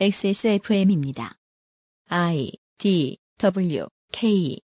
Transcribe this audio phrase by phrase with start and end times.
[0.00, 1.34] XSFM입니다.
[2.08, 4.58] I D W K.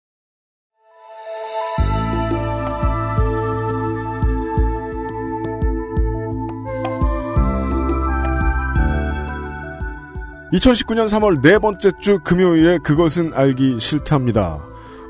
[10.52, 14.64] (2019년 3월) 네 번째 주 금요일에 그것은 알기 싫답니다.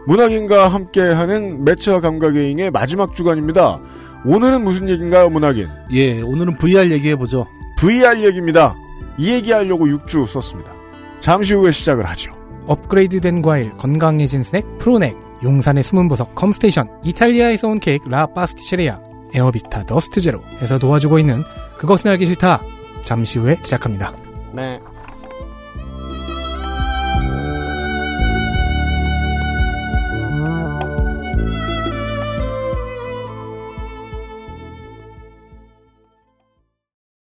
[0.07, 3.81] 문학인과 함께하는 매체와 감각의잉의 마지막 주간입니다.
[4.25, 5.69] 오늘은 무슨 얘기인가요 문학인?
[5.91, 7.47] 예, 오늘은 VR 얘기해보죠.
[7.77, 8.75] VR 얘기입니다
[9.19, 10.73] 이 얘기하려고 6주 썼습니다
[11.21, 12.35] 잠시 후에 시작을 하죠
[12.67, 18.99] 업그레이드된 과일, 건강해진 스낵, 푸르넥, 용산의 숨은 보석 컴스테이션, 이탈리아에서 온 케이크 라 파스티체리아,
[19.35, 21.45] 에어비타 더스트 제로에서 도와주고 있는
[21.77, 22.63] 그것은 알기 싫다.
[23.03, 24.15] 잠시 후에 시작합니다.
[24.53, 24.81] 네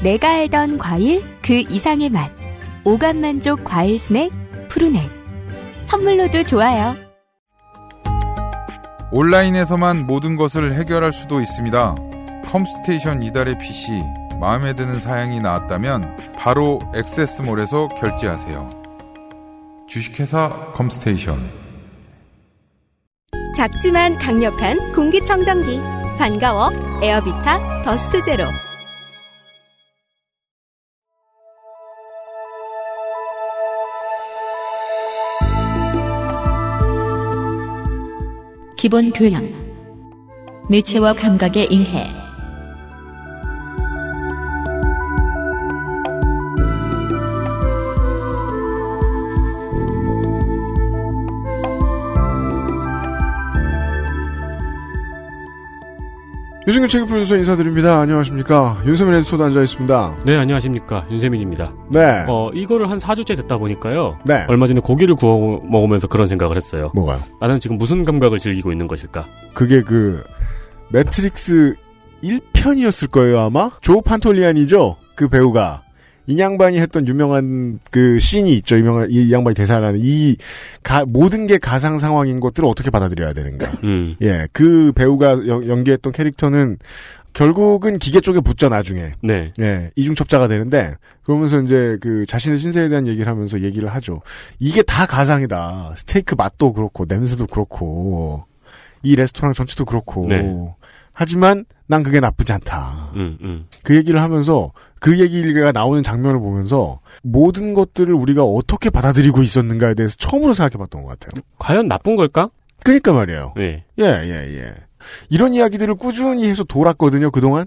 [0.00, 2.30] 내가 알던 과일 그 이상의 맛.
[2.84, 4.30] 오감 만족 과일 스낵
[4.68, 5.10] 푸르넥.
[5.82, 6.94] 선물로도 좋아요.
[9.10, 11.94] 온라인에서만 모든 것을 해결할 수도 있습니다.
[12.44, 13.90] 컴스테이션 이달의 PC
[14.40, 18.70] 마음에 드는 사양이 나왔다면 바로 액세스몰에서 결제하세요.
[19.88, 21.38] 주식회사 컴스테이션
[23.56, 25.80] 작지만 강력한 공기청정기
[26.18, 26.70] 반가워
[27.02, 28.44] 에어비타 더스트 제로
[38.78, 39.52] 기본 교양.
[40.70, 42.06] 매체와 감각의 인해
[56.68, 61.06] 유승균 책임 프로듀서 인사드립니다 안녕하십니까 윤세민 에디터도 앉아있습니다 네, 안녕하십니까.
[61.10, 61.72] 윤세민입니다.
[61.90, 64.18] 네 어, 이거를 한 4주째 듣다 보니까요.
[64.26, 64.44] 네.
[64.48, 66.90] 얼마 전에 고기를 구워 먹으면서 그런 생각을 했어요.
[66.94, 67.20] 뭐가요?
[67.40, 69.26] 나는 지금 무슨 감각을 즐기고 있는 것일까?
[69.54, 70.22] 그게 그
[70.90, 71.74] 매트릭스
[72.22, 75.84] 1편이었을 거예요 아마 조 판톨리아노죠 그 배우가
[76.28, 80.36] 이 양반이 했던 유명한 그 씬이 있죠 유명한 이 양반이 대사하는 이
[80.82, 84.14] 가, 모든 게 가상 상황인 것들을 어떻게 받아들여야 되는가 음.
[84.20, 86.76] 예 그 배우가 연- 연기했던 캐릭터는
[87.32, 89.52] 결국은 기계 쪽에 붙죠 나중에 네.
[89.60, 94.22] 예 이중첩자가 되는데 그러면서 이제 그 자신의 신세에 대한 얘기를 하면서 얘기를 하죠
[94.58, 98.44] 이게 다 가상이다 스테이크 맛도 그렇고 냄새도 그렇고
[99.02, 100.42] 이 레스토랑 전체도 그렇고 네.
[101.18, 103.66] 하지만 난 그게 나쁘지 않다 음, 음.
[103.82, 104.70] 그 얘기를 하면서
[105.00, 111.18] 그 얘기가 나오는 장면을 보면서 모든 것들을 우리가 어떻게 받아들이고 있었는가에 대해서 처음으로 생각해봤던 것
[111.18, 112.50] 같아요 과연 나쁜 걸까?
[112.84, 113.84] 그러니까 말이에요 네.
[113.98, 114.74] 예, 예, 예.
[115.28, 117.66] 이런 이야기들을 꾸준히 해서 돌았거든요, 그동안.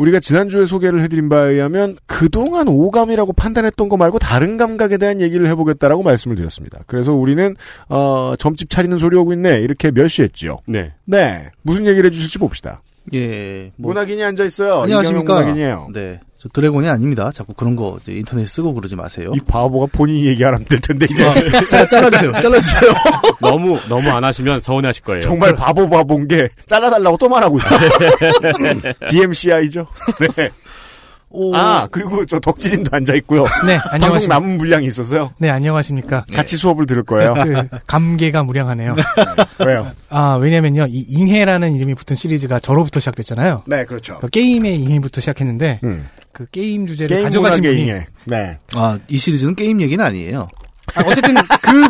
[0.00, 5.46] 우리가 지난주에 소개를 해드린 바에 의하면 그동안 오감이라고 판단했던 거 말고 다른 감각에 대한 얘기를
[5.48, 6.80] 해보겠다라고 말씀을 드렸습니다.
[6.86, 7.54] 그래서 우리는,
[7.90, 9.60] 어, 점집 차리는 소리 오고 있네.
[9.60, 10.60] 이렇게 멸시했지요.
[10.66, 10.92] 네.
[11.04, 11.50] 네.
[11.60, 12.82] 무슨 얘기를 해주실지 봅시다.
[13.12, 13.92] 예, 뭐.
[13.92, 14.82] 문학인이 앉아 있어요.
[14.82, 15.22] 안녕하십니까.
[15.22, 15.88] 이경영 문학인이에요.
[15.92, 16.20] 네.
[16.42, 17.30] 저 드래곤이 아닙니다.
[17.34, 19.30] 자꾸 그런 거 이제 인터넷 쓰고 그러지 마세요.
[19.36, 21.22] 이 바보가 본인이 얘기하면 될 텐데, 이제.
[21.26, 21.34] 아,
[21.68, 22.32] 자, 잘라주세요.
[22.32, 22.80] 잘라주세요.
[23.42, 25.20] 너무, 너무 안 하시면 서운해하실 거예요.
[25.20, 27.90] 정말 바보 바보인 게 잘라달라고 또 말하고 있어요.
[29.10, 29.86] DMCI죠.
[30.34, 30.50] 네.
[31.32, 33.44] 오, 아, 그리고 저 덕질인도 앉아 있고요.
[33.64, 34.34] 네, 방송 안녕하십니까.
[34.34, 35.32] 남은 분량이 있어서요.
[35.38, 36.24] 네, 안녕하십니까.
[36.34, 37.34] 같이 수업을 들을 거예요.
[37.34, 38.96] 그 감개가 무량하네요.
[39.64, 39.92] 왜요?
[40.08, 40.86] 아, 왜냐면요.
[40.90, 43.62] 이 잉해라는 이름이 붙은 시리즈가 저로부터 시작됐잖아요.
[43.66, 44.18] 네, 그렇죠.
[44.20, 46.08] 그 게임의 잉해부터 시작했는데 음.
[46.32, 48.06] 그 게임 주제를 게임 가져가신 분이 잉해.
[48.24, 48.58] 네.
[48.74, 50.48] 아, 이 시리즈는 게임 얘기는 아니에요.
[50.96, 51.82] 아, 어쨌든 그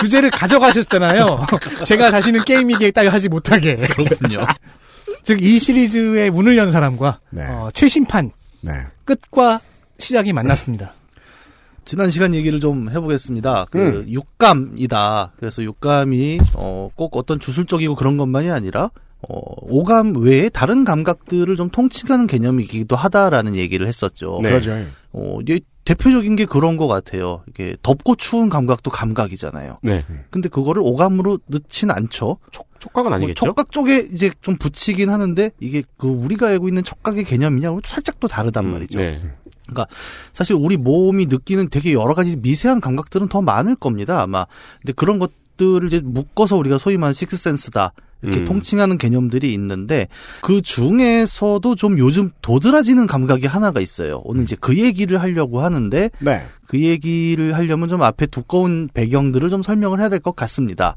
[0.00, 1.46] 주제를 가져가셨잖아요.
[1.84, 3.76] 제가 다시는 게임 얘기 딱 하지 못하게.
[3.76, 4.46] 그렇군요.
[5.22, 7.42] 즉 이 시리즈의 문을 연 사람과 네.
[7.46, 8.30] 어, 최신판
[8.66, 8.72] 네.
[9.04, 9.60] 끝과
[9.98, 10.92] 시작이 만났습니다.
[11.84, 13.66] 지난 시간 얘기를 좀 해보겠습니다.
[13.70, 14.08] 그 음.
[14.08, 15.34] 육감이다.
[15.38, 18.90] 그래서 육감이 어, 꼭 어떤 주술적이고 그런 것만이 아니라
[19.28, 24.40] 어, 오감 외에 다른 감각들을 좀 통칭하는 개념이기도 하다라는 얘기를 했었죠.
[24.42, 24.48] 네.
[24.48, 24.72] 그러죠.
[25.12, 25.38] 어,
[25.84, 27.44] 대표적인 게 그런 것 같아요.
[27.48, 29.76] 이게 덥고 추운 감각도 감각이잖아요.
[29.82, 30.04] 네.
[30.30, 32.38] 근데 그거를 오감으로 넣진 않죠.
[32.78, 33.46] 촉, 촉각은 뭐 아니겠죠?
[33.46, 38.20] 촉각 쪽에 이제 좀 붙이긴 하는데 이게 그 우리가 알고 있는 촉각의 개념이냐 고 살짝
[38.20, 38.98] 또 다르단 음, 말이죠.
[38.98, 39.20] 네.
[39.66, 39.86] 그러니까
[40.32, 44.22] 사실 우리 몸이 느끼는 되게 여러 가지 미세한 감각들은 더 많을 겁니다.
[44.22, 44.46] 아마.
[44.80, 47.92] 근데 그런 것들을 이제 묶어서 우리가 소위 말하는 식스센스다.
[48.22, 48.44] 이렇게 음.
[48.46, 50.08] 통칭하는 개념들이 있는데
[50.40, 54.22] 그 중에서도 좀 요즘 도드라지는 감각이 하나가 있어요.
[54.24, 56.44] 오늘 이제 그 얘기를 하려고 하는데 네.
[56.66, 60.96] 그 얘기를 하려면 좀 앞에 두꺼운 배경들을 좀 설명을 해야 될 것 같습니다.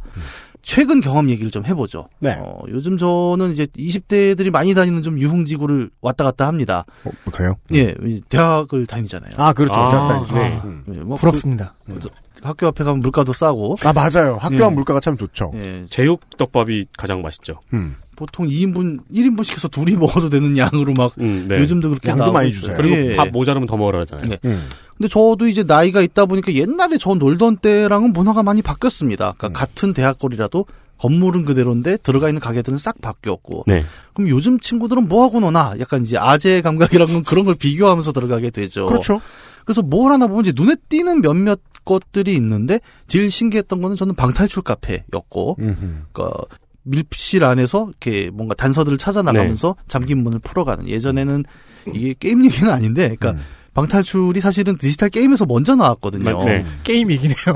[0.62, 2.10] 최근 경험 얘기를 좀 해보죠.
[2.20, 2.38] 네.
[2.40, 6.86] 어, 요즘 저는 이제 20대들이 많이 다니는 좀 유흥지구를 왔다 갔다 합니다.
[7.06, 7.56] 어, 그래요?
[7.74, 7.96] 예,
[8.30, 9.32] 대학을 다니잖아요.
[9.38, 9.80] 아, 그렇죠.
[9.80, 10.36] 아, 대학 다니죠.
[10.36, 10.62] 네.
[10.64, 10.84] 음.
[10.94, 11.74] 예, 뭐 부럽습니다.
[11.86, 12.00] 그,
[12.42, 13.78] 학교 앞에 가면 물가도 싸고.
[13.84, 14.38] 아, 맞아요.
[14.40, 14.64] 학교 예.
[14.64, 15.52] 앞 물가가 참 좋죠.
[15.56, 17.60] 예, 제육덮밥이 가장 맛있죠.
[17.74, 17.96] 음.
[18.20, 21.58] 보통 2인분, 1인분 시켜서 둘이 먹어도 되는 양으로 막 음, 네.
[21.58, 22.52] 요즘도 그렇게 양도 많이.
[22.52, 22.76] 주세요.
[22.76, 23.16] 그리고 예.
[23.16, 24.28] 밥 모자르면 더 먹으라 하잖아요.
[24.28, 24.38] 네.
[24.44, 24.68] 음.
[24.98, 29.36] 근데 저도 이제 나이가 있다 보니까 옛날에 저 놀던 때랑은 문화가 많이 바뀌었습니다.
[29.38, 29.54] 그러니까 음.
[29.54, 30.66] 같은 대학거리라도
[30.98, 33.64] 건물은 그대로인데 들어가 있는 가게들은 싹 바뀌었고.
[33.68, 33.86] 네.
[34.14, 35.76] 그럼 요즘 친구들은 뭐 하고 노나?
[35.80, 38.86] 약간 이제 아재 감각이라는 그런 걸 비교하면서 들어가게 되죠.
[38.86, 39.22] 그렇죠.
[39.64, 44.64] 그래서 뭘 하나 보면 이제 눈에 띄는 몇몇 것들이 있는데 제일 신기했던 거는 저는 방탈출
[44.64, 45.76] 카페였고, 음흠.
[46.12, 46.44] 그러니까
[46.90, 49.84] 밀실 안에서 이렇게 뭔가 단서들을 찾아 나가면서 네.
[49.88, 50.88] 잠긴 문을 풀어가는.
[50.88, 51.46] 예전에는
[51.94, 53.46] 이게 게임 얘기는 아닌데, 그러니까 음.
[53.74, 56.44] 방탈출이 사실은 디지털 게임에서 먼저 나왔거든요.
[56.44, 56.66] 네.
[56.84, 57.56] 게임이긴 해요.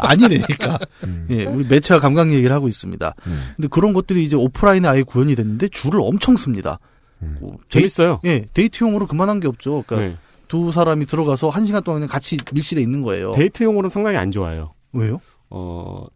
[0.00, 0.78] 아니래니까.
[1.04, 1.26] 음.
[1.30, 3.14] 예, 우리 매체와 감각 얘기를 하고 있습니다.
[3.26, 3.50] 음.
[3.56, 6.78] 근데 그런 것들이 이제 오프라인에 아예 구현이 됐는데 줄을 엄청 섭니다.
[7.22, 7.36] 음.
[7.40, 8.20] 뭐 데이, 재밌어요.
[8.24, 9.84] 예, 데이트용으로 그만한 게 없죠.
[9.86, 10.16] 그러니까 네.
[10.48, 13.32] 두 사람이 들어가서 한 시간 동안 그냥 같이 밀실에 있는 거예요.
[13.32, 14.74] 데이트용으로는 상당히 안 좋아요.
[14.92, 15.20] 왜요?
[15.50, 16.06] 어,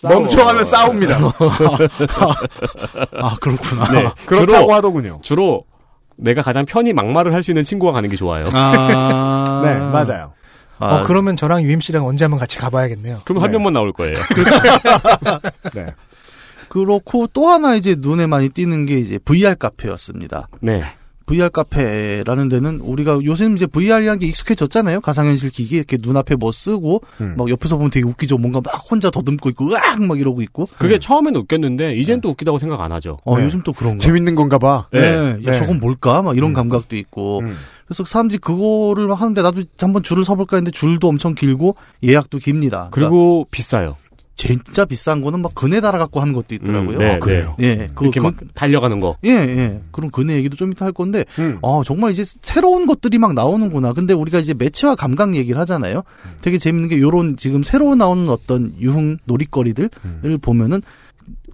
[0.00, 1.18] 싸워- 멍청하면 싸웁니다.
[3.20, 3.88] 아, 그렇구나.
[3.92, 4.10] 네.
[4.26, 5.20] 그렇다고 주로, 하더군요.
[5.22, 5.64] 주로
[6.16, 8.46] 내가 가장 편히 막말을 할 수 있는 친구가 가는 게 좋아요.
[8.52, 9.62] 아.
[9.64, 10.32] 네, 맞아요.
[10.78, 13.20] 아, 어, 그러면 저랑 UMC랑 언제 한번 같이 가봐야겠네요.
[13.24, 13.56] 그럼 한 네.
[13.56, 14.14] 명만 나올 거예요.
[15.74, 15.86] 네.
[16.68, 20.48] 그렇고 또 하나 이제 눈에 많이 띄는 게 이제 VR 카페였습니다.
[20.60, 20.82] 네.
[21.26, 25.00] VR 카페라는 데는 우리가 요즘 이제 VR이라는 게 익숙해졌잖아요.
[25.00, 27.34] 가상현실 기기 이렇게 눈앞에 뭐 쓰고 음.
[27.36, 28.38] 막 옆에서 보면 되게 웃기죠.
[28.38, 30.66] 뭔가 막 혼자 더듬고 있고 으악 막 이러고 있고.
[30.78, 33.18] 그게 처음에는 웃겼는데 이젠 또 웃기다고 생각 안 하죠.
[33.24, 33.44] 어, 네.
[33.44, 33.98] 요즘 또 그런가?
[33.98, 34.88] 재밌는 건가 봐.
[34.92, 35.00] 네.
[35.00, 35.30] 네.
[35.46, 35.58] 야, 네.
[35.58, 36.22] 저건 뭘까?
[36.22, 36.54] 막 이런 음.
[36.54, 37.40] 감각도 있고.
[37.40, 37.56] 음.
[37.86, 42.88] 그래서 사람들이 그거를 막 하는데 나도 한번 줄을 서볼까 했는데 줄도 엄청 길고 예약도 깁니다.
[42.90, 43.96] 그러니까 그리고 비싸요.
[44.36, 46.96] 진짜 비싼 거는 막 그네 달아갖고 하는 것도 있더라고요.
[46.96, 47.54] 음, 네, 아, 그래요?
[47.60, 49.16] 예, 그, 이렇게 그, 막 달려가는 거.
[49.24, 49.80] 예, 예.
[49.92, 51.58] 그런 그네 얘기도 좀 이따 할 건데, 음.
[51.62, 53.92] 아, 정말 이제 새로운 것들이 막 나오는구나.
[53.92, 56.02] 근데 우리가 이제 매체와 감각 얘기를 하잖아요.
[56.40, 60.82] 되게 재밌는 게 요런 지금 새로 나오는 어떤 유흥 놀이거리들을 보면은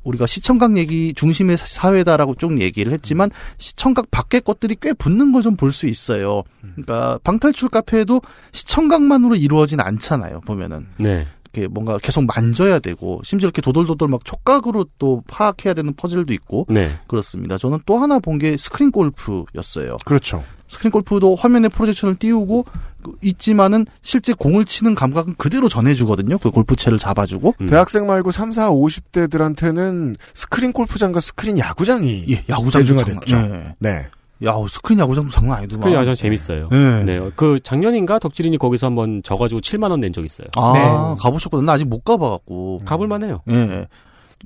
[0.02, 5.56] 우리가 시청각 얘기 중심의 사회다라고 쭉 얘기를 했지만 시청각 밖의 것들이 꽤 붙는 걸 좀
[5.56, 6.42] 볼 수 있어요.
[6.62, 8.22] 그러니까 방탈출 카페에도
[8.52, 10.40] 시청각만으로 이루어진 않잖아요.
[10.46, 11.26] 보면은 네.
[11.52, 16.66] 이렇게 뭔가 계속 만져야 되고 심지어 이렇게 도돌도돌 막 촉각으로 또 파악해야 되는 퍼즐도 있고
[16.68, 16.90] 네.
[17.08, 17.58] 그렇습니다.
[17.58, 19.98] 저는 또 하나 본 게 스크린 골프였어요.
[20.06, 20.42] 그렇죠.
[20.66, 22.64] 스크린 골프도 화면에 프로젝션을 띄우고
[23.02, 26.38] 그 있지만은 실제 공을 치는 감각은 그대로 전해주거든요.
[26.38, 27.54] 그 골프채를 잡아주고.
[27.60, 27.66] 음.
[27.66, 33.40] 대학생 말고 3, 4, 50대들한테는 스크린 골프장과 스크린 야구장이 예, 야구장 대중화됐죠.
[33.48, 33.74] 네.
[33.78, 34.06] 네.
[34.44, 35.82] 야, 스크린 야구장도 장난 아니더만.
[35.82, 36.68] 스크린 야구장 재밌어요.
[36.70, 37.04] 네.
[37.04, 37.30] 네.
[37.36, 40.48] 그 작년인가 덕질인이 거기서 한번 져가지고 7만 원 낸 적 있어요.
[40.56, 40.80] 아, 네.
[41.22, 41.64] 가보셨거든.
[41.66, 42.80] 나 아직 못 가봐갖고.
[42.84, 43.42] 가볼만해요.
[43.50, 43.86] 예.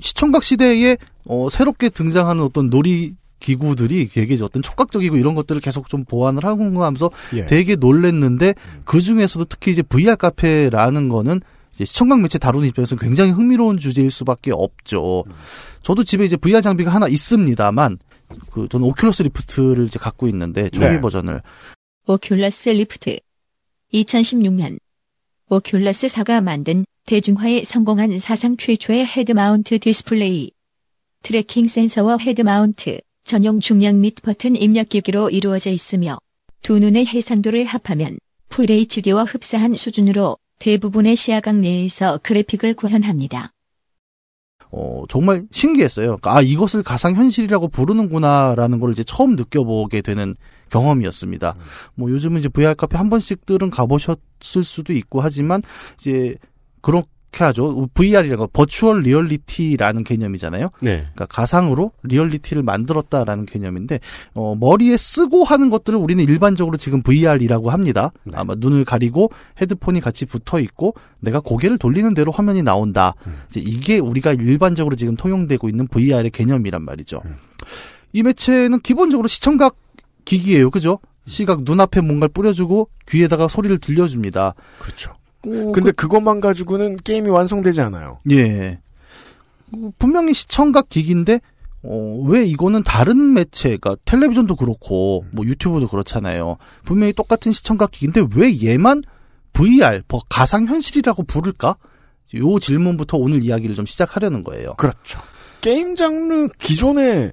[0.00, 0.96] 시청각 시대에
[1.26, 6.64] 어, 새롭게 등장하는 어떤 놀이 기구들이 되게 어떤 촉각적이고 이런 것들을 계속 좀 보완을 하고
[6.82, 7.46] 하면서 예.
[7.46, 8.55] 되게 놀랬는데
[8.85, 11.41] 그 중에서도 특히 이제 VR 카페라는 거는
[11.74, 15.24] 이제 시청각 매체 다루는 입장에서 굉장히 흥미로운 주제일 수밖에 없죠.
[15.82, 17.98] 저도 집에 이제 VR 장비가 하나 있습니다만
[18.50, 21.00] 그 저는 오큘러스 리프트를 이제 갖고 있는데 초기 네.
[21.00, 21.43] 버전을
[22.06, 23.19] 오큘러스 리프트
[23.93, 24.78] 2016년
[25.50, 30.52] 오큘러스 사가 만든 대중화에 성공한 사상 최초의 head mount 디스플레이
[31.22, 36.19] tracking 센서와 head mount 전용 중량 및 버튼 입력기기로 이루어져 있으며
[36.62, 43.54] 두 눈의 해상도를 합하면 full HD와 흡사한 수준으로 대부분의 시야각 내에서 그래픽을 구현합니다.
[44.76, 46.16] 어, 정말 신기했어요.
[46.16, 50.34] 그러니까 아, 이것을 가상현실이라고 부르는구나라는 걸 이제 처음 느껴보게 되는
[50.70, 51.54] 경험이었습니다.
[51.94, 55.62] 뭐 요즘은 이제 VR 카페 한 번씩들은 가보셨을 수도 있고 하지만
[56.00, 56.34] 이제
[56.81, 57.88] 그렇게 하죠.
[57.93, 60.70] VR이라는 거, virtual reality라는 개념이잖아요.
[60.81, 60.98] 네.
[61.00, 63.98] 그러니까 가상으로 리얼리티를 만들었다라는 개념인데
[64.34, 68.12] 어, 머리에 쓰고 하는 것들을 우리는 일반적으로 지금 VR이라고 합니다.
[68.22, 68.32] 네.
[68.36, 73.14] 아마 눈을 가리고 헤드폰이 같이 붙어 있고 내가 고개를 돌리는 대로 화면이 나온다.
[73.26, 73.43] 음.
[73.50, 77.20] 이제 이게 우리가 일반적으로 지금 통용되고 있는 VR의 개념이란 말이죠.
[77.24, 77.36] 음.
[78.12, 79.76] 이 매체는 기본적으로 시청각
[80.24, 81.00] 기기예요, 그죠?
[81.26, 84.55] 시각 눈앞에 뭔가를 뿌려주고 귀에다가 소리를 들려줍니다.
[84.79, 85.14] 그렇죠.
[85.46, 88.19] 어, 근데 그것만 가지고는 게임이 완성되지 않아요.
[88.31, 88.79] 예.
[89.72, 91.41] 어, 분명히 시청각 기기인데
[91.82, 96.56] 어, 왜 이거는 다른 매체가 텔레비전도 그렇고 뭐 유튜브도 그렇잖아요.
[96.84, 99.03] 분명히 똑같은 시청각 기기인데 왜 얘만
[99.53, 101.77] VR, 뭐 가상 현실이라고 부를까?
[102.36, 104.74] 요 질문부터 오늘 이야기를 좀 시작하려는 거예요.
[104.74, 105.20] 그렇죠.
[105.60, 107.32] 게임 장르 기존에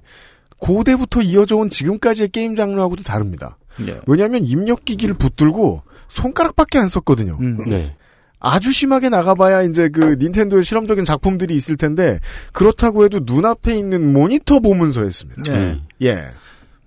[0.58, 3.58] 고대부터 이어져 온 지금까지의 게임 장르하고도 다릅니다.
[3.86, 4.00] 예.
[4.06, 7.38] 왜냐하면 입력 기기를 붙들고 손가락밖에 안 썼거든요.
[7.40, 7.58] 음.
[7.66, 7.96] 네.
[8.44, 12.18] 아주 심하게 나가봐야 이제 그 닌텐도의 실험적인 작품들이 있을 텐데
[12.52, 15.42] 그렇다고 해도 눈앞에 있는 모니터 보면서 했습니다.
[15.44, 15.58] 네.
[15.58, 15.82] 음.
[16.02, 16.24] 예.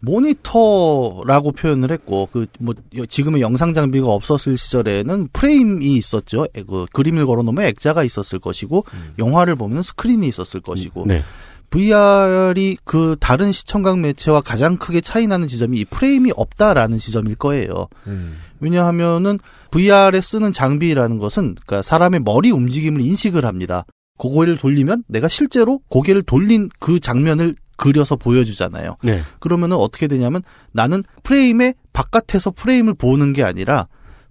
[0.01, 2.75] 모니터라고 표현을 했고 그 뭐
[3.07, 6.45] 지금의 영상 장비가 없었을 시절에는 프레임이 있었죠.
[6.55, 8.85] 에, 그 그림을 걸어놓으면 액자가 있었을 것이고
[9.17, 11.23] 영화를 보면 스크린이 있었을 것이고 네.
[11.69, 17.87] VR이 그 다른 시청각 매체와 가장 크게 차이 나는 지점이 이 프레임이 없다라는 지점일 거예요.
[18.07, 18.37] 음.
[18.65, 19.39] 왜냐하면은
[19.71, 23.85] VR에 쓰는 장비라는 것은 그러니까 사람의 머리 움직임을 인식을 합니다.
[24.17, 28.95] 고개를 돌리면 내가 실제로 고개를 돌린 그 장면을 그려서 보여주잖아요.
[29.03, 29.21] 네.
[29.39, 30.41] 그러면은 어떻게 되냐면
[30.71, 33.87] 나는 프레임의 바깥에서 프레임을 보는 게 아니라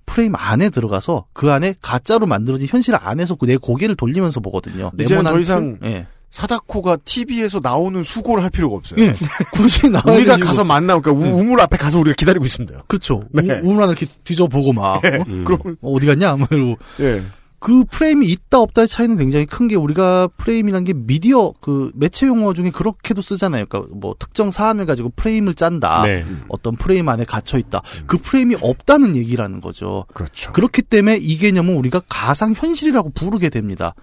[0.07, 4.91] 프레임 안에 들어가서 그 안에 가짜로 만들어진 현실 안에서 내 고개를 돌리면서 보거든요.
[4.99, 5.91] 이제는 더 이상 틀?
[5.91, 6.07] 예.
[6.35, 9.01] 사다코가 TV에서 나오는 수고를 할 필요가 없어요.
[9.01, 9.13] 예.
[9.53, 10.65] 굳이 나와야 우리가 가서.
[10.65, 12.83] 만나, 그러니까 우- 우물 앞에 가서 우리가 기다리고 있습니다.
[12.89, 13.23] 그렇죠.
[13.31, 13.43] 네.
[13.61, 15.01] 우- 우물 안을 이렇게 뒤져보고 막 어?
[15.29, 15.45] 음.
[15.45, 16.35] 그럼 어, 어디 갔냐?
[16.35, 17.23] 뭐 이러고 예.
[17.61, 22.53] 그 프레임이 있다 없다의 차이는 굉장히 큰 게 우리가 프레임이란 게 미디어 그 매체 용어
[22.53, 23.67] 중에 그렇게도 쓰잖아요.
[23.67, 26.03] 그러니까 뭐 특정 사안을 가지고 프레임을 짠다.
[26.05, 26.25] 네.
[26.49, 27.81] 어떤 프레임 안에 갇혀 있다.
[28.07, 30.05] 그 프레임이 없다는 얘기라는 거죠.
[30.13, 30.53] 그렇죠.
[30.53, 33.95] 그렇기 때문에 이 개념은 우리가 가상 현실이라고 부르게 됩니다.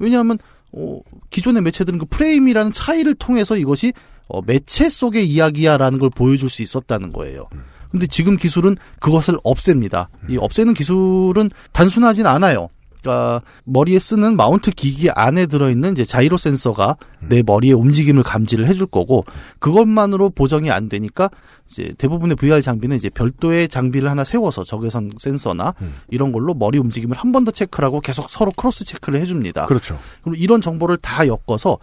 [0.00, 0.38] 왜냐하면
[0.72, 3.92] 어, 기존의 매체들은 그 프레임이라는 차이를 통해서 이것이
[4.28, 7.48] 어, 매체 속의 이야기야라는 걸 보여줄 수 있었다는 거예요.
[7.90, 10.10] 근데 지금 기술은 그것을 없앱니다.
[10.28, 12.68] 이 없애는 기술은 단순하진 않아요.
[13.00, 16.96] 그러니까 머리에 쓰는 마운트 기기 안에 들어있는 이제 자이로 센서가
[17.28, 19.24] 내 머리의 움직임을 감지를 해줄 거고
[19.60, 21.30] 그것만으로 보정이 안 되니까
[21.70, 25.74] 이제 대부분의 VR 장비는 이제 별도의 장비를 하나 세워서 적외선 센서나
[26.08, 29.66] 이런 걸로 머리 움직임을 한 번 더 체크를 하고 계속 서로 cross check를 해줍니다.
[29.66, 29.98] 그렇죠.
[30.22, 31.78] 그럼 이런 정보를 다 엮어서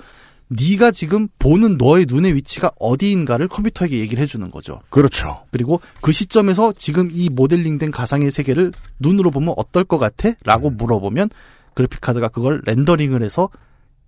[0.47, 4.79] 네가 지금 보는 너의 눈의 위치가 어디인가를 컴퓨터에게 얘기를 해주는 거죠.
[4.89, 5.43] 그렇죠.
[5.51, 10.31] 그리고 그 시점에서 지금 이 모델링된 가상의 세계를 눈으로 보면 어떨 것 같아?
[10.43, 11.29] 라고 물어보면
[11.73, 13.49] 그래픽카드가 그걸 렌더링을 해서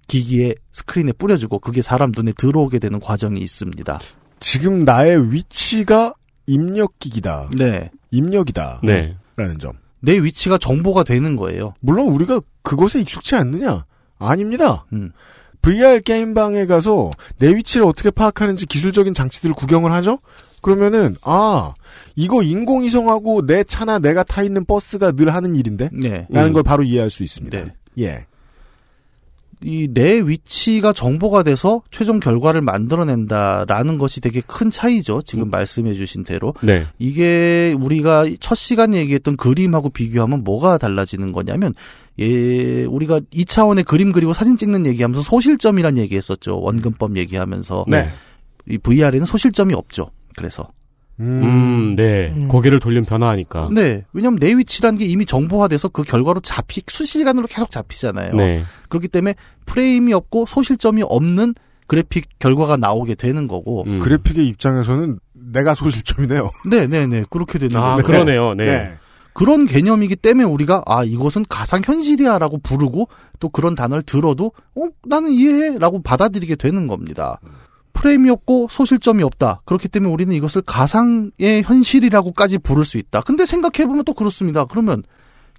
[0.07, 3.99] 기기의 스크린에 뿌려주고 그게 사람 눈에 들어오게 되는 과정이 있습니다.
[4.39, 6.13] 지금 나의 위치가
[6.45, 7.49] 입력기기다.
[7.57, 7.91] 네.
[8.11, 8.81] 입력이다.
[8.83, 9.17] 네.
[9.35, 9.73] 라는 점.
[9.99, 11.73] 내 위치가 정보가 되는 거예요.
[11.81, 13.85] 물론 우리가 그것에 익숙치 않느냐?
[14.19, 14.85] 아닙니다.
[14.93, 15.11] 음.
[15.67, 20.19] VR 게임방에 가서 내 위치를 어떻게 파악하는지 기술적인 장치들을 구경을 하죠?
[20.61, 21.73] 그러면은, 아,
[22.15, 25.89] 이거 인공위성하고 내 차나 내가 타 있는 버스가 늘 하는 일인데?
[25.91, 26.25] 네.
[26.29, 26.53] 라는 음.
[26.53, 27.65] 걸 바로 이해할 수 있습니다.
[27.65, 27.73] 네.
[27.99, 28.25] 예.
[29.61, 35.23] 이 내 위치가 정보가 돼서 최종 결과를 만들어낸다라는 것이 되게 큰 차이죠.
[35.23, 36.53] 지금 말씀해 주신 대로.
[36.61, 36.85] 네.
[36.99, 41.73] 이게 우리가 첫 시간에 얘기했던 그림하고 비교하면 뭐가 달라지는 거냐면
[42.19, 46.59] 예, 우리가 2차원의 그림 그리고 사진 찍는 얘기하면서 소실점이란 얘기했었죠.
[46.59, 48.09] 원근법 얘기하면서 네.
[48.67, 50.09] 이 VR에는 소실점이 없죠.
[50.35, 50.69] 그래서
[51.19, 52.31] 음, 네.
[52.35, 52.47] 음.
[52.47, 53.69] 고개를 돌리면 변화하니까.
[53.71, 58.35] 네, 왜냐하면 내 위치라는 게 이미 정보화돼서 그 결과로 잡히 수시간으로 계속 잡히잖아요.
[58.35, 58.63] 네.
[58.89, 61.55] 그렇기 때문에 프레임이 없고 소실점이 없는
[61.87, 63.85] 그래픽 결과가 나오게 되는 거고.
[63.87, 63.97] 음.
[63.97, 66.51] 그래픽의 입장에서는 내가 소실점이네요.
[66.69, 67.23] 네, 네, 네.
[67.29, 68.03] 그렇게 되는 아, 거고.
[68.03, 68.53] 그러네요.
[68.53, 68.97] 네.
[69.37, 73.07] 그런 개념이기 때문에 우리가 아 이것은 가상 현실이야라고 부르고
[73.39, 77.39] 또 그런 단어를 들어도 어 나는 이해해라고 받아들이게 되는 겁니다.
[77.93, 79.61] 프레임이 없고 소실점이 없다.
[79.65, 83.21] 그렇기 때문에 우리는 이것을 가상의 현실이라고까지 부를 수 있다.
[83.21, 84.65] 근데 생각해 보면 또 그렇습니다.
[84.65, 85.03] 그러면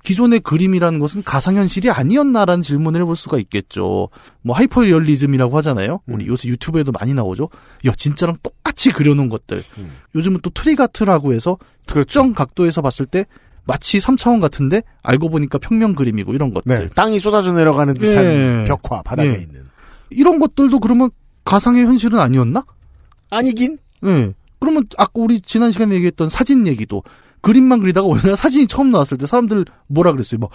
[0.03, 4.09] 기존의 그림이라는 것은 가상현실이 아니었나라는 질문을 해볼 수가 있겠죠.
[4.43, 6.01] 뭐 하이퍼 리얼리즘이라고 하잖아요.
[6.09, 7.49] 우리 요새 유튜브에도 많이 나오죠.
[7.87, 9.63] 야 진짜랑 똑같이 그려놓은 것들.
[9.79, 9.93] 음.
[10.17, 13.25] 요즘은 또 trick art라고 해서 특정 각도에서 봤을 때
[13.69, 16.75] 마치 3차원 같은데 알고 보니까 평면 그림이고 이런 것들.
[16.75, 16.89] 네.
[16.95, 18.65] 땅이 쏟아져 내려가는 듯한 예.
[18.67, 19.35] 벽화, 바닥에 예.
[19.43, 19.67] 있는.
[20.11, 21.11] 이런 것들도 그러면
[21.45, 22.65] 가상의 현실은 아니었나?
[23.31, 23.77] 아니긴?
[24.07, 24.33] 예.
[24.59, 27.03] 그러면 아까 우리 지난 시간에 얘기했던 사진 얘기도
[27.43, 30.39] 그림만 그리다가 우리나라 사진이 처음 나왔을 때 사람들 뭐라 그랬어요?
[30.41, 30.49] 뭐,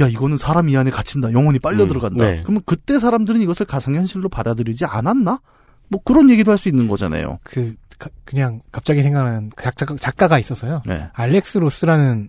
[0.00, 1.32] 야, 이거는 사람 이 안에 갇힌다.
[1.32, 2.24] 영혼이 빨려 음, 들어간다.
[2.24, 2.42] 네.
[2.44, 5.40] 그러면 그때 사람들은 이것을 가상현실로 받아들이지 않았나?
[5.88, 7.38] 뭐 그런 얘기도 할 수 있는 거잖아요.
[7.42, 7.85] 그 가-
[8.24, 10.82] 그냥 갑자기 생각나는 그 작가, 작가가 있어서요.
[10.86, 11.08] 네.
[11.12, 12.28] 알렉스 로스라는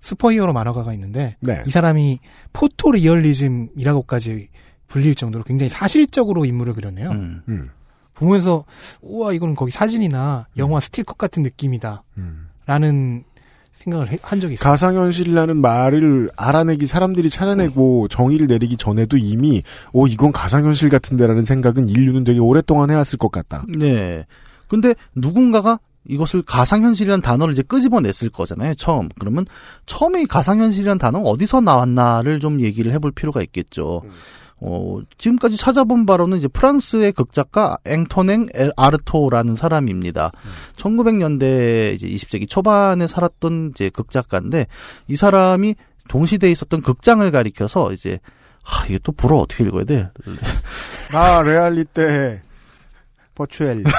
[0.00, 1.62] 슈퍼히어로 만화가가 있는데 네.
[1.66, 2.20] 이 사람이
[2.52, 4.48] 포토 리얼리즘이라고까지
[4.86, 7.10] 불릴 정도로 굉장히 사실적으로 인물을 그렸네요.
[7.10, 7.42] 음.
[7.48, 7.70] 음.
[8.14, 8.64] 보면서
[9.00, 12.02] 우와 이건 거의 사진이나 영화 스틸컷 같은 느낌이다.
[12.16, 12.48] 음.
[12.66, 13.24] 라는
[13.72, 14.70] 생각을 해- 한 적이 있어요.
[14.72, 22.24] 가상현실이라는 말을 알아내기 사람들이 찾아내고 정의를 내리기 전에도 이미 오 이건 가상현실 같은데라는 생각은 인류는
[22.24, 23.64] 되게 오랫동안 해왔을 것 같다.
[23.78, 24.26] 네.
[24.68, 29.08] 근데 누군가가 이것을 가상현실이라는 단어를 이제 끄집어냈을 거잖아요, 처음.
[29.18, 29.44] 그러면
[29.86, 34.02] 처음에 이 가상현실이라는 단어가 어디서 나왔나를 좀 얘기를 해볼 필요가 있겠죠.
[34.60, 40.32] 어, 지금까지 찾아본 바로는 이제 프랑스의 극작가 앵토냉 엘 아르토라는 사람입니다.
[40.76, 44.66] 1900년대 이제 20세기 초반에 살았던 이제 극작가인데
[45.06, 45.76] 이 사람이
[46.08, 48.18] 동시대에 있었던 극장을 가리켜서 이제
[48.62, 50.10] 하, 이게 또 불어 어떻게 읽어야 돼?
[51.12, 52.42] 아 réalité
[53.38, 53.84] virtuelle.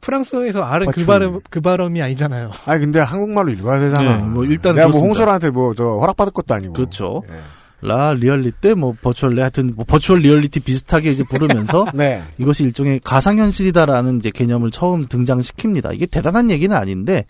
[0.00, 1.06] 프랑스에서 R은 그 맞춤.
[1.06, 2.50] 발음 그 발음이 아니잖아요.
[2.66, 4.16] 아니 근데 한국말로 읽어야 되잖아.
[4.16, 5.06] 네, 뭐 일단 내가 뭐 그렇습니다.
[5.06, 6.72] 홍소라한테 뭐 저 허락받을 것도 아니고.
[6.72, 7.22] 그렇죠.
[7.30, 7.34] 예.
[7.82, 12.22] la reality 뭐 virtual 하여튼 뭐 virtual reality 비슷하게 이제 부르면서 네.
[12.38, 15.94] 이것이 일종의 가상현실이다라는 이제 개념을 처음 등장시킵니다.
[15.94, 17.26] 이게 대단한 얘기는 아닌데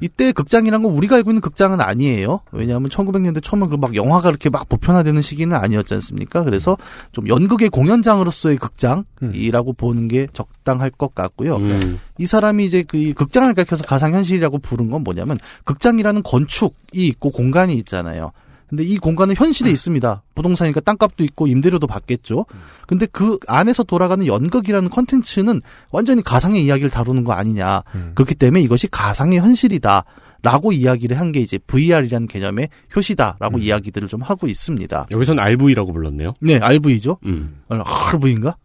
[0.00, 2.40] 이때 극장이란 건 우리가 알고 있는 극장은 아니에요.
[2.52, 6.44] 왜냐하면 1900년대 초면 그막 영화가 그렇게 막 보편화되는 시기는 아니었지 않습니까?
[6.44, 6.78] 그래서
[7.12, 11.56] 좀 연극의 공연장으로서의 극장이라고 보는 게 적당할 것 같고요.
[11.56, 12.00] 음.
[12.16, 18.32] 이 사람이 이제 그이 극장을 가리켜서 가상현실이라고 부른 건 뭐냐면 극장이라는 건축이 있고 공간이 있잖아요.
[18.70, 20.22] 근데 이 공간은 현실에 있습니다.
[20.36, 22.46] 부동산이니까 땅값도 있고 임대료도 받겠죠.
[22.86, 25.60] 근데 그 안에서 돌아가는 연극이라는 컨텐츠는
[25.90, 27.82] 완전히 가상의 이야기를 다루는 거 아니냐.
[27.96, 28.12] 음.
[28.14, 30.04] 그렇기 때문에 이것이 가상의 현실이다.
[30.42, 35.06] 라고 이야기를 한 게 이제 VR이라는 개념의 효시다라고 이야기들을 좀 하고 있습니다.
[35.12, 36.32] 여기서는 RV라고 불렀네요.
[36.40, 37.18] 네, RV죠.
[37.26, 37.60] 음.
[37.68, 38.56] RV인가?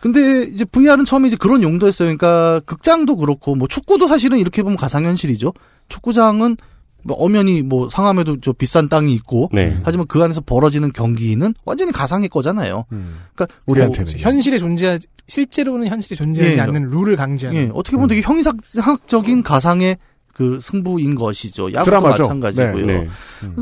[0.00, 2.06] 근데 이제 VR은 처음에 이제 그런 용도였어요.
[2.06, 5.52] 그러니까 극장도 그렇고 뭐 축구도 사실은 이렇게 보면 가상현실이죠.
[5.88, 6.56] 축구장은
[7.06, 9.78] 뭐 엄연히 뭐 상암에도 저 비싼 땅이 있고 네.
[9.84, 12.84] 하지만 그 안에서 벌어지는 경기는 완전히 가상의 거잖아요.
[12.92, 13.18] 음.
[13.34, 16.60] 그러니까 우리한테는 뭐 현실에 존재하지 실제로는 현실에 존재하지 예.
[16.60, 17.60] 않는 룰을 강제하는.
[17.60, 19.96] 예, 어떻게 보면 되게 형이상학적인 가상의
[20.36, 21.72] 그 승부인 것이죠.
[21.72, 22.24] 야구도 드라마죠.
[22.24, 22.86] 마찬가지고요.
[22.86, 23.08] 네.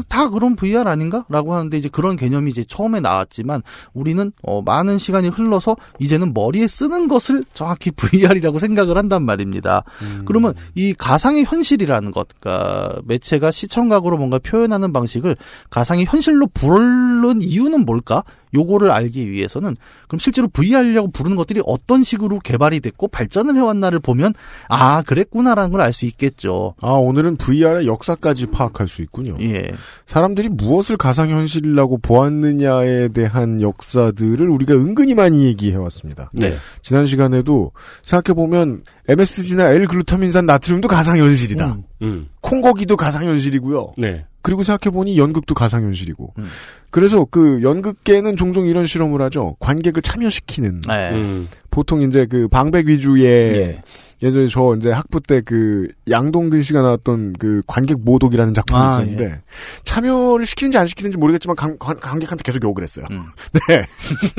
[0.09, 3.63] 다 그런 VR 아닌가?라고 하는데 이제 그런 개념이 이제 처음에 나왔지만
[3.95, 9.85] 우리는 어, 많은 시간이 흘러서 이제는 머리에 쓰는 것을 정확히 VR이라고 생각을 한단 말입니다.
[10.25, 15.37] 그러면 이 가상의 현실이라는 것, 그러니까 매체가 시청각으로 뭔가 표현하는 방식을
[15.71, 18.25] 가상의 현실로 부르는 이유는 뭘까?
[18.55, 19.77] 요거를 알기 위해서는
[20.09, 24.33] 그럼 실제로 VR이라고 부르는 것들이 어떤 식으로 개발이 됐고 발전을 해왔나를 보면
[24.69, 26.75] 아 그랬구나라는 걸 알 수 있겠죠.
[26.81, 29.37] 아 오늘은 VR의 역사까지 파악할 수 있군요.
[29.41, 29.71] 예.
[30.07, 36.31] 사람들이 무엇을 가상현실이라고 보았느냐에 대한 역사들을 우리가 은근히 많이 얘기해왔습니다.
[36.33, 36.57] 네.
[36.83, 41.73] 지난 시간에도 생각해보면 MSG나 L글루타민산 나트륨도 가상현실이다.
[41.73, 41.83] 음.
[42.03, 42.29] 음.
[42.41, 43.95] 콩고기도 가상현실이고요.
[43.99, 44.25] 네.
[44.45, 46.35] 그리고 생각해보니 연극도 가상현실이고.
[46.37, 46.47] 음.
[46.91, 49.57] 그래서 그 연극계는 종종 이런 실험을 하죠.
[49.59, 50.83] 관객을 참여시키는.
[50.87, 51.11] 네.
[51.13, 51.49] 음.
[51.75, 53.83] 보통 이제 그 방백 위주의 예.
[54.23, 59.41] 예전에 저 이제 학부 때 그 양동근 씨가 나왔던 그 관객 모독이라는 작품이 아, 있었는데
[59.83, 63.05] 참여를 시키는지 안 시키는지 모르겠지만 관, 관, 관객한테 계속 욕을 했어요.
[63.11, 63.25] 음.
[63.69, 63.85] 네.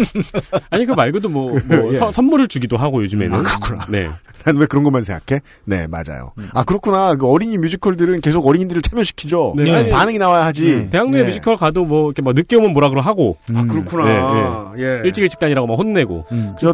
[0.72, 1.98] 아니 그 말고도 뭐, 뭐 예.
[2.00, 3.36] 서- 선물을 주기도 하고 요즘에는.
[3.38, 3.86] 아, 그렇구나.
[3.90, 4.08] 네.
[4.46, 5.42] 난 왜 그런 것만 생각해?
[5.66, 6.32] 네, 맞아요.
[6.38, 6.48] 음.
[6.54, 7.16] 아, 그렇구나.
[7.16, 9.56] 그 어린이 뮤지컬들은 계속 어린이들을 참여시키죠.
[9.58, 9.72] 네.
[9.74, 10.72] 아니, 반응이 나와야 하지.
[10.72, 10.90] 음.
[10.92, 11.26] 대학로에 네.
[11.28, 14.74] 뮤지컬 가도 뭐 이렇게 막 늦게 오면 뭐라 그러 하고 아, 그렇구나.
[14.78, 15.02] 예.
[15.04, 16.26] 일찍 일찍 다니라고 막 혼내고.
[16.32, 16.56] 음.
[16.64, 16.74] 여튼.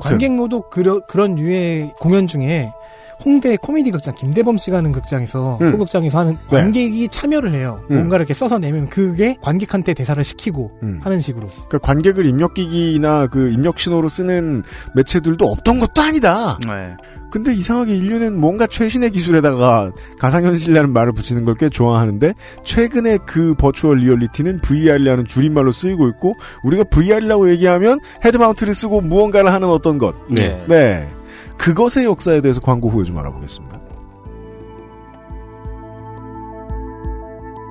[0.52, 2.74] 관객모도 그러, 그런 류의 공연 중에
[3.24, 5.72] 홍대 코미디 극장 김대범 씨가 하는 극장에서 음.
[5.72, 6.58] 소극장에서 하는 네.
[6.58, 7.82] 관객이 참여를 해요.
[7.92, 7.96] 음.
[7.98, 11.00] 뭔가를 이렇게 써서 내면 그게 관객한테 대사를 시키고 음.
[11.04, 11.48] 하는 식으로.
[11.48, 14.64] 그러니까 관객을 입력기기나 그 입력 신호로 쓰는
[14.96, 16.58] 매체들도 없던 것도 아니다.
[16.68, 16.96] 네.
[17.32, 24.00] 근데 이상하게 인류는 뭔가 최신의 기술에다가 가상현실이라는 말을 붙이는 걸 꽤 좋아하는데 최근에 그 버추얼
[24.00, 30.16] 리얼리티는 VR이라는 줄임말로 쓰이고 있고 우리가 VR이라고 얘기하면 헤드마운트를 쓰고 무언가를 하는 어떤 것.
[30.30, 30.66] 네.
[30.68, 31.08] 네.
[31.62, 33.80] 그것의 역사에 대해서 광고 후에 좀 알아보겠습니다.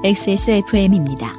[0.05, 1.35] XSFM입니다.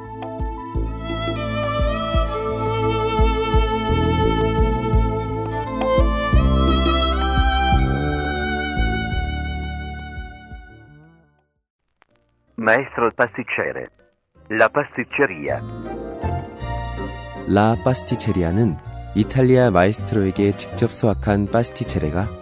[12.58, 13.86] Maestro il pasticcere.
[14.50, 15.58] La pasticceria.
[17.48, 18.76] 라 파스티체리아는
[19.14, 22.41] 이탈리아 마에스트로에게 직접 수학한 pasticcere가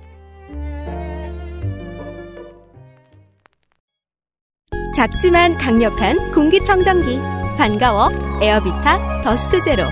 [4.95, 7.19] 작지만 강력한 공기청정기
[7.57, 8.09] 반가워
[8.41, 9.83] 에어비타 더스트 제로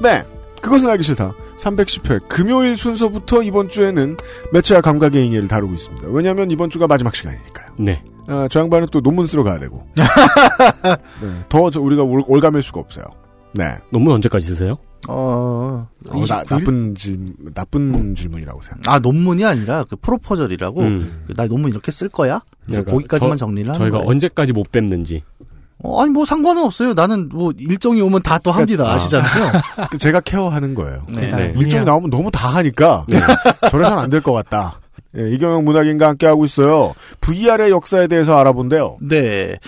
[0.00, 0.22] 네.
[0.62, 1.32] 그것은 알기 싫다.
[1.58, 4.16] 310회 금요일 순서부터 이번 주에는
[4.52, 6.08] 매체와 감각의 인해를 다루고 있습니다.
[6.10, 7.72] 왜냐하면 이번 주가 마지막 시간이니까요.
[7.78, 8.02] 네.
[8.28, 9.86] 아, 저 양반은 또 논문 쓰러 가야 되고.
[9.94, 13.04] 네, 더저 우리가 올, 올감일 수가 없어요.
[13.52, 13.76] 네.
[13.90, 14.76] 논문 언제까지 쓰세요?
[15.08, 16.48] 어, 어, 나, 29일?
[16.48, 18.92] 나쁜 질 나쁜 질문이라고 생각.
[18.92, 21.24] 아 논문이 아니라 그 프로포절이라고 음.
[21.28, 22.40] 그 나 논문 이렇게 쓸 거야?
[22.66, 24.10] 그러니까 거기까지만 저- 정리를 하는 저희가 거예요.
[24.10, 25.22] 언제까지 못 뵙는지.
[25.78, 26.94] 어, 아니 뭐 상관은 없어요.
[26.94, 28.84] 나는 뭐 일정이 오면 다 또 합니다.
[28.88, 28.94] 아.
[28.94, 29.52] 아시잖아요.
[29.90, 31.02] 그 제가 케어하는 거예요.
[31.14, 31.28] 네.
[31.28, 31.54] 네.
[31.56, 33.20] 일정이 나오면 너무 다 하니까 네.
[33.70, 34.80] 저래선 안 될 것 같다.
[35.18, 36.92] 예, 이경영 문학인과 함께 하고 있어요.
[37.20, 38.98] VR의 역사에 대해서 알아본대요.
[39.00, 39.58] 네.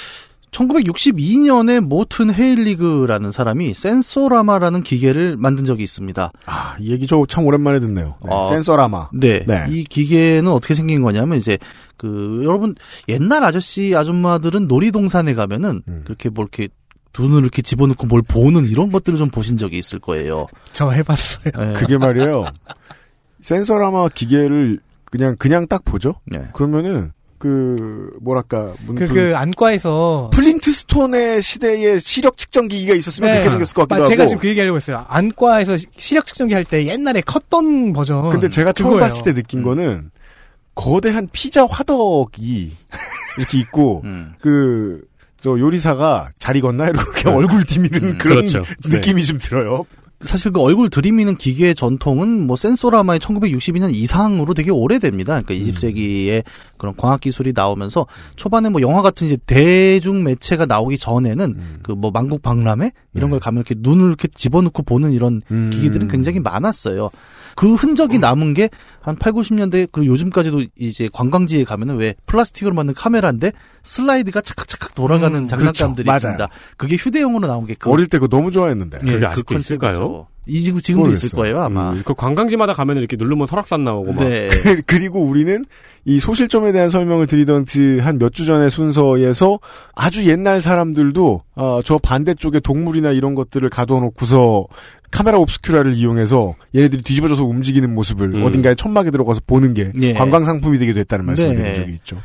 [0.51, 6.33] 1962년에 모튼 헤일리그라는 사람이 센소라마라는 기계를 만든 적이 있습니다.
[6.47, 8.17] 아, 이 얘기 저 참 오랜만에 듣네요.
[8.25, 8.49] 네, 아.
[8.49, 9.11] 센서라마.
[9.13, 9.45] 네.
[9.47, 9.67] 네.
[9.69, 11.59] 이 기계는 어떻게 생긴 거냐면 이제
[11.99, 12.75] 그 여러분
[13.09, 16.03] 옛날 아저씨 아줌마들은 놀이동산에 가면은 음.
[16.05, 16.69] 그렇게 뭐 이렇게
[17.19, 20.47] 눈을 이렇게 집어넣고 뭘 보는 이런 것들을 좀 보신 적이 있을 거예요.
[20.73, 21.53] 저 해봤어요.
[21.57, 21.73] 네.
[21.75, 22.47] 그게 말이에요.
[23.43, 24.81] 센서라마 기계를
[25.11, 26.15] 그냥 그냥 딱 보죠.
[26.27, 26.49] 네.
[26.53, 33.51] 그러면은 그 뭐랄까 문- 그, 그그 안과에서 플린트 스톤의 시대에 시력 측정 기기가 있었으면 그렇게
[33.51, 34.29] 생겼을 것 같기도 아, 제가 하고.
[34.31, 35.05] 지금 그 얘기하려고 했어요.
[35.09, 38.31] 안과에서 시- 시력 측정기 할 때 옛날에 컸던 버전.
[38.31, 39.01] 근데 제가 처음 그거예요.
[39.09, 39.65] 봤을 때 느낀 음.
[39.65, 40.11] 거는
[40.75, 42.73] 거대한 피자 화덕이
[43.39, 44.35] 이렇게 있고 음.
[44.41, 47.31] 그저 요리사가 잘 익었나 그냥 네.
[47.31, 48.63] 얼굴 디미는 음, 그런 그렇죠.
[48.85, 49.87] 느낌이 좀 들어요.
[50.21, 55.41] 사실 그 얼굴 들이미는 기계의 전통은 뭐 센소라마의 1962년 이상으로 되게 오래됩니다.
[55.41, 56.43] 그러니까 20세기에
[56.77, 61.79] 그런 광학 기술이 나오면서 초반에 뭐 영화 같은 이제 대중 매체가 나오기 전에는 음.
[61.85, 63.31] 그뭐 만국 박람회 이런 네.
[63.31, 65.71] 걸 가면 이렇게 눈을 이렇게 집어넣고 보는 이런 음.
[65.73, 67.11] 기계들은 굉장히 많았어요.
[67.59, 68.69] 그 흔적이 남은 게
[69.01, 75.35] 한 8, 90년대 그리고 요즘까지도 이제 관광지에 가면은 왜 플라스틱으로 만든 카메라인데 슬라이드가 착각착각 돌아가는
[75.45, 76.17] 음, 장난감들이 그렇죠.
[76.29, 76.39] 있습니다.
[76.39, 76.49] 맞아요.
[76.77, 78.99] 그게 휴대용으로 나온 게 그, 어릴 때 그거 너무 좋아했는데.
[79.07, 79.75] 예, 그게 아직도 컨셉이죠.
[79.87, 80.27] 있을까요?
[80.47, 81.41] 이 지금 지금도 있을 모르겠어요.
[81.41, 81.93] 거예요 아마.
[81.93, 84.25] 음, 그 관광지마다 가면 이렇게 누르면 설악산 나오고 막.
[84.25, 84.49] 네.
[84.87, 85.65] 그리고 우리는
[86.05, 89.59] 이 소실점에 대한 설명을 드리던 그 한 몇 주 전의 순서에서
[89.95, 94.65] 아주 옛날 사람들도 어, 저 반대쪽에 동물이나 이런 것들을 가둬놓고서
[95.11, 98.43] 카메라 옵스큐라를 이용해서 얘네들이 뒤집어져서 움직이는 모습을 음.
[98.45, 100.13] 어딘가에 천막에 들어가서 보는 게 예.
[100.13, 101.63] 관광 상품이 되기도 했다는 말씀을 네.
[101.63, 102.23] 드린 적이 있죠.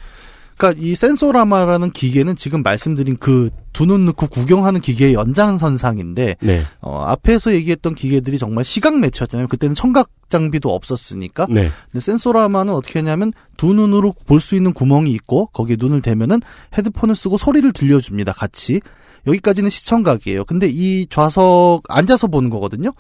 [0.58, 6.62] 그러니까 이 센소라마라는 기계는 지금 말씀드린 그 두 눈 넣고 구경하는 기계의 연장선상인데 네.
[6.82, 9.48] 어, 앞에서 얘기했던 기계들이 정말 시각 매체였잖아요.
[9.48, 11.48] 그때는 청각 장비도 없었으니까.
[11.50, 11.70] 네.
[11.92, 16.42] 근데 센소라마는 어떻게 하냐면 두 눈으로 볼 수 있는 구멍이 있고 거기에 눈을 대면은
[16.78, 18.34] 헤드폰을 쓰고 소리를 들려줍니다.
[18.34, 18.80] 같이.
[19.26, 20.46] 여기까지는 시청각이에요.
[20.46, 22.92] 근데 이 좌석 앉아서 보는 거거든요.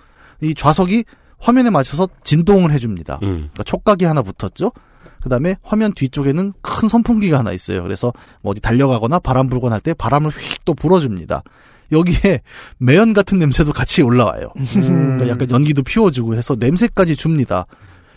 [0.42, 1.04] 이 좌석이
[1.38, 3.20] 화면에 맞춰서 진동을 해줍니다.
[3.24, 3.28] 음.
[3.54, 4.72] 그러니까 촉각이 하나 붙었죠.
[5.24, 7.82] 그 다음에 화면 뒤쪽에는 큰 선풍기가 하나 있어요.
[7.82, 11.44] 그래서 뭐 어디 달려가거나 바람 불거나 할 때 바람을 휙 또 불어줍니다.
[11.92, 12.42] 여기에
[12.78, 14.50] 매연 같은 냄새도 같이 올라와요.
[14.74, 17.66] 그러니까 약간 연기도 피워주고 해서 냄새까지 줍니다.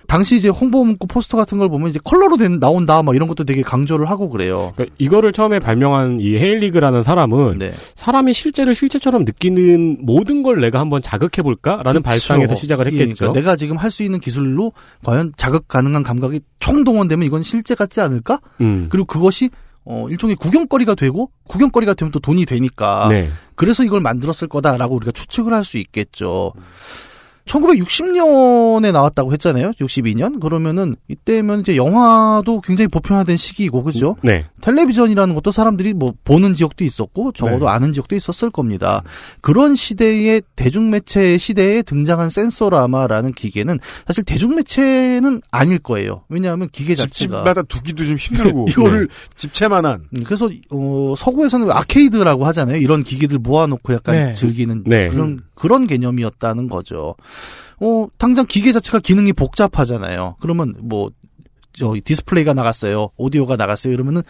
[0.06, 3.44] 당시 이제 홍보 문구 포스터 같은 걸 보면 이제 컬러로 된 나온다 막 이런 것도
[3.44, 4.72] 되게 강조를 하고 그래요.
[4.74, 7.72] 그러니까 이거를 처음에 발명한 이 헤일리그라는 사람은 네.
[7.96, 12.02] 사람이 실제를 실제처럼 느끼는 모든 걸 내가 한번 자극해 볼까라는 그쵸.
[12.02, 13.26] 발상에서 시작을 예, 했겠죠.
[13.26, 14.72] 그러니까 내가 지금 할 수 있는 기술로
[15.04, 18.40] 과연 자극 가능한 감각이 총동원되면 이건 실제 같지 않을까?
[18.60, 18.88] 음.
[18.90, 19.48] 그리고 그것이
[19.84, 23.30] 어 일종의 구경거리가 되고 구경거리가 되면 또 돈이 되니까 네.
[23.54, 26.52] 그래서 이걸 만들었을 거다라고 우리가 추측을 할 수 있겠죠.
[27.46, 29.70] 1960년에 나왔다고 했잖아요.
[29.72, 30.40] 62년.
[30.40, 34.16] 그러면은 이때면 이제 영화도 굉장히 보편화된 시기이고 그죠?
[34.22, 34.44] 네.
[34.60, 37.70] 텔레비전이라는 것도 사람들이 뭐 보는 지역도 있었고 적어도 네.
[37.70, 39.02] 아는 지역도 있었을 겁니다.
[39.40, 46.24] 그런 시대의 대중매체의 시대에 등장한 Sensorama라는 기계는 사실 대중매체는 아닐 거예요.
[46.28, 52.44] 왜냐하면 기계 자체가 집집마다 두기도 좀 힘들고 이거를 집채만한 음, 그래서 어, 서구에서는 왜 아케이드라고
[52.46, 52.76] 하잖아요.
[52.78, 54.32] 이런 기기들 모아놓고 약간 네.
[54.34, 55.08] 즐기는 네.
[55.08, 57.16] 그런 그런 개념이었다는 거죠.
[57.80, 60.36] 어 당장 기계 자체가 기능이 복잡하잖아요.
[60.40, 61.10] 그러면 뭐
[61.76, 63.92] 저 디스플레이가 나갔어요, 오디오가 나갔어요.
[63.92, 64.22] 이러면은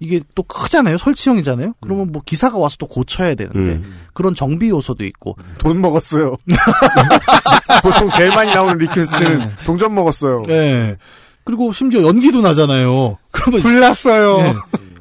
[0.00, 1.74] 이게 또 크잖아요, 설치형이잖아요.
[1.80, 4.00] 그러면 뭐 기사가 와서 또 고쳐야 되는데 음.
[4.12, 6.36] 그런 정비 요소도 있고 돈 먹었어요.
[7.82, 10.42] 보통 제일 많이 나오는 request는 동전 먹었어요.
[10.46, 10.96] 네.
[11.44, 13.18] 그리고 심지어 연기도 나잖아요.
[13.30, 14.36] 그러면 불났어요.
[14.38, 14.54] 네.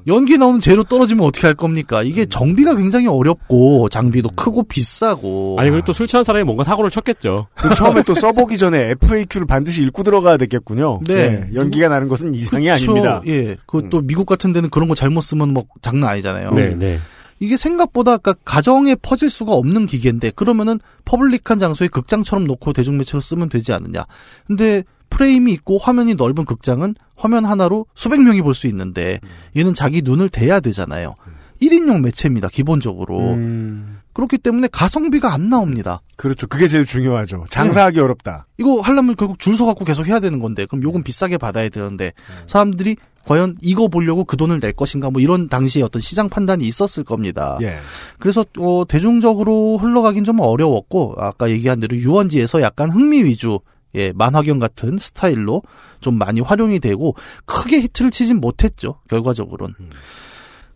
[0.07, 2.03] 연기 나오는 재료 떨어지면 어떻게 할 겁니까?
[2.03, 5.55] 이게 정비가 굉장히 어렵고 장비도 크고 비싸고.
[5.59, 7.47] 아니 그리고 또 술 취한 사람이 뭔가 사고를 쳤겠죠.
[7.55, 10.99] 그 처음에 또 써보기 전에 FAQ를 반드시 읽고 들어가야 되겠군요.
[11.07, 11.13] 네.
[11.51, 12.73] 예, 연기가 나는 것은 이상이 그쵸.
[12.73, 13.21] 아닙니다.
[13.27, 13.57] 예.
[13.65, 16.51] 그또 미국 같은 데는 그런 거 잘못 쓰면 뭐 장난 아니잖아요.
[16.51, 16.99] 네, 네.
[17.39, 23.73] 이게 생각보다 가정에 퍼질 수가 없는 기계인데 그러면은 public한 장소에 극장처럼 놓고 대중매체로 쓰면 되지
[23.73, 24.05] 않느냐.
[24.47, 24.83] 근데
[25.13, 29.19] 프레임이 있고 화면이 넓은 극장은 화면 하나로 수백 명이 볼 수 있는데
[29.56, 31.15] 얘는 자기 눈을 대야 되잖아요.
[31.62, 33.19] 1인용 매체입니다, 기본적으로.
[33.19, 36.02] 음, 그렇기 때문에 가성비가 안 나옵니다.
[36.17, 36.45] 그렇죠.
[36.47, 37.45] 그게 제일 중요하죠.
[37.49, 38.47] 장사하기 어렵다.
[38.58, 42.12] 이거 하려면 결국 줄 서갖고 계속 해야 되는 건데, 그럼 요금 비싸게 받아야 되는데,
[42.47, 47.06] 사람들이 과연 이거 보려고 그 돈을 낼 것인가, 뭐 이런 당시에 어떤 시장 판단이 있었을
[47.06, 47.58] 겁니다.
[47.62, 47.78] 예.
[48.19, 53.60] 그래서 어, 대중적으로 흘러가긴 좀 어려웠고 아까 얘기한 대로 유원지에서 약간 흥미 위주
[53.95, 55.62] 예, 만화경 같은 스타일로
[56.01, 58.99] 좀 많이 활용이 되고 크게 히트를 치진 못했죠.
[59.10, 59.75] 결과적으로는.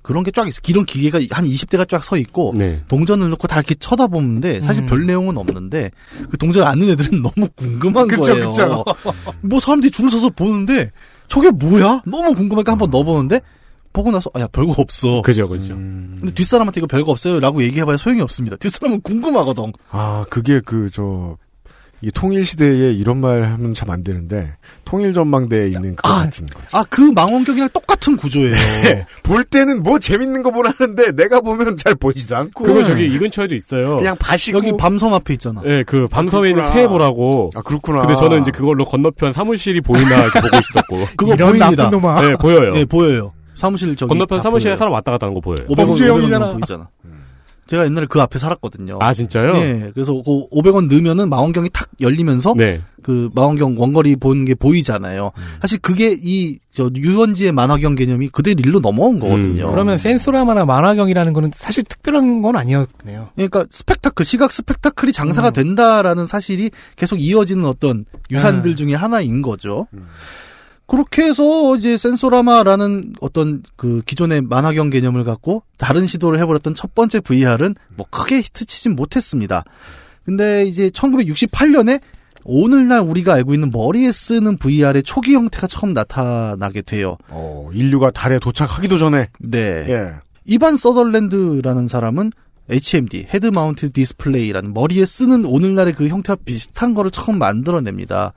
[0.04, 0.62] 그런 게 쫙 있어.
[0.68, 2.82] 이런 기계가 한 20대가 쫙 서 있고 네.
[2.88, 5.92] 동전을 넣고 다 이렇게 쳐다보는데 사실 별 내용은 없는데
[6.30, 8.50] 그 동전 아는 애들은 너무 궁금한 그쵸, 거예요.
[8.50, 8.86] 그쵸.
[9.42, 10.92] 뭐 사람들이 줄을 서서 보는데
[11.28, 12.04] 저게 뭐야?
[12.06, 13.42] 너무 궁금하니까 한번 넣어보는데
[13.92, 15.22] 보고 나서 아야 별거 없어.
[15.24, 15.74] 그죠, 그죠.
[15.76, 18.56] 근데 뒷사람한테 이거 별거 없어요라고 얘기해봐야 소용이 없습니다.
[18.58, 19.74] 뒷사람은 궁금하거든.
[19.90, 21.36] 아, 그게 그, 저,
[22.02, 24.54] 이 통일 시대에 이런 말 하면 참 안 되는데,
[24.86, 26.60] 통일 전망대에 있는 그거 아, 같은 거.
[26.72, 28.52] 아그 망원경이랑 똑같은 구조예요.
[28.84, 29.06] 네.
[29.24, 32.64] 볼 때는 뭐 재밌는 거 보라 하는데, 내가 보면 잘 보이지도 않고.
[32.64, 33.98] 그거 저기 이 근처에도 있어요.
[33.98, 34.58] 그냥 봐시고.
[34.60, 35.62] 여기 밤섬 앞에 있잖아.
[35.64, 36.82] 네, 그 밤섬에 있는 그렇구나.
[36.82, 37.50] 새 보라고.
[37.56, 38.02] 아, 그렇구나.
[38.02, 41.08] 근데 저는 이제 그걸로 건너편 사무실이 보이나 이렇게 보고 있었고.
[41.18, 41.84] 그거 이런 보입니다.
[41.84, 42.22] 나쁜 놈아.
[42.22, 42.74] 네, 보여요.
[42.74, 43.34] 네 보여요.
[43.56, 44.78] 사무실 저기 건너편 다 사무실에 보여요.
[44.78, 45.66] 사람 왔다 갔다 하는 거 보여요.
[45.68, 46.46] 500원, 범죄형이잖아.
[46.50, 46.90] 500원 보이잖아.
[47.68, 49.00] 제가 옛날에 그 앞에 살았거든요.
[49.02, 49.56] 아, 진짜요?
[49.58, 52.82] 예, 그래서 그 500원 넣으면은 망원경이 탁 열리면서 네.
[53.04, 55.32] 그 망원경 원거리 보는 게 보이잖아요.
[55.62, 59.66] 사실 그게 이 저 유원지의 만화경 개념이 그대로 일로 넘어온 거거든요.
[59.66, 59.72] 음.
[59.72, 63.30] 그러면 센소라마나 만화경이라는 거는 사실 특별한 건 아니었네요.
[63.34, 65.54] 그러니까 스펙타클, 시각 스펙타클이 장사가 음.
[65.54, 68.76] 된다라는 사실이 계속 이어지는 어떤 유산들 음.
[68.76, 69.88] 중에 하나인 거죠.
[70.88, 77.20] 그렇게 해서 이제 센소라마라는 어떤 그 기존의 만화경 개념을 갖고 다른 시도를 해버렸던 첫 번째
[77.20, 79.66] VR은 뭐 크게 히트치진 못했습니다.
[80.24, 82.02] 근데 이제 1968년에
[82.46, 87.18] 오늘날 우리가 알고 있는 머리에 쓰는 VR의 초기 형태가 처음 나타나게 돼요.
[87.28, 89.28] 어, 인류가 달에 도착하기도 전에.
[89.40, 89.86] 네.
[89.90, 90.14] 예.
[90.46, 92.32] 이반 서덜랜드라는 사람은
[92.70, 98.34] HMD, head mount display라는 머리에 쓰는 오늘날의 그 형태와 비슷한 거를 처음 만들어냅니다.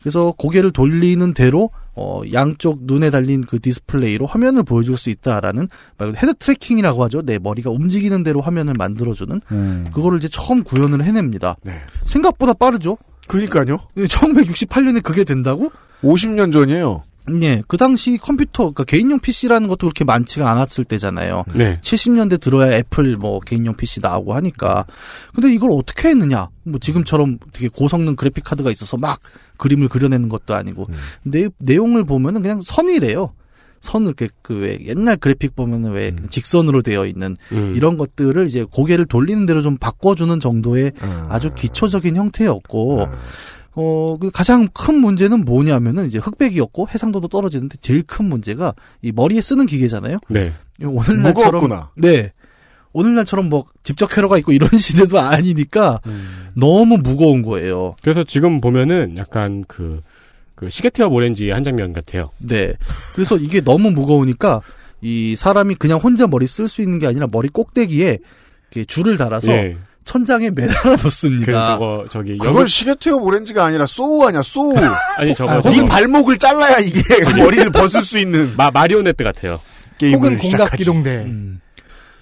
[0.00, 6.14] 그래서 고개를 돌리는 대로 어, 양쪽 눈에 달린 그 디스플레이로 화면을 보여줄 수 있다라는 말
[6.14, 7.22] head tracking이라고 하죠.
[7.22, 9.40] 내 머리가 움직이는 대로 화면을 만들어주는
[9.92, 11.56] 그거를 이제 처음 구현을 해냅니다.
[11.64, 11.72] 네.
[12.04, 12.98] 생각보다 빠르죠.
[13.26, 13.78] 그니까요.
[13.96, 15.72] 1968년에 그게 된다고?
[16.02, 17.02] 50년 전이에요.
[17.30, 21.44] 네, 그 당시 컴퓨터, 그러니까 개인용 PC라는 것도 그렇게 많지가 않았을 때잖아요.
[21.54, 21.80] 네.
[21.82, 24.86] 70년대 들어야 애플 뭐 개인용 PC 나오고 하니까.
[25.34, 26.48] 근데 이걸 어떻게 했느냐?
[26.64, 29.20] 뭐 지금처럼 되게 고성능 그래픽 카드가 있어서 막
[29.56, 30.88] 그림을 그려내는 것도 아니고.
[31.22, 33.32] 내, 내용을 보면은 그냥 선이래요.
[33.80, 37.74] 선을 이렇게 그왜 옛날 그래픽 보면은 왜 직선으로 되어 있는 음.
[37.76, 41.28] 이런 것들을 이제 고개를 돌리는 대로 좀 바꿔주는 정도의 아.
[41.30, 43.18] 아주 기초적인 형태였고 아.
[43.80, 49.40] 어, 그 가장 큰 문제는 뭐냐면은 이제 흑백이었고 해상도도 떨어지는데 제일 큰 문제가 이 머리에
[49.40, 50.18] 쓰는 기계잖아요.
[50.28, 50.52] 네.
[50.82, 51.90] 오늘날처럼 무거웠구나.
[51.94, 52.32] 네.
[52.92, 56.48] 오늘날처럼 뭐 직접 회로가 있고 이런 시대도 아니니까 음.
[56.54, 57.94] 너무 무거운 거예요.
[58.02, 60.00] 그래서 지금 보면은 약간 그,
[60.56, 62.30] 그 시계티와 오렌지의 한 장면 같아요.
[62.38, 62.74] 네.
[63.14, 64.60] 그래서 이게 너무 무거우니까
[65.02, 68.18] 이 사람이 그냥 혼자 머리 쓸 수 있는 게 아니라 머리 꼭대기에
[68.72, 69.76] 이렇게 줄을 달아서 예.
[70.12, 71.66] 천장에 매달아 놓습니다.
[71.74, 74.74] 저거, 저기, 그건 시계태엽 오렌지가 아니라 소우 아니야, 소우.
[75.18, 77.02] 아니, 저거, 아, 이 저거 발목을 잘라야 이게
[77.36, 79.60] 머리를 벗을 수 있는 마, 마리오네트 같아요.
[79.98, 80.56] 게임을 혹은 시작하지.
[80.56, 81.10] 공각 기동대.
[81.26, 81.60] 음.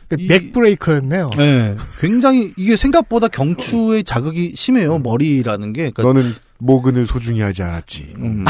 [0.09, 1.31] 그 이- 넥브레이커였네요.
[1.37, 1.77] 네.
[2.01, 4.99] 굉장히 이게 생각보다 경추의 자극이 심해요.
[4.99, 5.90] 머리라는 게.
[5.90, 8.14] 그러니까 너는 모근을 소중히 하지 않았지.
[8.18, 8.44] 음.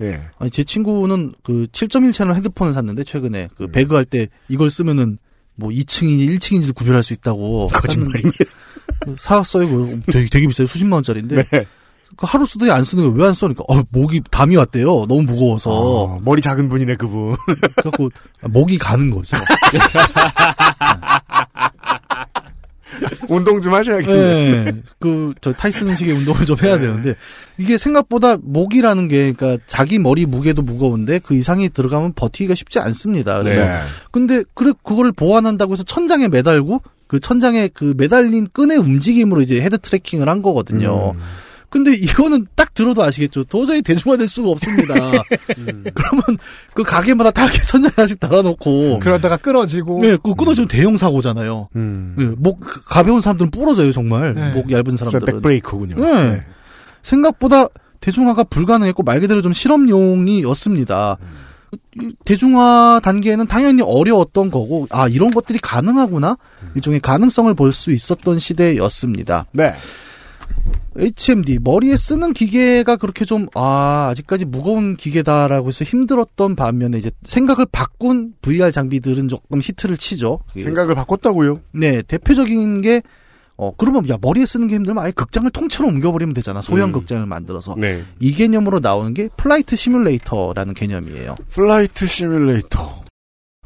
[0.00, 0.22] 예.
[0.38, 3.72] 아니 제 친구는 그 7.1 채널 헤드폰을 샀는데 최근에 그 음.
[3.72, 5.18] 배그 할 때 이걸 쓰면은
[5.54, 8.44] 뭐 2층인지 1층인지를 구별할 수 있다고 거짓말입니다.
[9.04, 9.68] 샀는데 사왔어요.
[9.68, 10.66] 그거 되게 되게 비싸요.
[10.66, 11.66] 수십만 원짜리인데 네.
[12.16, 15.06] 그 하루 쓰더니 안 쓰는 거 왜 안 써니까 어 목이 담이 왔대요.
[15.08, 17.36] 너무 무거워서 어, 머리 작은 분이네 그분.
[17.76, 18.10] 그래갖고
[18.42, 19.36] 목이 가는 거죠.
[23.28, 24.64] 운동 좀 하셔야겠네.
[24.64, 24.82] 네.
[24.98, 27.14] 그, 저 타이슨식의 운동을 좀 해야 되는데,
[27.58, 33.42] 이게 생각보다 목이라는 게, 그러니까 자기 머리 무게도 무거운데 그 이상이 들어가면 버티기가 쉽지 않습니다.
[33.42, 33.80] 그래서 네.
[34.10, 39.78] 근데 그래 그거를 보완한다고 해서 천장에 매달고 그 천장에 그 매달린 끈의 움직임으로 이제 head
[39.78, 41.12] tracking을 한 거거든요.
[41.14, 41.20] 음.
[41.72, 43.44] 근데 이거는 딱 들어도 아시겠죠.
[43.44, 44.94] 도저히 대중화될 수가 없습니다.
[45.94, 46.22] 그러면
[46.74, 51.68] 그 가게마다 다 이렇게 천장에 하나씩 달아놓고 그러다가 끊어지고 네, 그 끊어지면 대형 사고잖아요.
[51.76, 52.14] 음.
[52.18, 54.34] 네, 목 가벼운 사람들은 부러져요 정말.
[54.34, 54.52] 네.
[54.52, 55.34] 목 얇은 사람들은.
[55.40, 55.96] 백브레이커군요.
[55.96, 56.42] 네.
[57.02, 57.66] 생각보다
[58.00, 61.16] 대중화가 불가능했고 말 그대로 좀 실험용이었습니다.
[62.02, 66.36] 이 대중화 단계에는 당연히 어려웠던 거고 아 이런 것들이 가능하구나
[66.74, 69.46] 일종의 가능성을 볼 수 있었던 시대였습니다.
[69.52, 69.74] 네.
[70.96, 77.66] HMD 머리에 쓰는 기계가 그렇게 좀 아 아직까지 무거운 기계다라고 해서 힘들었던 반면에 이제 생각을
[77.70, 80.40] 바꾼 VR 장비들은 조금 히트를 치죠.
[80.54, 81.60] 생각을 바꿨다고요?
[81.72, 83.02] 네 대표적인 게
[83.56, 86.62] 어, 그러면, 야, 머리에 쓰는 게 힘들면 아예 극장을 통째로 옮겨버리면 되잖아.
[86.62, 86.92] 소형 음.
[86.92, 87.76] 극장을 만들어서.
[87.78, 88.02] 네.
[88.18, 91.36] 이 개념으로 나오는 게 flight simulator라는 개념이에요.
[91.50, 93.04] flight simulator.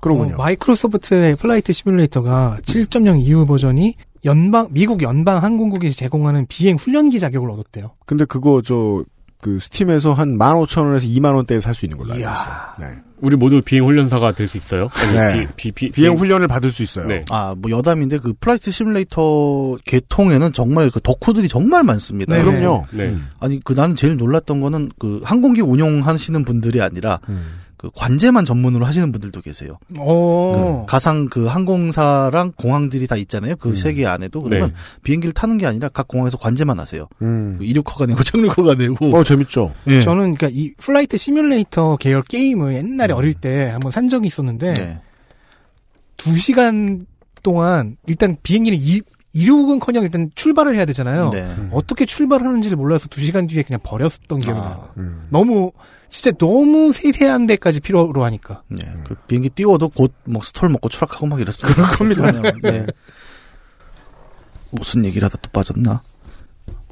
[0.01, 0.35] 그러군요.
[0.35, 3.95] 어, Microsoft의 flight simulator가 7.0 이후 버전이
[4.27, 7.93] 연방 미국 연방 항공국이 제공하는 비행 훈련기 자격을 얻었대요.
[8.05, 9.05] 근데 그거 저
[9.41, 12.33] 그 Steam에서 한 15,000원에서 2만 원대에 살 수 있는 걸로 알고 이야.
[12.33, 12.55] 있어요.
[12.81, 12.99] 네.
[13.21, 14.89] 우리 모두 비행 훈련사가 될 수 있어요?
[15.15, 15.47] 네.
[15.57, 17.07] 비, 비, 비, 비 행 훈련을 받을 수 있어요.
[17.07, 17.25] 네.
[17.31, 22.35] 아, 뭐 여담인데 그 flight simulator 계통에는 정말 그 덕후들이 정말 많습니다.
[22.35, 22.43] 네.
[22.43, 22.87] 그럼요.
[22.93, 23.05] 네.
[23.11, 23.29] 음.
[23.39, 27.61] 아니, 그 나는 제일 놀랐던 거는 그 항공기 운용하시는 분들이 아니라 음.
[27.87, 29.79] 그 관제만 전문으로 하시는 분들도 계세요.
[29.99, 30.85] 어.
[30.87, 33.55] 그 가상 그 항공사랑 공항들이 다 있잖아요.
[33.57, 33.75] 그 음.
[33.75, 34.75] 세계 안에도 그러면 네.
[35.03, 37.07] 비행기를 타는 게 아니라 각 공항에서 관제만 하세요.
[37.23, 37.57] 음.
[37.59, 39.17] 그 이륙허가 내고 착륙허가 내고.
[39.17, 39.73] 어, 재밌죠?
[39.87, 40.01] 예.
[40.01, 45.01] 저는 그러니까 이 flight simulator 계열 게임을 옛날에 어릴 때 한번 산 적이 있었는데 네.
[46.17, 47.07] 두 시간
[47.45, 49.01] 동안 일단 비행기는 이,
[49.33, 51.31] 이륙은커녕 일단 출발을 해야 되잖아요.
[51.31, 51.55] 네.
[51.71, 54.63] 어떻게 출발하는지를 몰라서 두 시간 뒤에 그냥 버렸던 기억이 아.
[54.63, 54.89] 나요.
[54.97, 55.27] 음.
[55.31, 55.71] 너무
[56.09, 58.63] 진짜 너무 세세한 데까지 필요로 하니까.
[58.69, 58.81] 네.
[59.05, 61.73] 그 비행기 띄워도 곧 뭐 stall 먹고 추락하고 막 이랬어요.
[61.73, 62.53] 그럴 겁니다.
[62.63, 62.87] 네.
[64.71, 66.03] 무슨 얘기를 하다 또 빠졌나?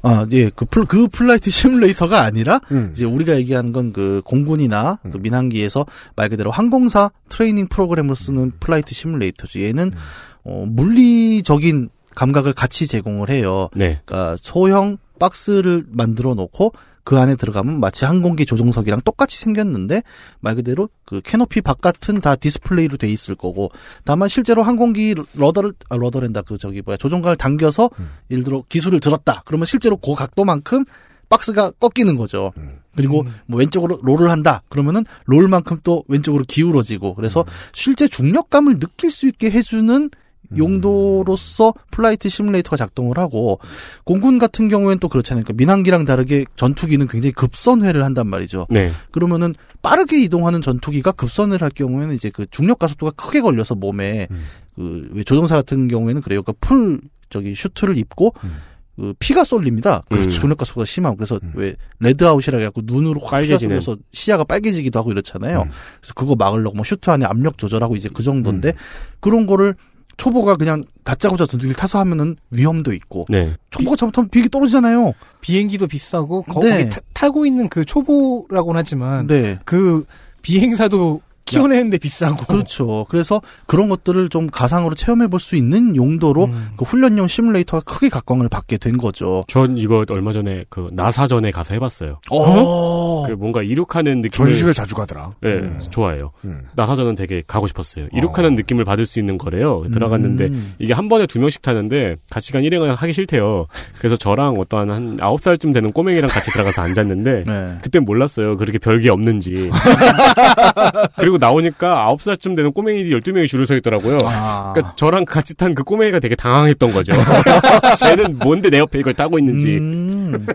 [0.03, 2.91] 아, 예, 그, 플, 그 flight simulator가 아니라, 음.
[2.93, 5.21] 이제 우리가 얘기하는 건 그 공군이나 그 음.
[5.23, 9.61] 민항기에서 말 그대로 항공사 트레이닝 프로그램으로 쓰는 flight simulator죠.
[9.61, 9.97] 얘는, 음.
[10.43, 13.69] 어, 물리적인 감각을 같이 제공을 해요.
[13.75, 13.99] 네.
[14.05, 16.73] 그러니까 소형 박스를 만들어 놓고
[17.05, 20.01] 그 안에 들어가면 마치 항공기 조종석이랑 똑같이 생겼는데
[20.39, 23.71] 말 그대로 그 캐노피 바깥은 다 디스플레이로 돼 있을 거고
[24.03, 28.09] 다만 실제로 항공기 rudder를 아 rudder랜다 그 저기 뭐야 조종관을 당겨서 음.
[28.31, 30.83] 예를 들어 기수를 들었다 그러면 실제로 그 각도만큼
[31.29, 32.53] 박스가 꺾이는 거죠.
[32.57, 32.79] 음.
[32.95, 33.35] 그리고 음.
[33.45, 37.45] 뭐 왼쪽으로 roll을 한다 그러면은 roll만큼 또 왼쪽으로 기울어지고 그래서 음.
[37.71, 40.09] 실제 중력감을 느낄 수 있게 해주는
[40.57, 43.59] 용도로서 flight simulator가 작동을 하고
[44.03, 45.43] 공군 같은 경우에는 또 그렇잖아요.
[45.43, 48.67] 그러니까 민항기랑 다르게 전투기는 굉장히 급선회를 한단 말이죠.
[48.69, 48.91] 네.
[49.11, 54.45] 그러면은 빠르게 이동하는 전투기가 급선회를 할 경우에는 이제 그 중력 가속도가 크게 걸려서 몸에 음.
[54.75, 56.43] 그왜 조종사 같은 경우에는 그래요.
[56.43, 58.57] 그러니까 full 저기 슈트를 입고 음.
[58.95, 60.03] 그 피가 쏠립니다.
[60.09, 60.29] 그 음.
[60.29, 61.51] 중력 가속도가 심하고 그래서 음.
[61.55, 63.81] 왜 redout이라 해갖고 눈으로 확 피가 빨개지는.
[63.81, 65.63] 쏠려서 시야가 빨개지기도 하고 이렇잖아요.
[65.63, 65.69] 음.
[65.99, 68.73] 그래서 그거 막으려고 뭐 슈트 안에 압력 조절하고 이제 그 정도인데 음.
[69.19, 69.75] 그런 거를
[70.17, 73.55] 초보가 그냥 다짜고짜 전투기를 타서 하면은 위험도 있고 네.
[73.69, 75.13] 초보가 잘못하면 비행기 떨어지잖아요.
[75.41, 76.85] 비행기도 비싸고 거, 네.
[76.89, 79.59] 기 타, 고 있는 그 초보라고는 하지만 네.
[79.65, 80.05] 그
[80.41, 82.45] 비행사도 키워내는데 비싸고.
[82.45, 83.05] 그렇죠.
[83.09, 86.69] 그래서 그런 것들을 좀 가상으로 체험해 볼 수 있는 용도로 음.
[86.75, 89.43] 그 훈련용 시뮬레이터가 크게 각광을 받게 된 거죠.
[89.47, 92.19] 전 이거 얼마 전에 그 나사전에 가서 해봤어요.
[92.31, 93.27] 어.
[93.27, 95.35] 그 뭔가 이륙하는 느낌을 전시회 자주 가더라.
[95.41, 95.81] 네, 음.
[95.91, 96.31] 좋아해요.
[96.45, 96.61] 음.
[96.75, 98.07] 나사전은 되게 가고 싶었어요.
[98.13, 98.55] 이륙하는 어.
[98.55, 99.83] 느낌을 받을 수 있는 거래요.
[99.93, 100.73] 들어갔는데 음.
[100.79, 103.67] 이게 한 번에 두 명씩 타는데 같이 간 일행은 하기 싫대요.
[103.99, 107.77] 그래서 저랑 어떠한 한 아홉 살쯤 되는 꼬맹이랑 같이 들어가서 앉았는데 네.
[107.83, 108.57] 그땐 몰랐어요.
[108.57, 109.69] 그렇게 별게 없는지.
[111.17, 114.17] 그리고 나오니까 아홉 살쯤 되는 꼬맹이들이 열두 명이 줄을 서 있더라고요.
[114.25, 114.71] 아.
[114.73, 117.11] 그러니까 저랑 같이 탄 그 꼬맹이가 되게 당황했던 거죠.
[117.99, 119.77] 쟤는 뭔데 내 옆에 이걸 타고 있는지.
[119.77, 120.45] 음.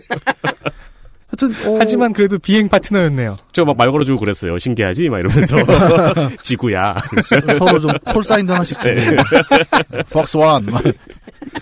[1.27, 3.37] 하여튼 어, 하지만 그래도 비행 파트너였네요.
[3.53, 4.57] 저 막 말 걸어주고 그랬어요.
[4.57, 5.09] 신기하지?
[5.09, 5.55] 막 이러면서.
[6.41, 6.95] 지구야.
[7.57, 9.15] 서로 좀 콜사인도 하나씩 주고 네.
[10.11, 10.65] 박스 원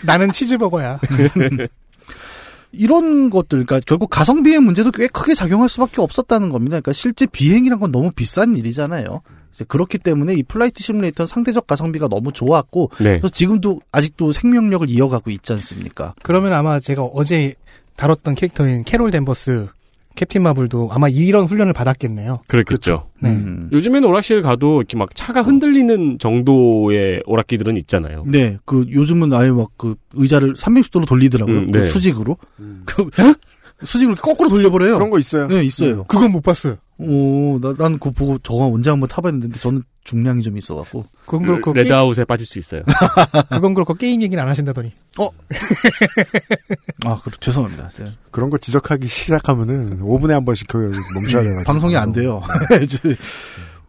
[0.02, 1.00] 나는 치즈버거야.
[2.72, 6.80] 이런 것들 그러니까 결국 가성비의 문제도 꽤 크게 작용할 수밖에 없었다는 겁니다.
[6.80, 9.22] 그러니까 실제 비행이란 건 너무 비싼 일이잖아요.
[9.54, 13.04] 이제 그렇기 때문에 이 flight simulator는 상대적 가성비가 너무 좋았고 네.
[13.04, 16.14] 그래서 지금도 아직도 생명력을 이어가고 있지 않습니까?
[16.22, 17.56] 그러면 아마 제가 어제
[17.96, 19.68] 다뤘던 캐릭터인 캐롤 댄버스
[20.16, 22.42] 캡틴 마블도 아마 이런 훈련을 받았겠네요.
[22.48, 23.10] 그렇겠죠.
[23.22, 23.30] 네.
[23.30, 23.70] 음.
[23.72, 28.24] 요즘에는 오락실 가도 이렇게 막 차가 흔들리는 정도의 오락기들은 있잖아요.
[28.28, 31.58] 네, 그 요즘은 아예 막 그 의자를 360도로 돌리더라고요.
[31.58, 31.84] 음, 그 네.
[31.84, 32.38] 수직으로.
[32.86, 33.10] 그
[33.84, 34.96] 수직으로 이렇게 거꾸로 돌려버려요.
[34.96, 35.48] 그런 거 있어요.
[35.48, 36.04] 네, 있어요.
[36.06, 36.78] 그건 못 봤어요.
[36.98, 41.06] 오, 나, 난 그거 보고 저거 언제 한번 타봤는데 저는 중량이 좀 있어갖고.
[41.26, 42.82] 그건 그렇고 게, redout에 빠질 수 있어요.
[43.50, 44.92] 그건 그렇고 게임 얘기는 안 하신다더니.
[47.06, 47.90] 아, 그 죄송합니다.
[48.00, 48.12] 네.
[48.32, 51.64] 그런 거 지적하기 시작하면은 5분에 한 번씩 그 멈춰야 돼가지고.
[51.64, 52.42] 방송이 안 돼요.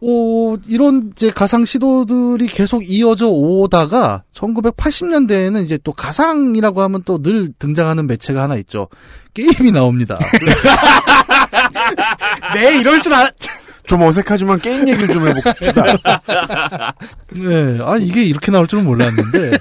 [0.03, 7.53] 오, 이런 이제 가상 시도들이 계속 이어져 오다가 1980년대에는 이제 또 가상이라고 하면 또 늘
[7.59, 8.87] 등장하는 매체가 하나 있죠.
[9.35, 10.17] 게임이 나옵니다.
[12.55, 13.31] 네, 이럴 줄 알.
[13.91, 15.83] 좀 어색하지만 게임 얘기를 좀 해봅시다.
[17.35, 19.51] 네, 아 이게 이렇게 나올 줄은 몰랐는데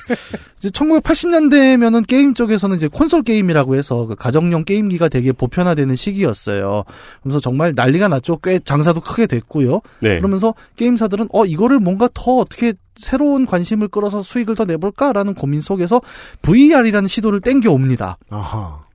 [0.57, 6.85] 이제 1980년대면은 게임 쪽에서는 이제 콘솔 게임이라고 해서 그 가정용 게임기가 되게 보편화되는 시기였어요.
[7.25, 8.37] 그래서 정말 난리가 났죠.
[8.37, 9.81] 꽤 장사도 크게 됐고요.
[9.99, 10.19] 네.
[10.19, 16.01] 그러면서 게임사들은 어 이거를 뭔가 더 어떻게 새로운 관심을 끌어서 수익을 더 내볼까라는 고민 속에서
[16.43, 18.17] VR이라는 시도를 땡겨 옵니다.
[18.31, 18.90] 아하.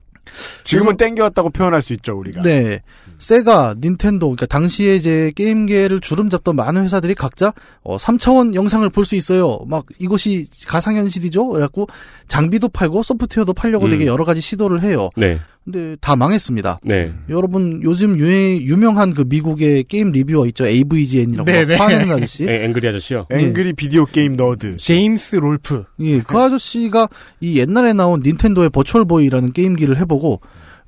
[0.64, 2.42] 지금은 땡겨왔다고 표현할 수 있죠, 우리가.
[2.42, 2.82] 네.
[3.18, 7.52] 세가, 닌텐도, 그러니까 당시에 이제 게임계를 주름 잡던 많은 회사들이 각자
[7.82, 9.60] 어, 3차원 영상을 볼 수 있어요.
[9.68, 11.48] 막 이것이 가상현실이죠.
[11.48, 11.86] 그래갖고
[12.26, 13.90] 장비도 팔고 소프트웨어도 팔려고 음.
[13.90, 15.10] 되게 여러 가지 시도를 해요.
[15.16, 15.38] 네.
[15.66, 16.78] 근데 다 망했습니다.
[16.84, 17.12] 네.
[17.28, 20.64] 여러분 요즘 유행, 유명한 그 미국의 게임 reviewer 있죠.
[20.64, 21.74] AVGN이라고 네, 네.
[21.74, 22.44] 화내는 아저씨.
[22.44, 23.26] an- angry 아저씨요.
[23.32, 24.76] Angry Video Game Nerd.
[24.76, 25.84] 제임스 롤프.
[26.02, 27.08] 예, 그 아저씨가
[27.40, 30.40] 이 옛날에 나온 닌텐도의 버추얼보이라는 게임기를 해보고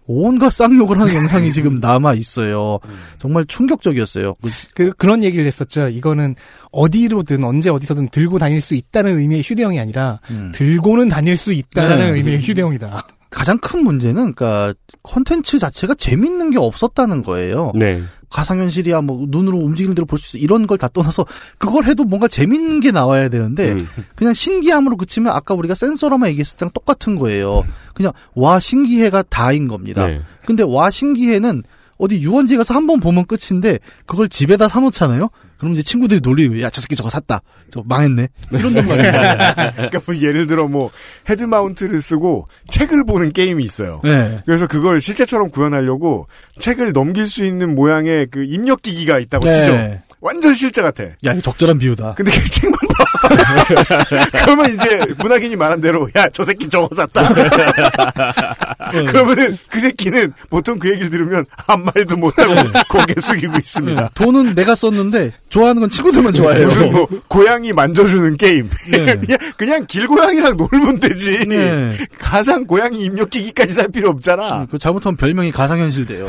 [0.06, 2.78] 온갖 쌍욕을 하는 영상이 지금 남아 있어요.
[3.18, 4.36] 정말 충격적이었어요.
[4.40, 5.88] 그 그, 그런 얘기를 했었죠.
[5.88, 6.36] 이거는
[6.70, 10.52] 어디로든 언제 어디서든 들고 다닐 수 있다는 의미의 휴대용이 아니라 음.
[10.54, 12.10] 들고는 다닐 수 있다는 네.
[12.16, 13.06] 의미의 휴대용이다.
[13.30, 17.72] 가장 큰 문제는 그러니까 컨텐츠 자체가 재밌는 게 없었다는 거예요.
[17.74, 18.02] 네.
[18.30, 21.24] 가상현실이야 뭐 눈으로 움직이는 대로 볼 수 있어 이런 걸 다 떠나서
[21.56, 23.88] 그걸 해도 뭔가 재밌는 게 나와야 되는데 음.
[24.14, 27.64] 그냥 신기함으로 그치면 아까 우리가 센서로만 얘기했을 때랑 똑같은 거예요.
[27.94, 30.06] 그냥 와 신기해가 다인 겁니다.
[30.06, 30.20] 네.
[30.44, 31.62] 근데 와 신기해는
[31.98, 35.28] 어디 유원지에 가서 한 번 보면 끝인데 그걸 집에다 사놓잖아요.
[35.58, 37.40] 그럼 이제 친구들이 놀리고 야저 새끼 저거 샀다.
[37.70, 38.28] 저 망했네.
[38.52, 39.12] 이런단 말이에요.
[39.76, 40.90] 그러니까 뭐 예를 들어 뭐
[41.28, 44.00] head mount를 쓰고 책을 보는 게임이 있어요.
[44.04, 44.40] 네.
[44.46, 46.28] 그래서 그걸 실제처럼 구현하려고
[46.60, 49.72] 책을 넘길 수 있는 모양의 그 입력 기기가 있다고 치죠.
[50.20, 50.26] 네.
[50.26, 51.04] 완전 실제 같아.
[51.04, 52.14] 야 이거 적절한 비유다.
[52.14, 53.04] 근데 그 책만 봐.
[54.32, 57.28] 그러면 이제 문학인이 말한 대로 야 저 새끼 저거 샀다.
[59.10, 62.54] 그러면은 그 새끼는 보통 그 얘기를 들으면 한 말도 못하고
[62.90, 64.00] 고개 숙이고 있습니다.
[64.00, 64.08] 네.
[64.14, 66.66] 돈은 내가 썼는데 좋아하는 건 친구들만 좋아해요.
[66.68, 68.68] 무슨 뭐 고양이 만져주는 게임.
[68.90, 69.16] 네.
[69.16, 71.46] 그냥, 그냥 길고양이랑 놀면 되지.
[71.46, 71.92] 네.
[72.18, 74.66] 가상 고양이 입력 기기까지 살 필요 없잖아.
[74.70, 76.28] 그 잘못하면 별명이 가상현실 돼요.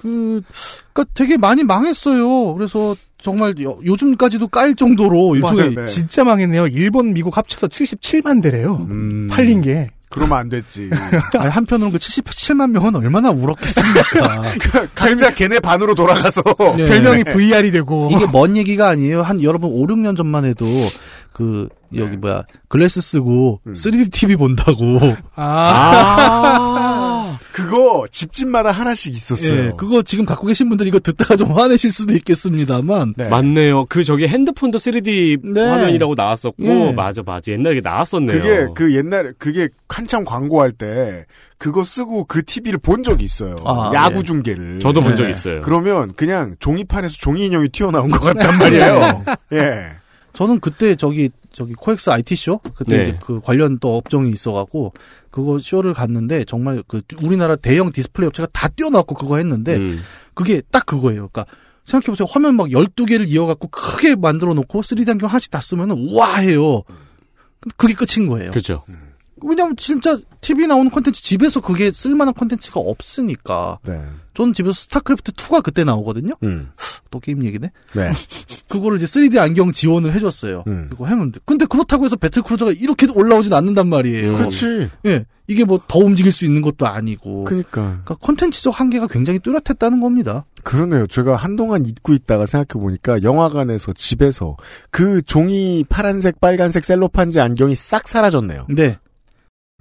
[0.00, 0.42] 그,
[0.92, 2.54] 그니까 되게 많이 망했어요.
[2.54, 5.86] 그래서 정말 요, 요즘까지도 깔 정도로 일종의 네.
[5.86, 6.68] 진짜 망했네요.
[6.68, 8.86] 일본, 미국 합쳐서 77만 대래요.
[8.88, 9.90] 음, 팔린 게.
[10.10, 10.88] 그러면 안 됐지.
[11.38, 14.42] 아니, 한편으로는 그 77만 명은 얼마나 울었겠습니까.
[14.94, 16.42] 각자 걔네 반으로 돌아가서
[16.76, 16.88] 네.
[16.88, 18.08] 별명이 VR이 되고.
[18.10, 19.22] 이게 먼 얘기가 아니에요.
[19.22, 20.64] 한 여러분 5, 6년 전만 해도
[21.32, 22.16] 그 여기 네.
[22.16, 23.74] 뭐야 글래스 쓰고 음.
[23.74, 25.00] 3D TV 본다고.
[25.34, 27.17] 아.
[27.52, 29.66] 그거 집집마다 하나씩 있었어요.
[29.66, 33.14] 예, 그거 지금 갖고 계신 분들 이거 듣다가 좀 화내실 수도 있겠습니다만.
[33.16, 33.28] 네.
[33.28, 33.86] 맞네요.
[33.86, 35.64] 그 저기 핸드폰도 3D 네.
[35.64, 36.92] 화면이라고 나왔었고 예.
[36.92, 38.40] 맞아 맞아 옛날에 나왔었네요.
[38.40, 41.26] 그게 그 옛날에 그게 한참 광고할 때
[41.58, 43.56] 그거 쓰고 그 TV를 본 적이 있어요.
[43.64, 44.22] 아, 야구 예.
[44.22, 44.80] 중계를.
[44.80, 45.16] 저도 본 네.
[45.16, 45.60] 적 있어요.
[45.62, 49.24] 그러면 그냥 종이판에서 종이 인형이 튀어나온 것 같단 말이에요.
[49.54, 49.98] 예.
[50.32, 53.02] 저는 그때 저기 저기 코엑스 IT 쇼 그때 네.
[53.02, 54.92] 이제 그 관련 또 업종이 있어갖고
[55.32, 60.00] 그거 쇼를 갔는데 정말 그 우리나라 대형 디스플레이 업체가 다 뛰어나왔고 그거 했는데 음.
[60.34, 61.28] 그게 딱 그거예요.
[61.28, 61.46] 그러니까
[61.84, 62.28] 생각해보세요.
[62.30, 66.84] 화면 막 12개를 이어갖고 크게 만들어 놓고 3D 안경 하나씩 다 쓰면은 우와해요.
[67.58, 68.52] 근데 그게 끝인 거예요.
[68.52, 68.84] 그죠.
[69.42, 73.80] 왜냐면 진짜 TV 나오는 콘텐츠 집에서 그게 쓸만한 콘텐츠가 없으니까.
[73.82, 74.00] 네.
[74.38, 76.34] 저는 집에서 스타크래프트 2가 그때 나오거든요.
[76.44, 76.70] 음.
[77.10, 77.72] 또 게임 얘기네.
[77.94, 78.12] 네.
[78.70, 80.62] 그거를 이제 3D 안경 지원을 해줬어요.
[80.68, 80.86] 음.
[80.88, 81.40] 그거 했는데.
[81.44, 84.34] 근데 그렇다고 해서 battlecruiser가 이렇게 올라오진 않는단 말이에요.
[84.36, 84.90] 그렇지.
[85.06, 85.26] 예.
[85.48, 87.44] 이게 뭐 더 움직일 수 있는 것도 아니고.
[87.44, 87.80] 그니까.
[87.80, 90.44] 그러니까 콘텐츠적 한계가 굉장히 뚜렷했다는 겁니다.
[90.62, 91.08] 그러네요.
[91.08, 94.56] 제가 한동안 잊고 있다가 생각해 보니까 영화관에서 집에서
[94.90, 98.66] 그 종이 파란색, 빨간색 셀로판지 안경이 싹 사라졌네요.
[98.68, 98.98] 네.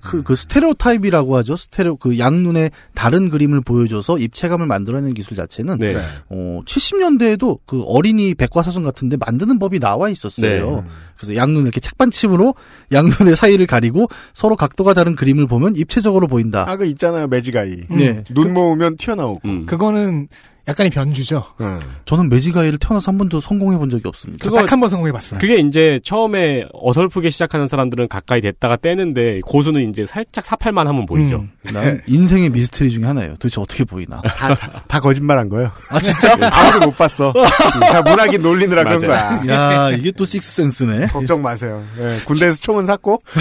[0.02, 1.58] 그, 그 스테레오 타입이라고 하죠.
[1.58, 5.98] 스테레오, 그 양눈에 다른 그림을 보여줘서 입체감을 만들어내는 기술 자체는, 네.
[6.30, 10.76] 어, 70년대에도 그 어린이 백과사전 같은데 만드는 법이 나와 있었어요.
[10.76, 10.84] 네.
[11.18, 12.54] 그래서 양눈을 이렇게 책반침으로
[12.94, 16.66] 양눈의 사이를 가리고 서로 각도가 다른 그림을 보면 입체적으로 보인다.
[16.68, 17.28] 아, 그 있잖아요.
[17.28, 17.88] 매직아이.
[17.90, 18.24] 네.
[18.34, 19.42] 눈 모으면 튀어나오고.
[19.46, 19.66] 음.
[19.66, 20.28] 그거는
[20.68, 21.44] 약간의 변주죠.
[21.62, 21.80] 응.
[22.06, 24.44] 저는 매직아이를 태어나서 한 번도 성공해 본 적이 없습니다.
[24.44, 25.40] 그거- 딱한 번 성공해 봤어요.
[25.40, 31.38] 그게 이제 처음에 어설프게 시작하는 사람들은 가까이 됐다가 떼는데 고수는 이제 살짝 사팔만 하면 보이죠.
[31.38, 31.52] 음.
[31.74, 33.34] 난 인생의 미스터리 중에 하나예요.
[33.40, 34.22] 도대체 어떻게 보이나.
[34.22, 34.56] 다,
[34.88, 35.72] 다 거짓말한 거예요.
[35.90, 36.34] 아, 진짜?
[36.52, 37.32] 아무도 못 봤어.
[37.82, 39.00] 다 문학인 놀리느라 그런.
[39.00, 39.42] 거야.
[39.48, 41.08] 야, 이게 또 식스센스네.
[41.08, 41.82] 걱정 마세요.
[42.00, 43.22] 예, 군대에서 총은 샀고.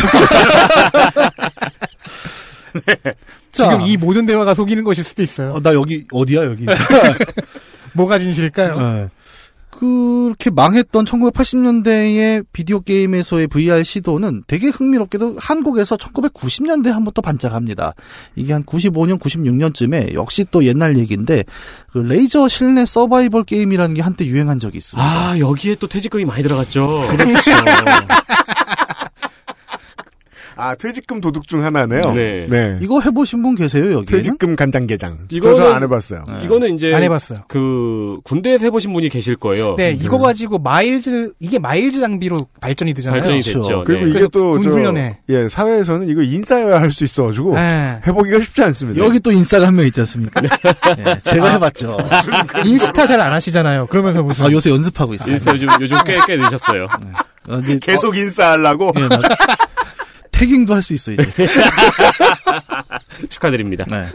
[3.53, 5.53] 지금 이 모든 대화가 속이는 것일 수도 있어요.
[5.53, 6.67] 어, 나 여기, 어디야, 여기?
[7.95, 8.79] 뭐가 진실일까요?
[8.79, 9.09] 네.
[9.79, 17.95] 그렇게 망했던 1980년대의 비디오 게임에서의 VR 시도는 되게 흥미롭게도 한국에서 1990년대에 한번 또 반짝합니다.
[18.37, 21.45] 이게 한 95년, 96년쯤에 역시 또 옛날 얘기인데
[21.93, 25.07] 그 레이저 실내 서바이벌 게임이라는 게 한때 유행한 적이 있습니다.
[25.07, 27.07] 아, 여기에 또 퇴직금이 많이 들어갔죠.
[27.11, 27.51] 그렇죠.
[30.59, 32.01] 아, 퇴직금 도둑 중 하나네요.
[32.15, 32.47] 네.
[32.49, 32.79] 네.
[32.81, 34.07] 이거 해보신 분 계세요 여기는?
[34.07, 35.29] 퇴직금 간장게장.
[35.31, 36.25] 이거는- 안 해봤어요.
[36.27, 36.45] 네.
[36.45, 37.41] 이거는 이제 안 해봤어요.
[37.49, 39.75] 그 군대에서 해보신 분이 계실 거예요.
[39.77, 43.21] 네, 이거 가지고 마일즈 이게 마일즈 장비로 발전이 되잖아요.
[43.21, 43.61] 발전이 그렇죠.
[43.63, 43.85] 됐죠.
[43.85, 44.11] 그리고 네.
[44.11, 45.19] 이게 그래서 또, 군 저, 훈련에.
[45.29, 48.01] 예, 사회에서는 이거 인싸여야 할 수 있어가지고, 네.
[48.07, 49.05] 해보기가 쉽지 않습니다.
[49.05, 50.41] 여기 또 인싸가 한 명 있지 않습니까?
[50.41, 51.99] 네, 제가 해봤죠.
[52.65, 53.87] 인스타 잘 안 하시잖아요.
[53.87, 55.33] 그러면서 무슨 아, 요새 연습하고 있어요.
[55.33, 56.87] 인스타 요즘 요즘 꽤 꽤 늦으셨어요.
[57.49, 58.89] 어, 이제 계속 인싸하려고?
[58.89, 59.19] 어, 예, 나
[60.39, 61.25] tagging도 할 수 있어 이제.
[63.31, 63.85] 축하드립니다.
[63.89, 64.07] 네.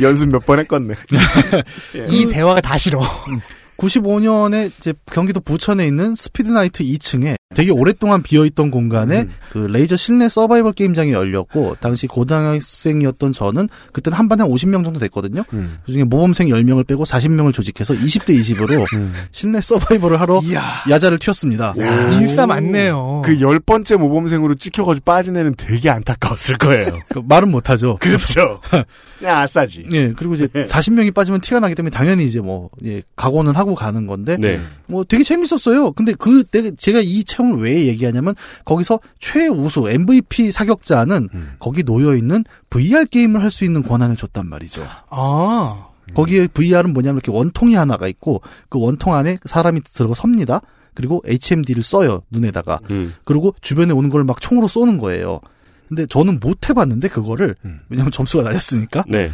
[0.00, 0.94] 연습 몇 번 했겠네.
[2.10, 3.00] 이 대화가 다 싫어.
[3.78, 9.30] 95년에 이제 경기도 부천에 있는 스피드나이트 2층에 되게 오랫동안 비어있던 공간에 음.
[9.50, 14.98] 그 레이저 실내 서바이벌 게임장이 열렸고 당시 고등학생이었던 저는 그때는 한 반에 한 50명 정도
[15.00, 15.44] 됐거든요.
[15.54, 15.78] 음.
[15.86, 19.14] 그중에 모범생 10명을 빼고 40명을 조직해서 20대 20으로 음.
[19.32, 20.42] 실내 서바이벌을 하러
[20.90, 21.74] 야자를 튀었습니다.
[22.20, 23.22] 인싸 많네요.
[23.24, 26.98] 그열 번째 모범생으로 찍혀가지고 빠진 애는 되게 안타까웠을 거예요.
[27.08, 27.96] 그 말은 못하죠.
[27.98, 28.60] 그렇죠.
[29.18, 29.86] 그냥 아싸지.
[29.92, 34.06] 예, 그리고 이제 40명이 빠지면 티가 나기 때문에 당연히 이제 뭐, 예, 각오는 하고 가는
[34.06, 34.60] 건데, 네.
[34.86, 35.90] 뭐 되게 재밌었어요.
[35.92, 38.34] 근데 그, 때 제가 이 체험을 왜 얘기하냐면,
[38.64, 41.52] 거기서 최우수 MVP 사격자는 음.
[41.58, 44.86] 거기 놓여 있는 VR 게임을 할 수 있는 권한을 줬단 말이죠.
[45.10, 50.60] 아, 거기에 VR은 뭐냐면 이렇게 원통이 하나가 있고, 그 원통 안에 사람이 들어가 섭니다.
[50.94, 52.80] 그리고 HMD를 써요, 눈에다가.
[52.90, 53.14] 음.
[53.24, 55.40] 그리고 주변에 오는 걸 막 총으로 쏘는 거예요.
[55.88, 57.54] 근데 저는 못 해봤는데, 그거를.
[57.64, 57.80] 음.
[57.88, 59.04] 왜냐면 점수가 낮았으니까.
[59.08, 59.30] 네.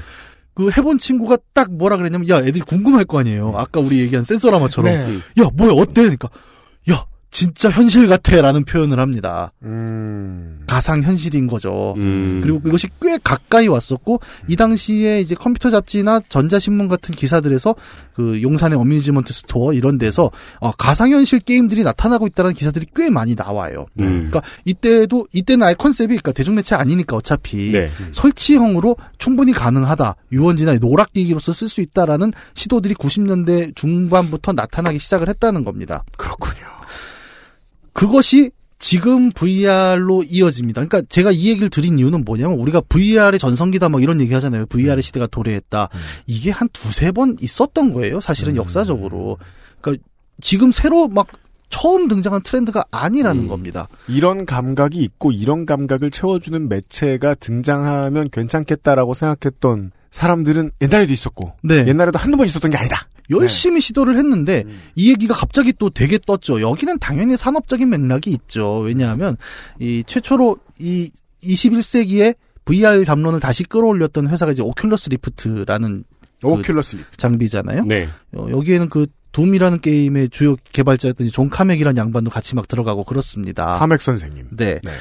[0.55, 3.55] 그 해본 친구가 딱 뭐라 그랬냐면 야 애들이 궁금할 거 아니에요.
[3.57, 5.16] 아까 우리 얘기한 센서라마처럼 네.
[5.42, 6.02] 야 뭐야 어때?
[6.02, 6.28] 그러니까
[6.92, 7.05] 야
[7.35, 9.51] 진짜 현실 같아라는 표현을 합니다.
[9.64, 10.62] 음.
[10.68, 11.95] 가상 현실인 거죠.
[11.97, 12.41] 음.
[12.41, 17.74] 그리고 이것이 꽤 가까이 왔었고 이 당시에 이제 컴퓨터 잡지나 전자신문 같은 기사들에서
[18.14, 20.30] 그 용산의 amusement store 이런 데서
[20.61, 23.87] 어, 가상 현실 게임들이 나타나고 있다는 기사들이 꽤 많이 나와요.
[23.99, 24.30] 음.
[24.30, 27.91] 그러니까 이때도 이때는 아예 컨셉이 그러니까 대중매체 아니니까 어차피 네.
[28.12, 30.14] 설치형으로 충분히 가능하다.
[30.30, 36.05] 유원지나 오락기기로서 쓸 수 있다라는 시도들이 90년대 중반부터 나타나기 시작을 했다는 겁니다.
[36.16, 36.74] 그렇군요.
[37.95, 40.84] 그것이 지금 VR로 이어집니다.
[40.84, 44.66] 그러니까 제가 이 얘기를 드린 이유는 뭐냐면 우리가 VR의 전성기다 막 이런 얘기 하잖아요.
[44.66, 45.88] VR의 시대가 도래했다.
[46.26, 48.20] 이게 한 두세 번 있었던 거예요.
[48.20, 49.38] 사실은 역사적으로.
[49.80, 50.05] 그러니까
[50.42, 51.28] 지금 새로 막
[51.70, 53.49] 처음 등장한 트렌드가 아니라는 음.
[53.49, 53.88] 겁니다.
[54.07, 61.86] 이런 감각이 있고 이런 감각을 채워주는 매체가 등장하면 괜찮겠다라고 생각했던 사람들은 옛날에도 있었고 네.
[61.86, 63.09] 옛날에도 한두 번 있었던 게 아니다.
[63.31, 64.64] 열심히 시도를 했는데
[64.95, 66.61] 이 얘기가 갑자기 또 되게 떴죠.
[66.61, 68.79] 여기는 당연히 산업적인 맥락이 있죠.
[68.79, 69.37] 왜냐하면
[69.79, 71.11] 이 최초로 이
[71.43, 76.05] 21세기에 VR 담론을 다시 끌어올렸던 회사가 이제 오큘러스 리프트라는
[76.43, 77.18] 오큘러스 립.
[77.18, 77.83] 장비잖아요.
[77.85, 78.09] 네.
[78.37, 83.79] 어, 여기에는 그 둠이라는 게임의 주요 개발자였던 이 존 카맥이라는 양반도 같이 막 들어가고 그렇습니다.
[83.79, 84.49] 카맥 선생님.
[84.53, 84.81] 네.
[84.83, 84.93] 네.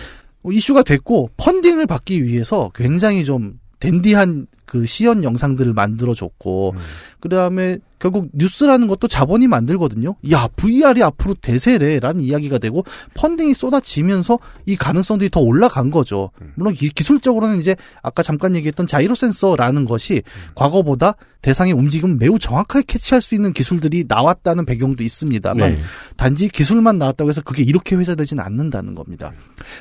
[0.43, 6.79] 어, 이슈가 됐고 펀딩을 받기 위해서 굉장히 좀 댄디한 그 시연 영상들을 만들어줬고 음.
[7.19, 10.17] 그다음에 결국 뉴스라는 것도 자본이 만들거든요.
[10.29, 12.83] 야 VR이 앞으로 대세래라는 이야기가 되고
[13.13, 16.31] 펀딩이 쏟아지면서 이 가능성들이 더 올라간 거죠.
[16.55, 20.21] 물론 기, 기술적으로는 이제 아까 잠깐 얘기했던 자이로 센서라는 것이
[20.53, 25.81] 과거보다 대상의 움직임을 매우 정확하게 캐치할 수 있는 기술들이 나왔다는 배경도 있습니다만 네.
[26.17, 29.31] 단지 기술만 나왔다고 해서 그게 이렇게 회자되지는 않는다는 겁니다.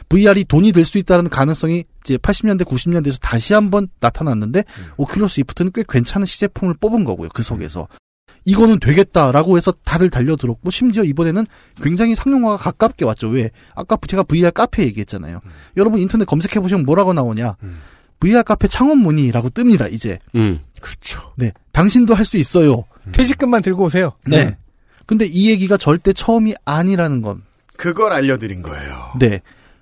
[0.08, 4.62] VR이 돈이 될 수 있다는 가능성이 이제 80년대, 90년대에서 다시 한번 나타났는데
[4.96, 7.30] 오큘러스 이프트는 꽤 괜찮은 시제품을 뽑은 거고요.
[7.34, 7.88] 그 속에서.
[8.44, 11.46] 이거는 되겠다라고 해서 다들 달려들었고 심지어 이번에는
[11.80, 13.28] 굉장히 상용화가 가깝게 왔죠.
[13.28, 13.50] 왜?
[13.74, 15.40] 아까 제가 VR 카페 얘기했잖아요.
[15.76, 17.56] 여러분 인터넷 검색해 보시면 뭐라고 나오냐?
[18.20, 19.92] VR 카페 창업 문의라고 뜹니다.
[19.92, 20.18] 이제.
[20.34, 20.60] 음.
[20.80, 21.32] 그렇죠.
[21.36, 21.52] 네.
[21.72, 22.84] 당신도 할 수 있어요.
[23.12, 24.12] 퇴직금만 들고 오세요.
[24.26, 24.56] 네.
[25.06, 27.42] 근데 이 얘기가 절대 처음이 아니라는 건
[27.76, 29.12] 그걸 알려드린 거예요.
[29.18, 29.40] 네.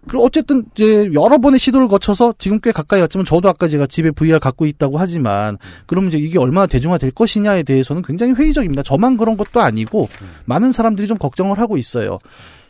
[0.09, 4.11] 그리고 어쨌든 이제 여러 번의 시도를 거쳐서 지금 꽤 가까이 왔지만 저도 아까 제가 집에
[4.11, 8.83] VR 갖고 있다고 하지만 그러면 이제 이게 얼마나 대중화 될 것이냐에 대해서는 굉장히 회의적입니다.
[8.83, 10.09] 저만 그런 것도 아니고
[10.47, 12.19] 많은 사람들이 좀 걱정을 하고 있어요.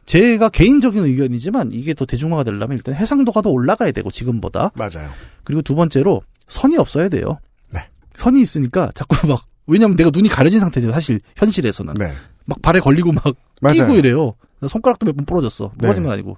[0.07, 5.09] 제가 개인적인 의견이지만 이게 더 대중화가 되려면 일단 해상도가 더 올라가야 되고 지금보다 맞아요.
[5.45, 7.39] 그리고 두 번째로 선이 없어야 돼요.
[7.72, 7.87] 네.
[8.14, 10.91] 선이 있으니까 자꾸 막 왜냐면 내가 눈이 가려진 상태죠.
[10.91, 12.12] 사실 현실에서는 네.
[12.45, 13.22] 막 발에 걸리고 막
[13.61, 13.74] 맞아요.
[13.76, 14.35] 끼고 이래요.
[14.59, 15.70] 나 손가락도 몇 번 부러졌어.
[15.78, 16.09] 부러진 네.
[16.09, 16.37] 건 아니고.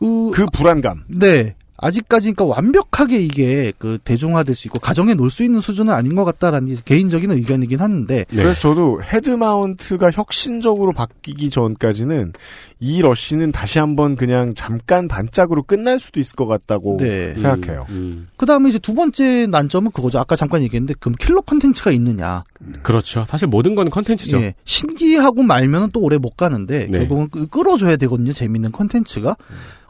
[0.00, 1.04] 그, 그 불안감.
[1.08, 1.54] 네.
[1.82, 6.24] 아직까지 그러니까 완벽하게 이게 그 대중화될 수 있고 가정에 놓을 수 있는 수준은 아닌 것
[6.26, 8.42] 같다라는 개인적인 의견이긴 한데 네.
[8.42, 12.34] 그래서 저도 head mount가 혁신적으로 바뀌기 전까지는
[12.80, 17.32] 이 rush는 다시 한번 그냥 잠깐 반짝으로 끝날 수도 있을 것 같다고 네.
[17.36, 17.86] 생각해요.
[17.88, 20.18] 음, 그 다음에 이제 두 번째 난점은 그거죠.
[20.18, 22.44] 아까 잠깐 얘기했는데 그럼 킬러 컨텐츠가 있느냐.
[22.82, 23.24] 그렇죠.
[23.26, 24.36] 사실 모든 건 컨텐츠죠.
[24.42, 26.98] 예, 신기하고 말면은 또 오래 못 가는데 네.
[26.98, 28.34] 결국은 끄- 끌어줘야 되거든요.
[28.34, 29.34] 재밌는 컨텐츠가.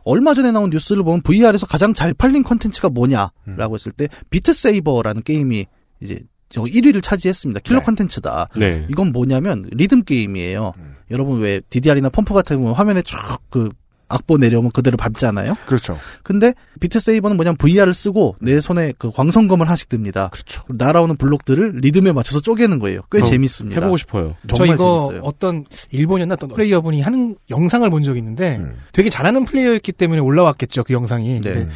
[0.05, 5.23] 얼마 전에 나온 뉴스를 보면 VR에서 가장 잘 팔린 컨텐츠가 뭐냐라고 했을 때 비트 세이버라는
[5.23, 5.67] 게임이
[6.01, 7.61] 이제 저 1위를 차지했습니다.
[7.61, 7.85] 킬러 네.
[7.85, 8.49] 컨텐츠다.
[8.57, 8.87] 네.
[8.91, 10.73] 이건 뭐냐면 리듬 게임이에요.
[11.11, 13.19] 여러분 왜 DDR이나 펌프 같은 거 화면에 쭉
[13.51, 13.71] 그
[14.11, 15.55] 악보 내려오면 그대로 밟잖아요.
[15.67, 15.97] 그렇죠.
[16.23, 20.29] 근데 비트 세이버는 뭐냐면 VR을 쓰고 내 손에 그 광선검을 하나씩 듭니다.
[20.33, 20.63] 그렇죠.
[20.69, 23.03] 날아오는 블록들을 리듬에 맞춰서 쪼개는 거예요.
[23.11, 23.81] 꽤 어, 재밌습니다.
[23.81, 24.37] 해보고 싶어요.
[24.49, 25.23] 저 정말 이거 재밌어요.
[25.25, 28.77] 어떤 일본이었나 어떤 플레이어분이 하는 영상을 본 적이 있는데 음.
[28.93, 31.41] 되게 잘하는 플레이어였기 때문에 올라왔겠죠 그 영상이.
[31.41, 31.69] 네.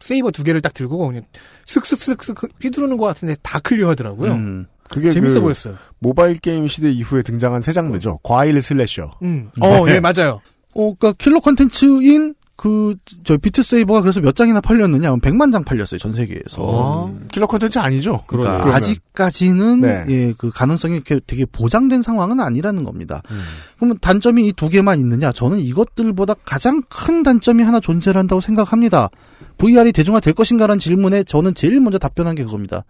[0.00, 1.24] saber 두 개를 딱 들고 그냥
[1.66, 4.32] 슥슥슥슥 휘두르는 것 같은데 다 clear하더라고요.
[4.32, 4.66] 음.
[4.88, 5.74] 그게 재밌어 그 보였어요.
[5.98, 8.20] 모바일 게임 시대 이후에 등장한 새 장르죠.
[8.22, 9.18] 과일 slasher.
[9.22, 9.50] 음.
[9.60, 9.96] 어, 네.
[9.96, 10.40] 예, 맞아요.
[10.76, 15.14] 어, 그니까 킬러 컨텐츠인 그, 저, 비트 세이버가 그래서 몇 장이나 팔렸느냐?
[15.16, 16.56] 100만 장 팔렸어요, 전 세계에서.
[16.62, 17.18] 어.
[17.30, 18.24] 킬러 컨텐츠 아니죠?
[18.26, 18.58] 그러니까 그러네요.
[18.58, 18.74] 그러면.
[18.76, 20.04] 아직까지는 네.
[20.08, 23.20] 예, 그 가능성이 이렇게 되게 보장된 상황은 아니라는 겁니다.
[23.30, 23.40] 음.
[23.76, 25.32] 그러면 단점이 이 두 개만 있느냐?
[25.32, 29.10] 저는 이것들보다 가장 큰 단점이 하나 존재를 한다고 생각합니다.
[29.58, 32.84] VR이 대중화 될 것인가라는 질문에 저는 제일 먼저 답변한 게 그겁니다.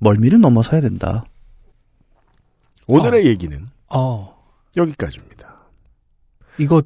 [0.00, 1.24] 멀미를 넘어서야 된다.
[2.88, 3.64] 오늘의 얘기는
[3.94, 4.36] 어.
[4.76, 5.56] 여기까지입니다.
[6.58, 6.82] 이거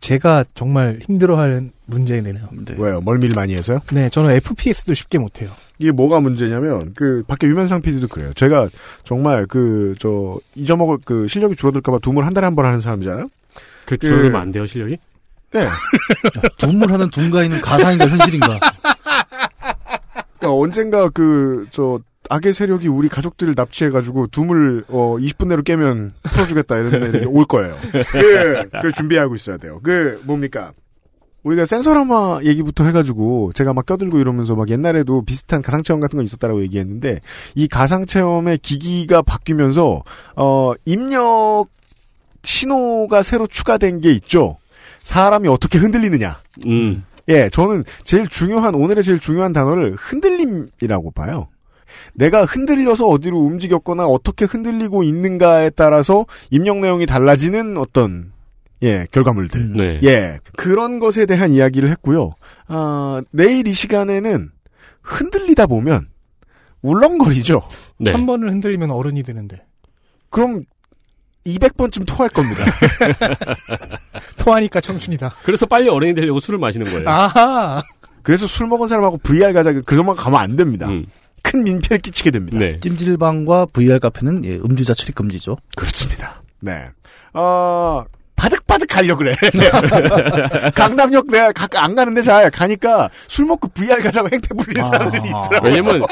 [0.00, 2.48] 제가 정말 힘들어하는 문제네요.
[2.66, 2.74] 네.
[2.78, 3.00] 왜요?
[3.00, 3.80] 멀미를 많이 해서요?
[3.92, 5.50] 네, 저는 FPS도 쉽게 못해요.
[5.78, 8.32] 이게 뭐가 문제냐면 그 밖에 유면상 PD도 그래요.
[8.34, 8.68] 제가
[9.04, 13.28] 정말 그 저 잊어먹을 그 실력이 줄어들까봐 둠을 한 달에 한 번 하는 사람이잖아요.
[13.86, 14.96] 그 줄어들면 안 돼요, 실력이?
[15.52, 15.68] 네.
[16.58, 18.58] 둠을 하는 둠가이는 가상인가 현실인가?
[20.38, 21.98] 그러니까 언젠가 그 저
[22.30, 27.76] 악의 세력이 우리 가족들을 납치해가지고 둠을 어 20분 내로 깨면 풀어주겠다 이런 날이 올 거예요.
[27.92, 29.80] 그, 그 준비하고 있어야 돼요.
[29.82, 30.72] 그 뭡니까?
[31.42, 36.62] 우리가 센서라마 얘기부터 해가지고 제가 막 껴들고 이러면서 막 옛날에도 비슷한 가상체험 같은 건 있었다라고
[36.62, 37.20] 얘기했는데
[37.54, 40.02] 이 가상체험의 기기가 바뀌면서
[40.36, 41.66] 어 입력
[42.42, 44.56] 신호가 새로 추가된 게 있죠.
[45.02, 46.40] 사람이 어떻게 흔들리느냐.
[46.66, 47.04] 음.
[47.28, 51.48] 예, 저는 제일 중요한, 오늘의 제일 중요한 단어를 흔들림이라고 봐요.
[52.14, 58.32] 내가 흔들려서 어디로 움직였거나 어떻게 흔들리고 있는가에 따라서 입력 내용이 달라지는 어떤,
[58.82, 59.60] 예, 결과물들.
[59.60, 59.76] 음.
[59.76, 60.00] 네.
[60.04, 62.32] 예, 그런 것에 대한 이야기를 했고요.
[62.68, 64.50] 아, 내일 이 시간에는
[65.02, 66.08] 흔들리다 보면
[66.82, 67.62] 울렁거리죠.
[67.98, 68.12] 네.
[68.12, 69.64] 한 번을 흔들리면 어른이 되는데.
[70.30, 70.64] 그럼
[71.46, 72.64] 200번쯤 토할 겁니다.
[74.38, 75.36] 토하니까 청춘이다.
[75.44, 77.08] 그래서 빨리 어른이 되려고 술을 마시는 거예요.
[77.08, 77.82] 아하!
[78.22, 80.88] 그래서 술 먹은 사람하고 VR 가자, 그것만 가면 안 됩니다.
[80.88, 81.06] 음.
[81.44, 82.58] 큰 민폐를 끼치게 됩니다.
[82.58, 82.80] 네.
[82.80, 85.56] 찜질방과 VR 카페는 예, 음주자 출입 금지죠.
[85.76, 86.42] 그렇습니다.
[86.60, 86.88] 네.
[87.34, 89.36] 어, 바득바득 가려 그래.
[90.74, 94.84] 강남역 내가 가, 안 가는데 잘 가니까 술 먹고 VR 가자고 행패 부리는 아.
[94.84, 95.60] 사람들이 있더라고요.
[95.62, 96.02] 왜냐면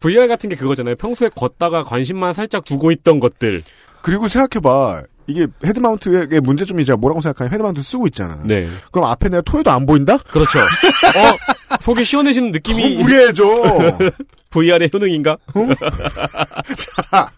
[0.00, 0.96] VR 같은 게 그거잖아요.
[0.96, 3.62] 평소에 걷다가 관심만 살짝 두고 있던 것들.
[4.00, 5.04] 그리고 생각해봐.
[5.26, 8.40] 이게 헤드마운트의 문제점이 제가 뭐라고 생각하냐면 헤드마운트 쓰고 있잖아.
[8.44, 8.66] 네.
[8.90, 10.16] 그럼 앞에 내가 토해도 안 보인다?
[10.18, 10.58] 그렇죠.
[10.60, 13.44] 어, 속이 시원해지는 더 느낌이 무리해져.
[14.50, 15.36] VR의 효능인가?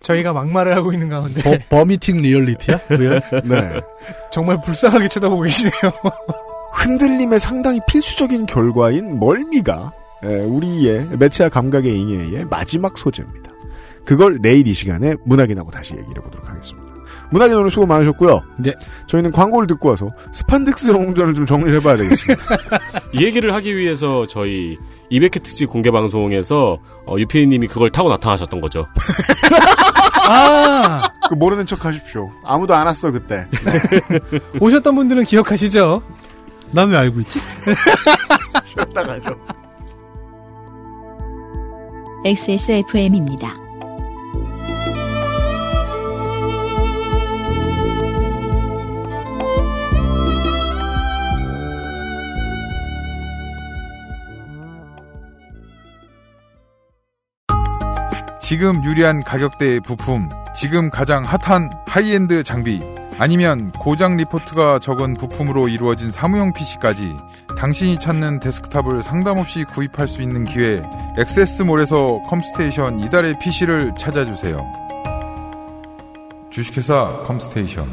[0.00, 2.78] 저희가 막말을 하고 있는 가운데 버, vomiting reality야?
[2.88, 3.20] VR?
[3.44, 3.80] 네.
[4.32, 5.72] 정말 불쌍하게 쳐다보고 계시네요.
[6.72, 9.92] 흔들림의 상당히 필수적인 결과인 멀미가
[10.24, 13.53] 에, 우리의 매체와 감각의 잉여의 마지막 소재입니다.
[14.04, 16.84] 그걸 내일 이 시간에 문학인하고 다시 얘기를 해보도록 하겠습니다.
[17.30, 18.42] 문학인 오늘 수고 많으셨고요.
[18.58, 18.72] 네.
[19.08, 22.42] 저희는 광고를 듣고 와서 스판덱스 영웅전을 좀 정리를 해봐야 되겠습니다.
[23.14, 24.78] 이 얘기를 하기 위해서 저희
[25.10, 28.86] 200회 특집 공개 방송에서 어, 유피디님이 그걸 타고 나타나셨던 거죠.
[30.28, 31.00] 아!
[31.28, 32.30] 그 모르는 척 하십시오.
[32.44, 33.46] 아무도 안 왔어 그때.
[34.60, 36.02] 오셨던 분들은 기억하시죠?
[36.72, 37.40] 난 왜 알고 있지?
[38.66, 39.30] 쉬었다 가죠.
[42.24, 43.54] XSFM입니다.
[58.44, 62.82] 지금 유리한 가격대의 부품, 지금 가장 hot한 high-end 장비,
[63.18, 67.16] 아니면 고장 리포트가 적은 부품으로 이루어진 사무용 PC까지
[67.56, 70.82] 당신이 찾는 데스크탑을 상담 없이 구입할 수 있는 기회,
[71.18, 74.60] 액세스몰에서 컴스테이션 이달의 PC를 찾아주세요.
[76.50, 77.88] 주식회사 컴스테이션.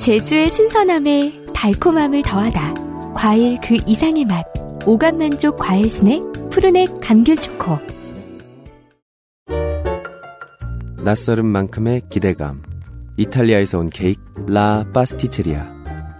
[0.00, 2.74] 제주의 신선함에 달콤함을 더하다.
[3.14, 4.44] 과일 그 이상의 맛.
[4.86, 7.78] 오감 만족 과일 스낵 푸르넥 감귤 초코.
[11.04, 12.62] 낯설은 만큼의 기대감.
[13.16, 15.66] 이탈리아에서 온 케이크 라 파스티체리아.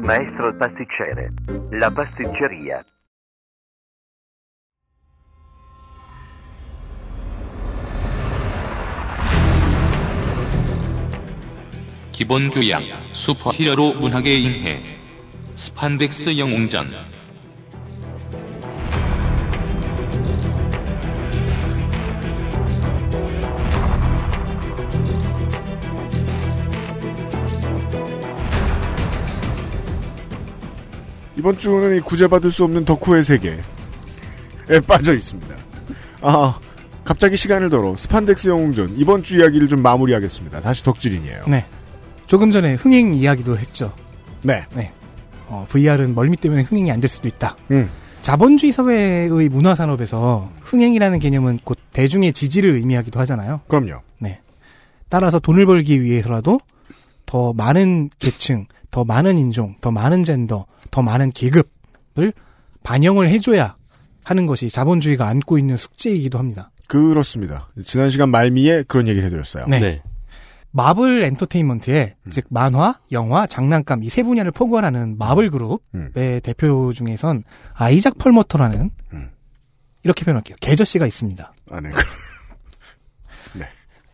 [0.01, 1.29] Maestro pasticcere.
[1.72, 2.83] La pasticceria.
[12.12, 14.83] 기본 교양, 슈퍼히어로 문학의 인해,
[15.55, 17.18] 스판덱스 영웅전.
[31.39, 33.59] 이번 주는 이 구제받을 수 없는 덕후의 세계에
[34.86, 35.55] 빠져 있습니다.
[36.20, 36.59] 아,
[37.05, 40.61] 갑자기 시간을 덜어 스판덱스 영웅전 이번 주 이야기를 좀 마무리하겠습니다.
[40.61, 41.45] 다시 덕질인이에요.
[41.47, 41.64] 네.
[42.26, 43.95] 조금 전에 흥행 이야기도 했죠.
[44.43, 44.64] 네.
[44.74, 44.93] 네.
[45.47, 47.57] 어, VR은 멀미 때문에 흥행이 안 될 수도 있다.
[47.70, 47.89] 음.
[48.20, 53.61] 자본주의 사회의 문화 산업에서 흥행이라는 개념은 곧 대중의 지지를 의미하기도 하잖아요.
[53.68, 54.03] 그럼요.
[54.18, 54.41] 네.
[55.09, 56.61] 따라서 돈을 벌기 위해서라도
[57.29, 62.33] 더 많은 계층, 더 많은 인종, 더 많은 젠더, 더 많은 계급을
[62.83, 63.76] 반영을 해줘야
[64.24, 66.70] 하는 것이 자본주의가 안고 있는 숙제이기도 합니다.
[66.87, 67.68] 그렇습니다.
[67.85, 69.66] 지난 시간 말미에 그런 얘기를 해드렸어요.
[69.66, 70.01] 네.
[70.70, 72.31] 마블 엔터테인먼트의 음.
[72.31, 76.41] 즉 만화, 영화, 장난감 이 세 분야를 포괄하는 마블 그룹의 음.
[76.43, 79.29] 대표 중에선 아이작 펄머터라는 음.
[80.03, 80.57] 이렇게 표현할게요.
[80.62, 81.53] 계저씨가 있습니다.
[81.72, 81.91] 아, 네.
[83.53, 83.66] 네.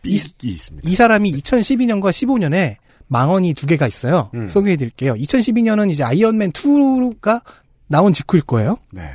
[0.03, 0.89] 이, 이 있습니다.
[0.89, 2.75] 이 사람이 2012년과 15년에
[3.07, 4.29] 망언이 두 개가 있어요.
[4.33, 4.47] 음.
[4.47, 5.13] 소개해 드릴게요.
[5.13, 7.41] 2012년은 이제 아이언맨 2가
[7.87, 8.77] 나온 직후일 거예요.
[8.91, 9.11] 네.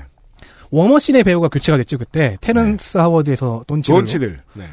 [0.70, 4.40] 워머신의 배우가 교체가 됐죠 그때 테런스 하워드에서 돈치들 돈치들.
[4.54, 4.64] 네.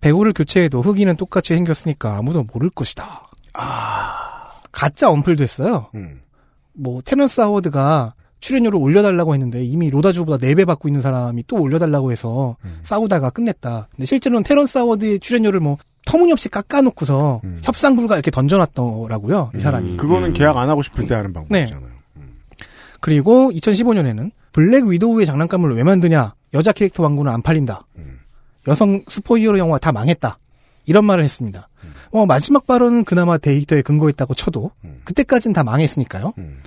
[0.00, 3.26] 배우를 교체해도 흑인은 똑같이 생겼으니까 아무도 모를 것이다.
[4.70, 5.86] 가짜 언플도 했어요.
[5.94, 6.20] 음.
[6.74, 12.56] 뭐 테런스 하워드가 출연료를 올려달라고 했는데 이미 로다주보다 4배 받고 있는 사람이 또 올려달라고 해서
[12.64, 12.80] 음.
[12.82, 13.88] 싸우다가 끝냈다.
[13.90, 17.60] 근데 실제로는 테런스 하워드의 출연료를 뭐 터무니없이 깎아놓고서 음.
[17.62, 19.50] 협상 불가 이렇게 던져놨더라고요.
[19.54, 19.98] 이 사람이.
[19.98, 21.96] 그거는 계약 안 하고 싶을 때 하는 방법이잖아요.
[23.00, 26.34] 그리고 2015년에는 블랙 위도우의 장난감을 왜 만드냐?
[26.54, 27.82] 여자 캐릭터 왕구는 안 팔린다.
[27.98, 28.20] 음.
[28.68, 30.38] 여성 슈퍼히어로 영화 다 망했다.
[30.86, 31.68] 이런 말을 했습니다.
[32.12, 35.00] 어, 마지막 발언은 그나마 데이터에 근거했다고 쳐도 음.
[35.04, 36.32] 그때까지는 다 망했으니까요.
[36.38, 36.62] 음.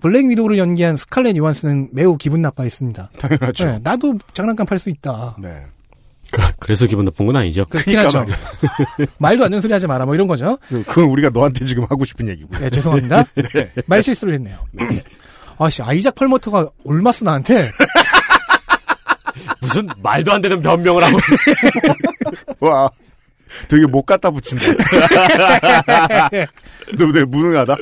[0.00, 3.10] 블랙 위도우를 연기한 스칼렛 요한슨은 매우 기분 나빠했습니다.
[3.18, 3.64] 당연하죠.
[3.66, 5.36] 네, 나도 장난감 팔 수 있다.
[5.40, 5.64] 네.
[6.58, 7.64] 그래서 기분 나쁜 건 아니죠.
[7.66, 8.26] 그렇긴 하죠.
[9.18, 10.04] 말도 안 되는 소리 하지 마라.
[10.04, 10.58] 뭐 이런 거죠.
[10.68, 12.60] 그건 우리가 너한테 지금 하고 싶은 얘기고요.
[12.60, 13.24] 네, 죄송합니다.
[13.54, 13.72] 네.
[13.86, 14.58] 말 실수를 했네요.
[15.58, 17.70] 아씨, 아이작 펄머터가 올마스 나한테
[19.60, 21.18] 무슨 말도 안 되는 변명을 하고.
[22.60, 22.88] 와.
[23.66, 24.66] 되게 못 갖다 붙인다.
[26.98, 27.76] 너, 네, 무능하다.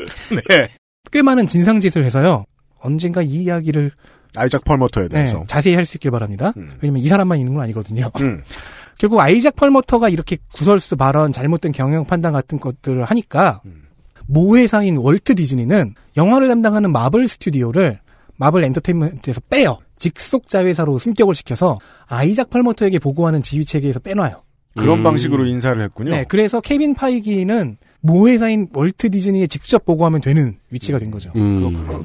[0.49, 0.69] 네.
[1.11, 2.45] 꽤 많은 진상짓을 해서요.
[2.79, 3.91] 언젠가 이 이야기를
[4.37, 5.45] 아이작 펄머터에 네, 대해서.
[5.47, 6.53] 자세히 할 수 있길 바랍니다.
[6.83, 8.11] 왜냐면 이 사람만 있는 건 아니거든요.
[8.21, 8.43] 음.
[8.99, 13.83] 결국 아이작 펄머터가 이렇게 구설수 발언, 잘못된 경영 판단 같은 것들을 하니까 음.
[14.27, 18.01] 모 회사인 월트 디즈니는 영화를 담당하는 마블 스튜디오를
[18.37, 19.79] 마블 엔터테인먼트에서 빼요.
[19.99, 24.43] 직속 자회사로 승격을 시켜서 아이작 펄머터에게 보고하는 지휘 체계에서 빼놔요.
[24.77, 25.03] 그런 음.
[25.05, 26.11] 방식으로 인사를 했군요.
[26.11, 31.33] 네, 그래서 케빈 파이기는 모 회사인 월트 디즈니에 직접 보고하면 되는 위치가 된 거죠.
[31.37, 32.05] 음.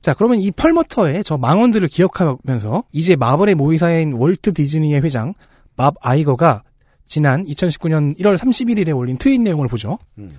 [0.00, 5.34] 자, 그러면 이 펄머터의 저 망언들을 기억하면서 이제 마블의 모회사인 월트 디즈니의 회장
[5.76, 6.62] 밥 아이거가
[7.04, 9.98] 지난 2019년 1월 31일에 올린 트윗 내용을 보죠.
[10.18, 10.30] 음.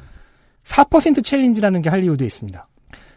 [0.64, 2.68] 4% 챌린지라는 게 할리우드에 있습니다.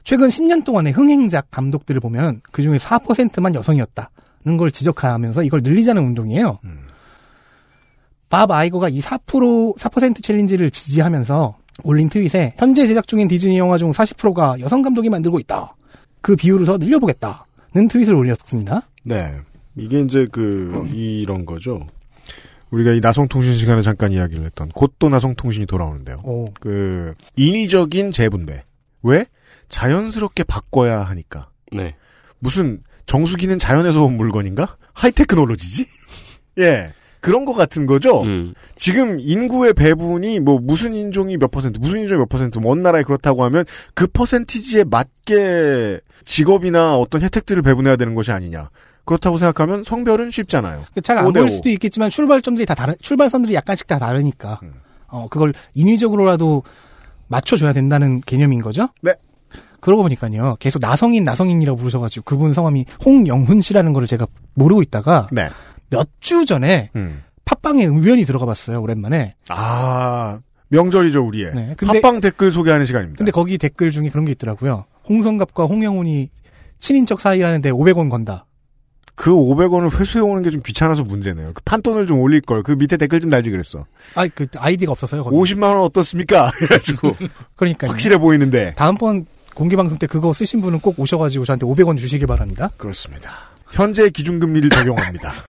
[0.03, 6.59] 최근 10년 동안의 흥행작 감독들을 보면 그 중에 4%만 여성이었다는 걸 지적하면서 이걸 늘리자는 운동이에요.
[6.65, 6.79] 음.
[8.29, 13.93] 밥 아이거가 이 4% 4% 챌린지를 지지하면서 올린 트윗에 현재 제작 중인 디즈니 영화 중
[13.93, 15.75] 40%가 여성 감독이 만들고 있다.
[16.25, 18.89] 그 비율을 더 늘려보겠다는 트윗을 올렸습니다.
[19.03, 19.37] 네.
[19.77, 21.87] 이게 이제 그, 이런 거죠.
[22.71, 26.17] 우리가 이 나성통신 시간에 잠깐 이야기를 했던, 곧 또 나성통신이 돌아오는데요.
[26.25, 26.47] 오.
[26.61, 28.65] 그, 인위적인 재분배.
[29.03, 29.27] 왜?
[29.69, 31.51] 자연스럽게 바꿔야 하니까.
[31.73, 31.95] 네.
[32.39, 34.79] 무슨, 정수기는 자연에서 온 물건인가?
[34.95, 35.87] 하이테크놀로지지?
[36.61, 36.95] 예.
[37.25, 38.23] 그런 것 같은 거죠?
[38.23, 38.53] 음.
[38.77, 43.45] 지금 인구의 배분이 뭐 무슨 인종이 몇 퍼센트, 무슨 인종이 몇 퍼센트, 먼 나라에 그렇다고
[43.45, 43.65] 하면
[43.95, 48.69] 그 퍼센티지에 맞게 직업이나 어떤 혜택들을 배분해야 되는 것이 아니냐.
[49.07, 50.85] 그렇다고 생각하면 성별은 쉽잖아요.
[51.03, 51.35] 잘안 5대5.
[51.35, 54.75] 보일 수도 있겠지만 출발점들이 다 다른 출발선들이 약간씩 다 다르니까 음.
[55.07, 56.63] 어 그걸 인위적으로라도
[57.29, 58.89] 맞춰줘야 된다는 개념인 거죠.
[59.01, 59.15] 네.
[59.81, 65.49] 그러고 보니까요 계속 나성인 나성인이라고 부르셔가지고 그분 성함이 홍영훈 씨라는 거를 제가 모르고 있다가 네.
[65.91, 67.23] 몇 주 전에 음.
[67.45, 69.35] 팟빵에 우연히 들어가 봤어요 오랜만에.
[69.49, 71.53] 아, 명절이죠, 우리의.
[71.55, 73.19] 네, 근데- 팟빵 댓글 소개하는 시간입니다.
[73.19, 74.87] 근데 거기 댓글 중에 그런 게 있더라고요.
[75.09, 76.31] 홍성갑과 홍영훈이
[76.79, 78.47] 친인척 사이라는데 500원 건다.
[79.17, 81.53] 그 500원을 회수해오는 게 좀 귀찮아서 문제네요.
[81.55, 82.63] 그 판돈을 좀 올릴 걸.
[82.65, 83.85] 그 밑에 댓글 좀 달지 그랬어.
[84.17, 85.23] 아, 그 아이디가 없었어요.
[85.23, 85.37] 거기.
[85.37, 86.51] 50만 원 어떻습니까?
[86.57, 87.15] 그래가지고
[87.55, 88.75] 그러니까 확실해 보이는데.
[88.75, 92.71] 다음번 공개 방송 때 그거 쓰신 분은 꼭 오셔가지고 저한테 500원 주시기 바랍니다.
[92.77, 93.31] 그렇습니다.
[93.71, 95.33] 현재 기준금리를 적용합니다.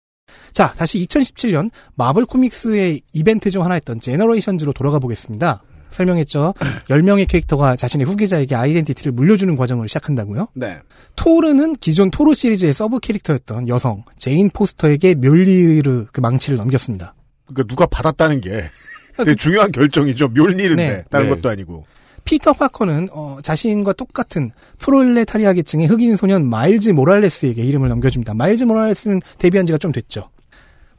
[0.53, 5.63] 자, 다시 2017년 마블 코믹스의 이벤트 중 하나였던 제너레이션즈로 돌아가 보겠습니다.
[5.91, 6.55] 설명했죠.
[6.89, 10.49] 10명의 캐릭터가 자신의 후계자에게 아이덴티티를 물려주는 과정을 시작한다고요.
[10.55, 10.79] 네.
[11.17, 17.15] 토르는 기존 토르 시리즈의 sub 캐릭터였던 여성 제인 포스터에게 묠니르 그 망치를 넘겼습니다.
[17.47, 18.71] 그러니까 누가 받았다는 게
[19.17, 20.29] 되게 중요한 결정이죠.
[20.29, 21.05] 묠니른데 네.
[21.11, 21.35] 다른 네.
[21.35, 21.85] 것도 아니고.
[22.25, 28.35] 피터 파커는 어, 자신과 똑같은 프롤레타리아 계층의 흑인 소년 마일즈 모랄레스에게 이름을 넘겨줍니다.
[28.35, 30.31] 마일즈 모랄레스는 데뷔한 지가 좀 됐죠.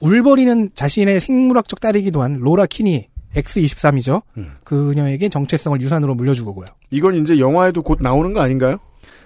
[0.02, 4.24] 울버린은 자신의 생물학적 딸이기도 한 로라 키니 X23이죠.
[4.38, 4.52] 음.
[4.66, 6.66] 그녀에게 정체성을 유산으로 물려주고요.
[6.90, 8.78] 이건 이제 영화에도 곧 나오는 거 아닌가요?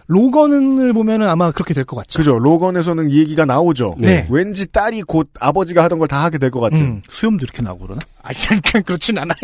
[0.08, 2.20] 로건을 보면은 아마 그렇게 될 것 같죠.
[2.20, 2.38] 그죠.
[2.38, 3.96] 로건에서는 이 얘기가 나오죠.
[3.98, 4.28] 네.
[4.30, 6.78] 왠지 딸이 곧 아버지가 하던 걸 다 하게 될 것 같은.
[6.80, 7.02] 음.
[7.10, 8.02] 수염도 이렇게 나고 그러나?
[8.22, 9.36] 아, 잠깐 그렇진 않아요.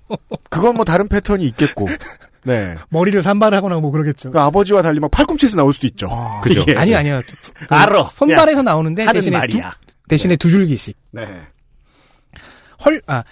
[0.48, 1.86] 그건 뭐 다른 패턴이 있겠고.
[2.44, 2.76] 네.
[2.88, 4.30] 머리를 산발하거나 뭐 그러겠죠.
[4.30, 6.08] 그 아버지와 달리 막 팔꿈치에서 나올 수도 있죠.
[6.42, 6.60] 그죠.
[6.60, 6.76] 그게.
[6.78, 7.20] 아니 아니요.
[7.68, 8.04] 그 알아.
[8.04, 9.74] 손발에서 나오는데 하는 대신에 말이야.
[10.06, 10.96] 두, 대신에 두 줄기씩.
[11.12, 11.26] 네.
[12.84, 13.24] 헐, 아,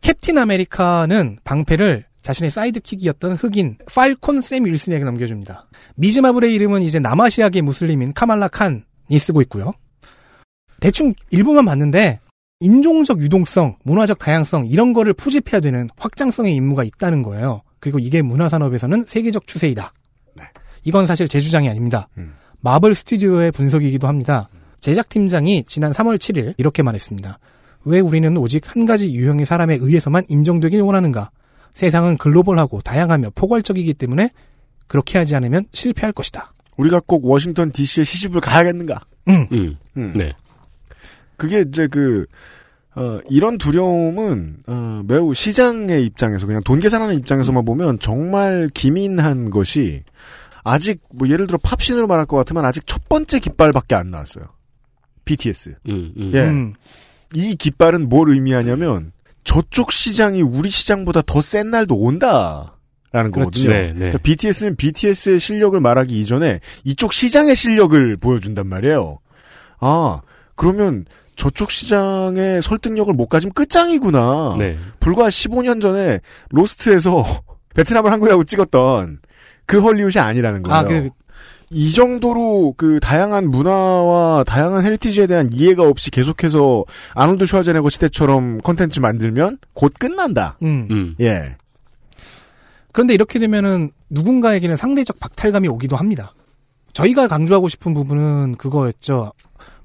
[0.00, 5.68] 캡틴 아메리카는 방패를 자신의 사이드킥이었던 흑인 팔콘 샘 윌슨에게 넘겨줍니다.
[5.96, 9.72] 미즈마블의 이름은 이제 남아시아계 무슬림인 카말라 칸이 쓰고 있고요.
[10.80, 12.20] 대충 일부만 봤는데
[12.60, 17.62] 인종적 유동성, 문화적 다양성 이런 거를 포집해야 되는 확장성의 임무가 있다는 거예요.
[17.78, 19.92] 그리고 이게 문화 산업에서는 세계적 추세이다.
[20.84, 22.08] 이건 사실 제 주장이 아닙니다.
[22.18, 22.34] 음.
[22.60, 24.48] 마블 스튜디오의 분석이기도 합니다.
[24.84, 27.38] 제작팀장이 지난 3월 7일 이렇게 말했습니다.
[27.86, 31.30] 왜 우리는 오직 한 가지 유형의 사람에 의해서만 인정되길 원하는가?
[31.72, 34.28] 세상은 글로벌하고 다양하며 포괄적이기 때문에
[34.86, 36.52] 그렇게 하지 않으면 실패할 것이다.
[36.76, 39.00] 우리가 꼭 워싱턴 DC에 시집을 가야겠는가?
[39.28, 39.46] 음.
[39.52, 39.76] 음.
[39.96, 40.12] 음.
[40.14, 40.34] 네.
[41.38, 42.26] 그게 이제 그,
[42.94, 50.02] 어, 이런 두려움은, 어, 매우 시장의 입장에서, 그냥 돈 계산하는 입장에서만 보면 정말 기민한 것이,
[50.62, 54.44] 아직, 뭐, 예를 들어 팝신으로 말할 것 같으면 아직 첫 번째 깃발밖에 안 나왔어요.
[55.24, 55.76] BTS.
[55.88, 56.32] 음, 음.
[56.34, 56.40] 예.
[56.40, 56.74] 음.
[57.34, 59.12] 이 깃발은 뭘 의미하냐면,
[59.44, 62.70] 저쪽 시장이 우리 시장보다 더 센 날도 온다.
[63.12, 63.50] 라는 그렇죠.
[63.50, 63.70] 거거든요.
[63.72, 63.94] 네, 네.
[63.94, 69.18] 그러니까 BTS는 BTS의 실력을 말하기 이전에 이쪽 시장의 실력을 보여준단 말이에요.
[69.78, 70.20] 아,
[70.56, 71.04] 그러면
[71.36, 74.56] 저쪽 시장의 설득력을 못 가지면 끝장이구나.
[74.58, 74.76] 네.
[74.98, 76.18] 불과 15년 전에
[76.50, 77.24] 로스트에서
[77.76, 79.20] 베트남을 한국이라고 찍었던
[79.66, 80.78] 그 헐리우드이 아니라는 거예요.
[80.80, 81.08] 아, 그,
[81.74, 89.00] 이 정도로 그 다양한 문화와 다양한 heritage에 대한 이해가 없이 계속해서 아놀드 슈와제네거 시대처럼 컨텐츠
[89.00, 90.56] 만들면 곧 끝난다.
[90.62, 90.86] 음.
[90.90, 91.16] 음.
[91.20, 91.56] 예.
[92.92, 96.32] 그런데 이렇게 되면은 누군가에게는 상대적 박탈감이 오기도 합니다.
[96.92, 99.32] 저희가 강조하고 싶은 부분은 그거였죠.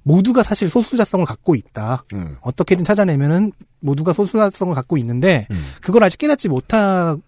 [0.03, 2.03] 모두가 사실 소수자성을 갖고 있다.
[2.13, 2.35] 음.
[2.41, 5.71] 어떻게든 찾아내면은 모두가 소수자성을 갖고 있는데 음.
[5.81, 7.21] 그걸 아직 깨닫지 못한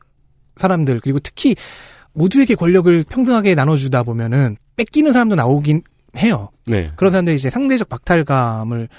[0.55, 1.55] 사람들 그리고 특히
[2.14, 5.82] 모두에게 권력을 평등하게 나눠주다 보면은 뺏기는 사람도 나오긴
[6.18, 6.49] 해요.
[6.68, 6.91] 네.
[6.95, 8.89] 그런 사람들이 이제 상대적 박탈감을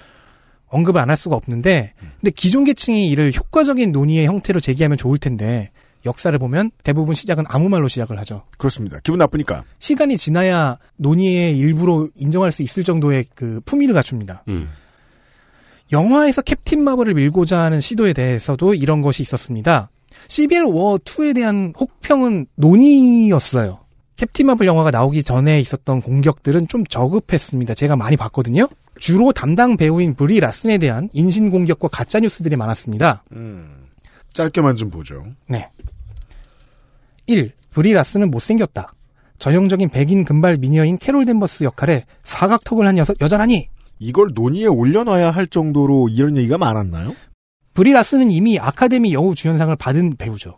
[0.68, 5.70] 언급을 안 할 수가 없는데 근데 기존 계층이 이를 효과적인 논의의 형태로 제기하면 좋을 텐데
[6.06, 8.44] 역사를 보면 대부분 시작은 아무 말로 시작을 하죠.
[8.58, 8.98] 그렇습니다.
[9.04, 9.64] 기분 나쁘니까.
[9.78, 14.42] 시간이 지나야 논의의 일부로 인정할 수 있을 정도의 그 품위를 갖춥니다.
[14.48, 14.70] 음.
[15.92, 19.90] 영화에서 캡틴 마블을 밀고자 하는 시도에 대해서도 이런 것이 있었습니다.
[20.28, 23.80] 시빌 워 2에 대한 혹평은 논의였어요.
[24.16, 27.74] 캡틴 마블 영화가 나오기 전에 있었던 공격들은 좀 저급했습니다.
[27.74, 28.68] 제가 많이 봤거든요.
[28.98, 33.24] 주로 담당 배우인 브리 라슨에 대한 인신 공격과 가짜 뉴스들이 많았습니다.
[33.32, 33.88] 음.
[34.32, 35.24] 짧게만 좀 보죠.
[35.48, 35.68] 네.
[37.26, 37.50] 1.
[37.70, 38.92] 브리 라슨은 못생겼다.
[39.38, 43.68] 전형적인 백인 금발 미녀인 캐롤 댄버스 역할에 사각턱을 한 여서, 여자라니
[43.98, 47.14] 이걸 논의에 올려놔야 할 정도로 이런 얘기가 많았나요?
[47.74, 50.56] 브리 라슨은 이미 아카데미 여우 주연상을 받은 배우죠.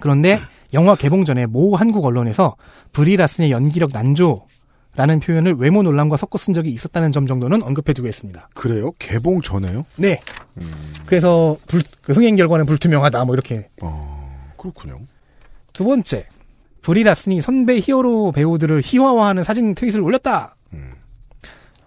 [0.00, 0.40] 그런데
[0.72, 2.56] 영화 개봉 전에 모 한국 언론에서
[2.92, 8.48] 브리 라슨의 연기력 난조라는 표현을 외모 논란과 섞어 쓴 적이 있었다는 점 정도는 언급해두고 있습니다.
[8.54, 8.92] 그래요?
[8.98, 9.84] 개봉 전에요?
[9.96, 10.20] 네.
[11.06, 13.68] 그래서 불- 그 흥행 결과는 불투명하다 뭐 이렇게.
[13.82, 14.98] 어, 그렇군요.
[15.72, 16.28] 두 번째,
[16.82, 20.56] 브리 라슨이 선배 히어로 배우들을 희화화하는 사진 트윗을 올렸다.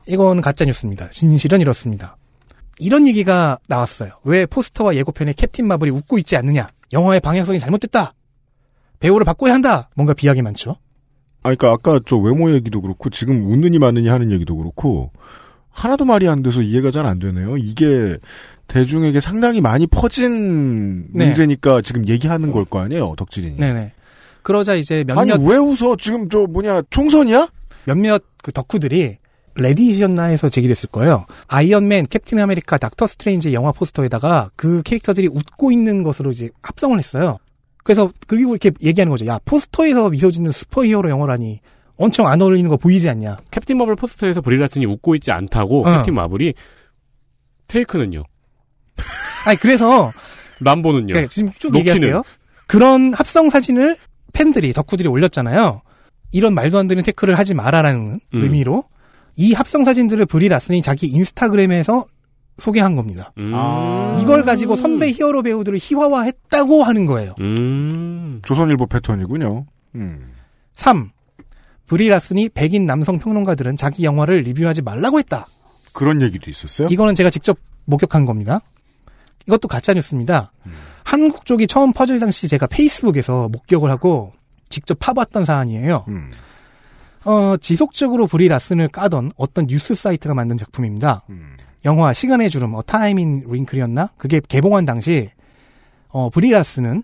[0.07, 1.09] 이건 가짜 뉴스입니다.
[1.11, 2.17] 진실은 이렇습니다.
[2.83, 4.11] 이런 얘기가 나왔어요.
[4.23, 6.69] 왜 포스터와 예고편에 캡틴 마블이 웃고 있지 않느냐?
[6.91, 8.13] 영화의 방향성이 잘못됐다.
[8.99, 9.89] 배우를 바꿔야 한다.
[9.95, 10.77] 뭔가 비약이 많죠.
[11.41, 15.11] 아, 그니까 아까 저 외모 얘기도 그렇고 지금 웃느니 마느니 하는 얘기도 그렇고
[15.71, 17.57] 하나도 말이 안 돼서 이해가 잘 안 되네요.
[17.57, 18.17] 이게
[18.67, 21.25] 대중에게 상당히 많이 퍼진 네.
[21.25, 23.57] 문제니까 지금 얘기하는 걸 거 아니에요, 덕질인이.
[23.57, 23.91] 네네.
[24.41, 25.95] 그러자 이제 아니 몇몇 왜 웃어?
[25.97, 27.47] 지금 저 뭐냐 총선이야?
[27.85, 29.17] 몇몇 그 덕후들이
[29.55, 31.25] 레딧이었나 에서 제기됐을 거예요.
[31.47, 37.37] 아이언맨, 캡틴 아메리카, 닥터 스트레인지 영화 포스터에다가 그 캐릭터들이 웃고 있는 것으로 이제 합성을 했어요.
[37.83, 39.25] 그래서 그리고 이렇게 얘기하는 거죠.
[39.27, 41.59] 야 포스터에서 미소 짓는 슈퍼히어로 영화라니
[41.97, 43.37] 엄청 안 어울리는 거 보이지 않냐?
[43.51, 45.97] 캡틴 마블 포스터에서 브리라슨이 웃고 있지 않다고 어.
[45.97, 46.53] 캡틴 마블이
[47.67, 48.23] 테이크는요.
[49.45, 50.11] 아니 그래서
[50.61, 51.13] 람보는요.
[51.13, 51.79] 네, 지금 쭉 로키는?
[51.79, 52.23] 얘기할게요.
[52.67, 53.97] 그런 합성 사진을
[54.31, 55.81] 팬들이 덕후들이 올렸잖아요.
[56.31, 58.41] 이런 말도 안 되는 태클을 하지 마라라는 음.
[58.41, 58.85] 의미로
[59.35, 62.05] 이 합성 사진들을 브리 라슨이 자기 인스타그램에서
[62.57, 63.33] 소개한 겁니다.
[63.37, 63.51] 음.
[64.21, 67.33] 이걸 가지고 선배 히어로 배우들을 희화화했다고 하는 거예요.
[67.39, 68.41] 음.
[68.45, 69.65] 조선일보 패턴이군요.
[69.95, 70.33] 음.
[70.73, 71.09] 3.
[71.87, 75.47] 브리 라슨이 백인 남성 평론가들은 자기 영화를 리뷰하지 말라고 했다.
[75.91, 76.87] 그런 얘기도 있었어요?
[76.91, 78.61] 이거는 제가 직접 목격한 겁니다.
[79.47, 80.51] 이것도 가짜 뉴스입니다.
[81.03, 84.31] 한국 쪽이 처음 퍼질 당시 제가 페이스북에서 목격을 하고
[84.69, 86.05] 직접 파봤던 사안이에요.
[86.07, 86.31] 음.
[87.25, 91.23] 어, 지속적으로 브리 라슨을 까던 어떤 뉴스 사이트가 만든 작품입니다.
[91.29, 91.55] 음.
[91.85, 94.11] 영화 시간의 주름, 어, Time in Wrinkle이었나?
[94.17, 95.29] 그게 개봉한 당시,
[96.09, 97.03] 어, 브리 라슨은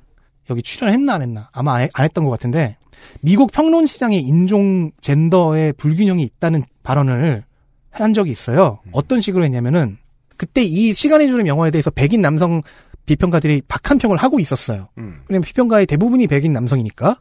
[0.50, 1.50] 여기 출연했나 안 했나?
[1.52, 2.78] 아마 안, 안 했던 것 같은데,
[3.22, 7.44] 미국 평론 시장에 인종, 젠더의 불균형이 있다는 발언을
[7.92, 8.80] 한 적이 있어요.
[8.92, 9.98] 어떤 식으로 했냐면은,
[10.38, 12.62] 그때 이 시간의 주름 영화에 대해서 백인 남성
[13.06, 14.88] 비평가들이 박한 평을 하고 있었어요.
[14.98, 15.22] 음.
[15.28, 17.18] 왜냐면 비평가의 대부분이 백인 남성이니까.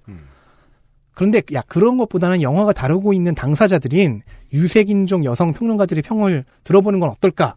[1.18, 7.56] 그런데 야 그런 것보다는 영화가 다루고 있는 당사자들인 유색인종 여성 평론가들의 평을 들어보는 건 어떨까?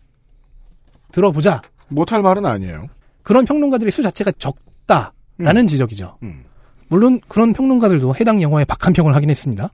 [1.12, 1.62] 들어보자.
[1.88, 2.88] 못할 말은 아니에요.
[3.22, 6.18] 그런 평론가들의 수 자체가 적다라는 지적이죠.
[6.24, 6.44] 음.
[6.88, 9.72] 물론 그런 평론가들도 해당 영화에 박한 평을 하긴 했습니다.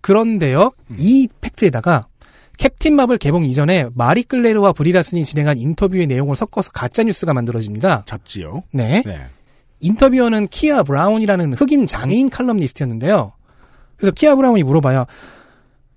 [0.00, 2.06] 그런데요, 이 팩트에다가
[2.56, 8.04] 캡틴 마블 개봉 이전에 마리 클레르와 브리라슨이 진행한 인터뷰의 내용을 섞어서 가짜 뉴스가 만들어집니다.
[8.06, 8.62] 잡지요.
[8.70, 9.02] 네.
[9.04, 9.26] 네.
[9.84, 13.32] interviewer는 키아 브라운이라는 흑인 장애인 칼럼니스트였는데요.
[13.96, 15.04] 그래서 키아 브라운이 물어봐요.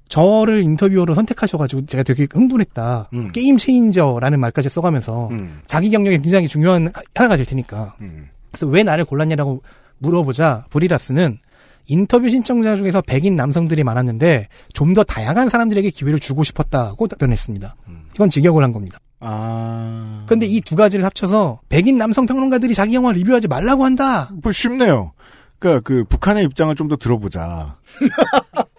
[0.09, 3.09] 저를 interviewer로 선택하셔가지고 제가 되게 흥분했다.
[3.13, 3.31] 음.
[3.31, 5.61] game changer라는 말까지 써가면서 음.
[5.67, 7.95] 자기 경력에 굉장히 중요한 하나가 될 테니까.
[8.01, 8.29] 음.
[8.51, 9.61] 그래서 왜 나를 골랐냐라고
[9.99, 11.39] 물어보자 브리라스는
[11.87, 17.75] 인터뷰 신청자 중에서 백인 남성들이 많았는데 좀 더 다양한 사람들에게 기회를 주고 싶었다고 답변했습니다.
[18.15, 18.99] 이건 직역을 한 겁니다.
[19.19, 20.23] 아.
[20.27, 24.29] 근데 이 두 가지를 합쳐서 백인 남성 평론가들이 자기 영화 리뷰하지 말라고 한다.
[24.43, 25.13] 뭐 쉽네요.
[25.59, 27.77] 그러니까 그 북한의 입장을 좀 더 들어보자.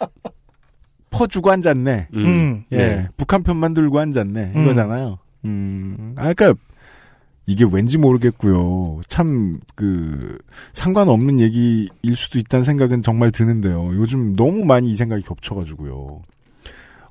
[1.10, 2.08] 퍼주고 앉았네.
[2.14, 2.24] 음.
[2.26, 2.64] 음.
[2.72, 3.08] 예, 네.
[3.16, 4.52] 북한 편만 들고 앉았네.
[4.54, 4.62] 음.
[4.62, 5.18] 이거잖아요.
[5.44, 6.54] 음, 아, 그니까,
[7.46, 9.00] 이게 왠지 모르겠고요.
[9.08, 10.38] 참, 그,
[10.74, 13.88] 상관없는 얘기일 수도 있다는 생각은 정말 드는데요.
[13.94, 16.20] 요즘 너무 많이 이 생각이 겹쳐 가지고요.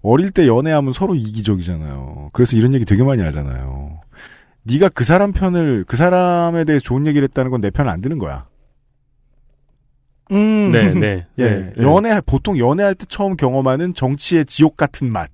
[0.09, 2.29] 어릴 때 연애하면 서로 이기적이잖아요.
[2.33, 3.99] 그래서 이런 얘기 되게 많이 하잖아요.
[4.63, 8.17] 네가 그 사람 편을, 그 사람에 대해 좋은 얘기를 했다는 건 내 편 안 드는
[8.17, 8.47] 거야.
[10.31, 10.71] 음.
[10.71, 11.25] 네, 네.
[11.39, 11.43] 예.
[11.49, 11.83] 네, 네.
[11.83, 15.29] 연애, 보통 연애할 때 처음 경험하는 정치의 지옥 같은 맛.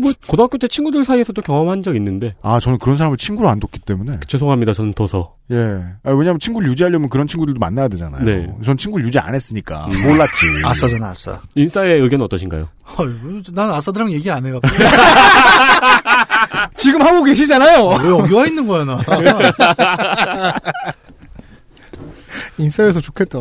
[0.00, 3.80] 뭐 고등학교 때 친구들 사이에서도 경험한 적 있는데 아, 저는 그런 사람을 친구로 안 뒀기
[3.80, 4.20] 때문에.
[4.26, 4.72] 죄송합니다.
[4.72, 5.34] 저는 도서.
[5.50, 5.56] 예.
[6.02, 8.24] 아, 왜냐면 친구를 유지하려면 그런 친구들도 만나야 되잖아요.
[8.24, 8.46] 네.
[8.64, 9.86] 전 친구를 유지 안 했으니까.
[10.04, 10.46] 몰랐지.
[10.64, 11.40] 아싸잖아, 아싸.
[11.54, 12.68] 인싸의 의견 어떠신가요?
[12.98, 14.68] 헐, 난 아싸들랑 얘기 안 해갖고.
[16.76, 17.86] 지금 하고 계시잖아요.
[17.88, 19.00] 왜 여기 와 있는 거야, 나.
[22.58, 23.40] 인싸여서 좋겠다.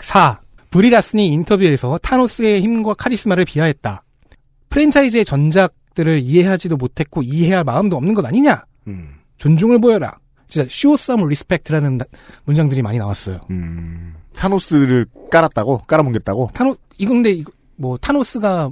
[0.00, 0.40] 4.
[0.70, 4.02] 브리라슨이 인터뷰에서 타노스의 힘과 카리스마를 비하했다.
[4.68, 8.64] 프랜차이즈의 전작들을 이해하지도 못했고 이해할 마음도 없는 것 아니냐?
[8.86, 10.18] 음, 존중을 보여라.
[10.46, 12.04] 진짜 show some respect라는 나-
[12.44, 13.40] 문장들이 많이 나왔어요.
[13.50, 14.14] 음.
[14.34, 15.82] 타노스를 깔았다고?
[15.86, 16.52] 깔아뭉갰다고?
[16.54, 18.70] 타노 이거 근데 이거 뭐 타노스가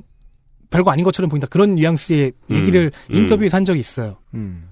[0.71, 3.15] 별거 아닌 것처럼 보인다 그런 뉘앙스의 얘기를 음.
[3.15, 4.19] 인터뷰에서 한 적이 있어요.
[4.35, 4.69] 음.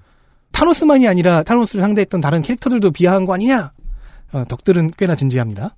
[0.51, 3.71] 타노스만이 아니라 타노스를 상대했던 다른 캐릭터들도 비하한 거 아니냐?
[4.33, 5.75] 어, 덕들은 꽤나 진지합니다.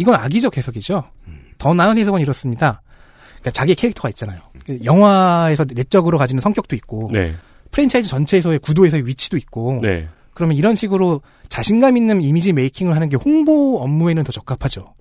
[0.00, 0.02] 음.
[0.02, 1.04] 이건 악의적 해석이죠.
[1.58, 2.82] 더 나은 해석은 이렇습니다.
[3.40, 4.40] 그러니까 자기 캐릭터가 있잖아요.
[4.64, 7.34] 그 영화에서 내적으로 가지는 성격도 있고 네.
[7.70, 10.08] 프랜차이즈 전체에서의 구도에서의 위치도 있고 네.
[10.34, 14.94] 그러면 이런 식으로 자신감 있는 image making을 하는 게 홍보 업무에는 더 적합하죠.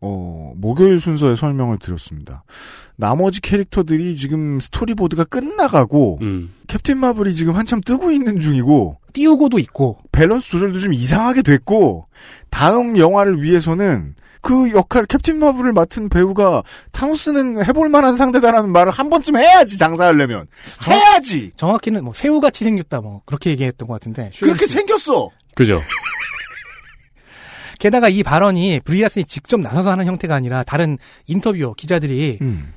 [0.00, 2.44] 어, 목요일 순서에 설명을 드렸습니다.
[2.96, 6.52] 나머지 캐릭터들이 지금 스토리보드가 끝나가고, 음.
[6.66, 12.06] 캡틴 마블이 지금 한참 뜨고 있는 중이고, 띄우고도 있고 밸런스 조절도 좀 이상하게 됐고,
[12.50, 16.62] 다음 영화를 위해서는 그 역할, 캡틴 마블을 맡은 배우가
[16.92, 20.46] 타노스는 해볼 만한 상대다라는 말을 한 번쯤 해야지, 장사하려면.
[20.86, 21.50] 해야지!
[21.56, 25.30] 정확히는 뭐 새우같이 생겼다 뭐 그렇게 얘기했던 것 같은데 그렇게 생겼어!
[25.54, 25.82] 그죠.
[27.80, 32.74] 게다가 이 발언이 브리라슨이 직접 나서서 하는 형태가 아니라 다른 인터뷰어 기자들이 음.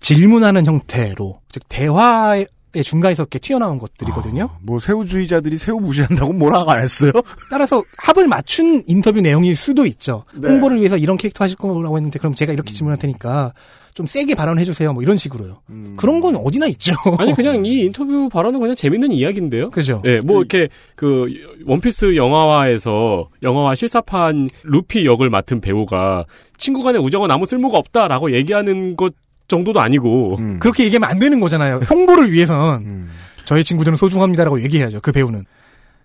[0.00, 2.48] 질문하는 형태로 즉 대화의
[2.80, 4.48] 중간에서 이렇게 튀어나온 것들이거든요.
[4.62, 7.12] 뭐 새우주의자들이 새우 무시한다고 뭐라고 안 했어요?
[7.50, 10.24] 따라서 합을 맞춘 인터뷰 내용일 수도 있죠.
[10.34, 10.48] 네.
[10.48, 13.52] 홍보를 위해서 이런 캐릭터 하실 거라고 했는데 그럼 제가 이렇게 질문할 테니까
[13.94, 14.92] 좀 세게 발언해 주세요.
[14.92, 15.58] 뭐 이런 식으로요.
[15.96, 16.94] 그런 건 어디나 있죠.
[17.18, 19.70] 아니 그냥 이 인터뷰 발언은 그냥 재밌는 이야기인데요.
[19.70, 20.00] 그죠.
[20.06, 21.26] 예, 뭐 이렇게 그
[21.66, 26.24] 원피스 영화화에서 영화화 실사판 루피 역을 맡은 배우가
[26.56, 29.12] 친구 간의 우정은 아무 쓸모가 없다라고 얘기하는 것
[29.48, 30.58] 정도도 아니고 음.
[30.58, 31.80] 그렇게 얘기하면 안 되는 거잖아요.
[31.90, 33.08] 홍보를 위해선
[33.44, 35.00] 저희 친구들은 소중합니다라고 얘기해야죠.
[35.00, 35.44] 그 배우는.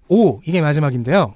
[0.09, 1.33] 오 이게 마지막인데요.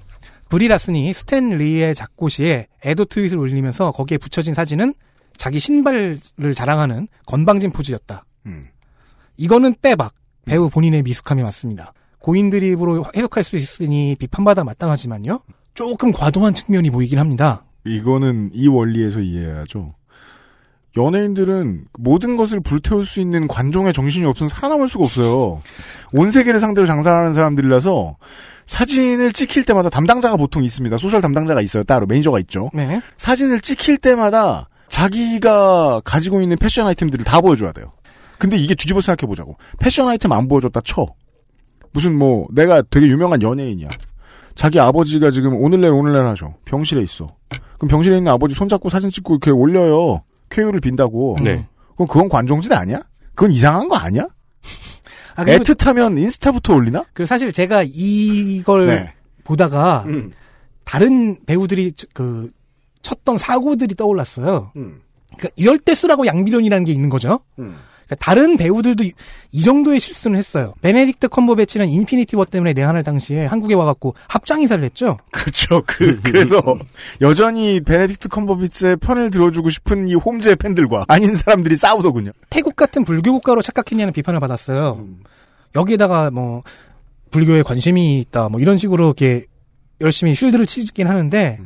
[0.50, 4.94] 브리라슨이 스탠 리의 작고시에 에도 트윗을 올리면서 거기에 붙여진 사진은
[5.38, 6.20] 자기 신발을
[6.56, 8.26] 자랑하는 건방진 포즈였다.
[8.48, 8.68] 음.
[9.38, 10.14] 이거는 빼박
[10.46, 11.94] 배우 본인의 미숙함이 맞습니다.
[12.20, 15.40] 고인 드립으로 해석할 수 있으니 비판받아 마땅하지만요.
[15.74, 17.64] 조금 과도한 측면이 보이긴 합니다.
[17.86, 19.96] 이거는 이 원리에서 이해해야죠.
[20.98, 25.62] 연예인들은 모든 것을 불태울 수 있는 관종의 정신이 없으면 살아남을 수가 없어요.
[26.14, 28.18] 온 세계를 상대로 장사하는 사람들이라서
[28.66, 30.98] 사진을 찍힐 때마다 담당자가 보통 있습니다.
[30.98, 31.84] social 담당자가 있어요.
[31.84, 32.70] 따로 매니저가 있죠.
[32.74, 33.02] 네.
[33.18, 37.94] 사진을 찍힐 때마다 자기가 가지고 있는 패션 아이템들을 다 보여줘야 돼요.
[38.38, 39.56] 근데 이게 뒤집어 생각해 보자고.
[39.80, 41.08] 패션 아이템 안 보여줬다 쳐.
[41.94, 43.90] 무슨 뭐 내가 되게 유명한 연예인이야.
[44.56, 46.56] 자기 아버지가 지금 오늘내일 오늘내일 하죠.
[46.66, 47.28] 병실에 있어.
[47.78, 50.24] 그럼 병실에 있는 아버지 손잡고 사진 찍고 이렇게 올려요.
[50.52, 51.38] 쾌유를 빈다고.
[51.42, 51.66] 네.
[51.96, 53.02] 그럼 그건 관종짓 아니야?
[53.34, 54.28] 그건 이상한 거 아니야?
[55.36, 57.06] 아, 애틋하면 인스타부터 올리나?
[57.14, 59.14] 그리고 사실 제가 이걸 네.
[59.44, 60.32] 보다가 음.
[60.84, 62.52] 다른 배우들이 저- 그
[63.02, 64.72] 쳤던 사고들이 떠올랐어요.
[64.76, 65.02] 음.
[65.38, 67.40] 그러니까 이럴 때 쓰라고 양비론이라는 게 있는 거죠.
[67.60, 67.76] 음.
[68.12, 69.14] 그러니까 다른 배우들도 이,
[69.52, 70.74] 이 정도의 실수는 했어요.
[70.82, 75.18] 베네딕트 컴버배치는 인피니티 워 때문에 내한할 당시에 한국에 와갖고 합장 인사를 했죠.
[75.32, 75.82] 그렇죠.
[75.88, 76.62] 그, 그래서
[77.22, 82.32] 여전히 베네딕트 컴버배치의 편을 들어주고 싶은 이 홈즈의 팬들과 아닌 사람들이 싸우더군요.
[82.50, 85.06] 태국 같은 불교 국가로 착각했냐는 비판을 받았어요.
[85.76, 86.64] 여기에다가 뭐
[87.32, 89.46] 불교에 관심이 있다 뭐 이런 식으로 이렇게
[90.02, 91.60] 열심히 shield를 치긴 하는데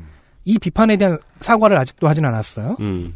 [0.43, 2.77] 이 비판에 대한 사과를 아직도 하진 않았어요.
[2.81, 3.15] 음.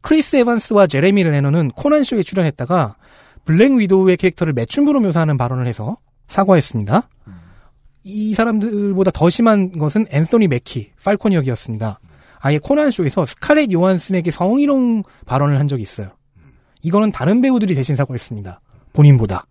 [0.00, 2.96] 크리스 에반스와 제레미 레너는 코난 쇼에 출연했다가
[3.44, 5.96] 블랙 위도우의 캐릭터를 매춘부로 묘사하는 발언을 해서
[6.28, 7.08] 사과했습니다.
[8.04, 12.00] 이 사람들보다 더 심한 것은 앤서니 맥키, 팔콘 역이었습니다.
[12.40, 16.10] 아예 코난 쇼에서 스카렛 요한슨에게 성희롱 발언을 한 적이 있어요.
[16.82, 18.60] 이거는 다른 배우들이 대신 사과했습니다.
[18.92, 19.46] 본인보다.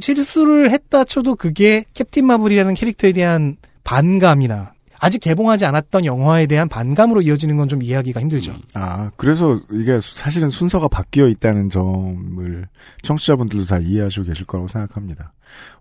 [0.00, 7.22] 실수를 했다 쳐도 그게 캡틴 마블이라는 캐릭터에 대한 반감이나 아직 개봉하지 않았던 영화에 대한 반감으로
[7.22, 8.54] 이어지는 건 좀 이해하기가 힘들죠.
[8.74, 12.68] 아, 그래서 이게 사실은 순서가 바뀌어 있다는 점을
[13.02, 15.32] 청취자분들도 다 이해하시고 계실 거라고 생각합니다.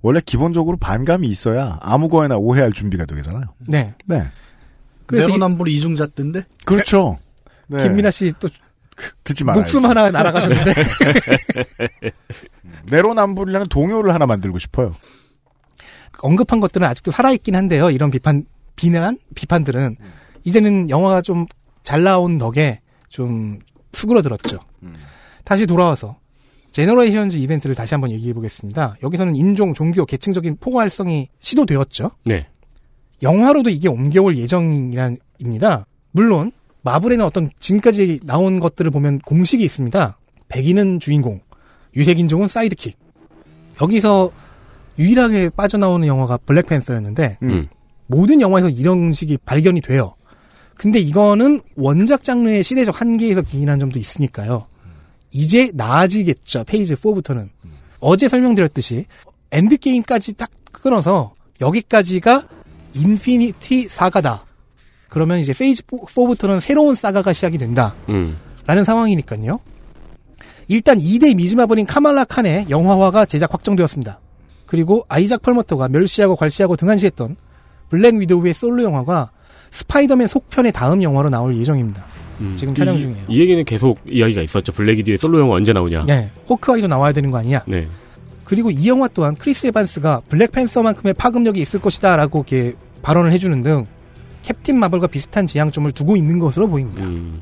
[0.01, 3.45] 원래 기본적으로 반감이 있어야 아무 거에나 오해할 준비가 되잖아요.
[3.67, 3.93] 네.
[4.05, 4.23] 네.
[5.11, 7.19] 내로남불 이중자 때인데 그렇죠.
[7.67, 7.83] 네.
[7.83, 8.49] 김민아 씨또
[9.23, 9.61] 듣지 말아요.
[9.61, 10.73] 목숨 하나 날아가셨는데.
[12.89, 14.93] 내로남불이라는 동요를 하나 만들고 싶어요.
[16.21, 17.89] 언급한 것들은 아직도 살아있긴 한데요.
[17.89, 18.45] 이런 비판,
[18.75, 19.97] 비난, 비판들은.
[20.43, 21.45] 이제는 영화가 좀
[21.85, 23.59] 잘 나온 덕에 좀
[23.93, 24.59] 수그러들었죠.
[25.45, 26.17] 다시 돌아와서
[26.71, 28.97] 제너레이션즈 이벤트를 다시 한번 얘기해 보겠습니다.
[29.01, 32.11] 여기서는 인종, 종교, 계층적인 포괄성이 시도되었죠.
[32.25, 32.47] 네.
[33.21, 35.85] 영화로도 이게 옮겨올 예정입니다.
[36.11, 36.51] 물론
[36.81, 40.17] 마블에는 어떤 지금까지 나온 것들을 보면 공식이 있습니다.
[40.49, 41.39] 백인은 주인공,
[41.95, 42.97] 유색인종은 sidekick.
[43.81, 44.31] 여기서
[44.97, 47.67] 유일하게 빠져나오는 영화가 블랙팬서였는데 음.
[48.07, 50.15] 모든 영화에서 이런 식이 발견이 돼요.
[50.75, 54.67] 근데 이거는 원작 장르의 시대적 한계에서 기인한 점도 있으니까요.
[55.31, 56.65] 이제 나아지겠죠.
[56.65, 57.49] phase 4부터는.
[57.99, 59.05] 어제 설명드렸듯이
[59.51, 62.47] 엔드게임까지 딱 끊어서 여기까지가
[62.93, 64.45] Infinity Saga다.
[65.09, 67.95] 그러면 이제 phase 4부터는 새로운 saga가 시작이 된다.
[68.09, 68.37] 음.
[68.65, 69.59] 라는 상황이니까요.
[70.67, 74.19] 일단 2대 미즈마블인 카말라 칸의 영화화가 제작 확정되었습니다.
[74.65, 77.35] 그리고 아이작 펄머터가 멸시하고 괄시하고 등한시했던
[77.89, 79.31] 블랙 위도우의 솔로 영화가
[79.71, 82.03] 스파이더맨 속편의 다음 영화로 나올 예정입니다.
[82.41, 82.53] 음.
[82.57, 83.23] 지금 촬영 이- 중이에요.
[83.27, 84.71] 이 얘기는 계속 이야기가 있었죠.
[84.73, 86.03] 블랙 위도우 솔로 영화 언제 나오냐.
[86.05, 87.63] 네, 호크아이도 나와야 되는 거 아니냐.
[87.67, 87.87] 네.
[88.43, 93.85] 그리고 이 영화 또한 크리스 에반스가 블랙팬서만큼의 파급력이 있을 것이다라고 이렇게 발언을 해주는 등
[94.43, 97.03] 캡틴 마블과 비슷한 지향점을 두고 있는 것으로 보입니다.
[97.03, 97.41] 음.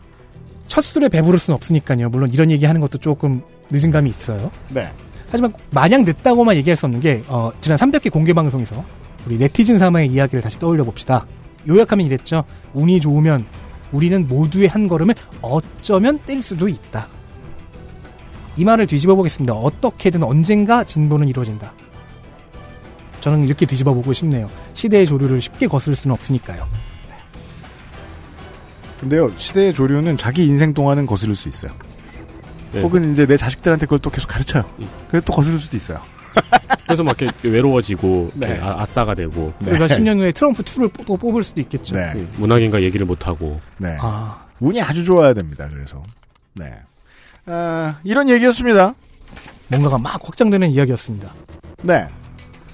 [0.67, 2.09] 첫 술에 배부를 수는 없으니까요.
[2.09, 3.41] 물론 이런 얘기하는 것도 조금
[3.71, 4.49] 늦은 감이 있어요.
[4.69, 4.89] 네.
[5.29, 8.83] 하지만 마냥 늦다고만 얘기할 수 없는 게 어, 지난 300회 공개 방송에서
[9.25, 11.25] 우리 네티즌 사마의 이야기를 다시 떠올려 봅시다.
[11.67, 12.43] 요약하면 이랬죠.
[12.73, 13.45] 운이 좋으면
[13.91, 17.07] 우리는 모두의 한 걸음을 어쩌면 뗄 수도 있다.
[18.57, 19.53] 이 말을 뒤집어 보겠습니다.
[19.53, 21.73] 어떻게든 언젠가 진보는 이루어진다.
[23.21, 24.49] 저는 이렇게 뒤집어 보고 싶네요.
[24.73, 26.67] 시대의 조류를 쉽게 거스를 수는 없으니까요.
[28.99, 31.71] 근데요, 시대의 조류는 자기 인생 동안은 거스를 수 있어요.
[32.73, 32.81] 네.
[32.81, 34.63] 혹은 이제 내 자식들한테 그걸 또 계속 가르쳐요.
[34.79, 34.89] 음.
[35.07, 35.99] 그래서 또 거스를 수도 있어요.
[36.85, 38.47] 그래서 막 이렇게 외로워지고 네.
[38.47, 39.71] 이렇게 아, 아싸가 되고 네.
[39.71, 41.95] 그러니까 10년 후에 트럼프 2를 또 뽑을 수도 있겠죠.
[41.95, 42.13] 네.
[42.15, 43.97] 음, 문학인과 얘기를 못 하고 네.
[43.99, 45.67] 아, 운이 아주 좋아야 됩니다.
[45.69, 46.03] 그래서
[46.53, 46.73] 네.
[47.45, 48.93] 아, 이런 얘기였습니다.
[49.69, 51.31] 뭔가가 막 확장되는 이야기였습니다.
[51.83, 52.07] 네.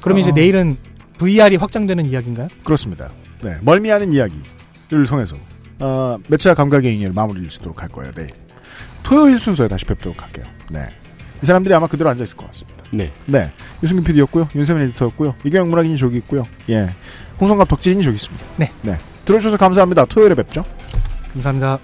[0.01, 0.33] 그럼 이제 어.
[0.33, 0.77] 내일은
[1.17, 2.47] VR이 확장되는 이야기인가요?
[2.63, 3.11] 그렇습니다.
[3.41, 3.57] 네.
[3.61, 5.35] 멀미하는 이야기를 통해서
[5.79, 8.11] 어, 매체와 감각의 인연을 마무리를 짓도록 할 거예요.
[8.13, 8.29] 내일.
[9.03, 10.45] 토요일 순서에 다시 뵙도록 할게요.
[10.69, 10.87] 네.
[11.41, 12.78] 이 사람들이 아마 그대로 앉아 있을 것 같습니다.
[12.91, 13.11] 네.
[13.25, 13.51] 네.
[13.83, 14.49] 유승균 PD였고요.
[14.55, 15.35] 윤세민 에디터였고요.
[15.43, 16.43] 이경영 문학인이 저기 있고요.
[16.69, 16.89] 예.
[17.39, 18.45] 홍성갑 덕질인이 저기 있습니다.
[18.57, 18.71] 네.
[18.81, 18.97] 네.
[19.25, 20.05] 들어주셔서 감사합니다.
[20.05, 20.65] 토요일에 뵙죠.
[21.33, 21.79] 감사합니다.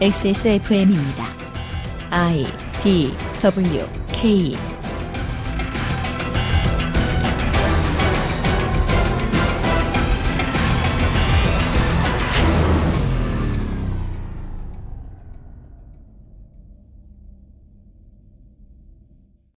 [0.00, 1.24] XSFM입니다.
[2.10, 2.46] I
[2.82, 3.12] D
[3.42, 4.56] W K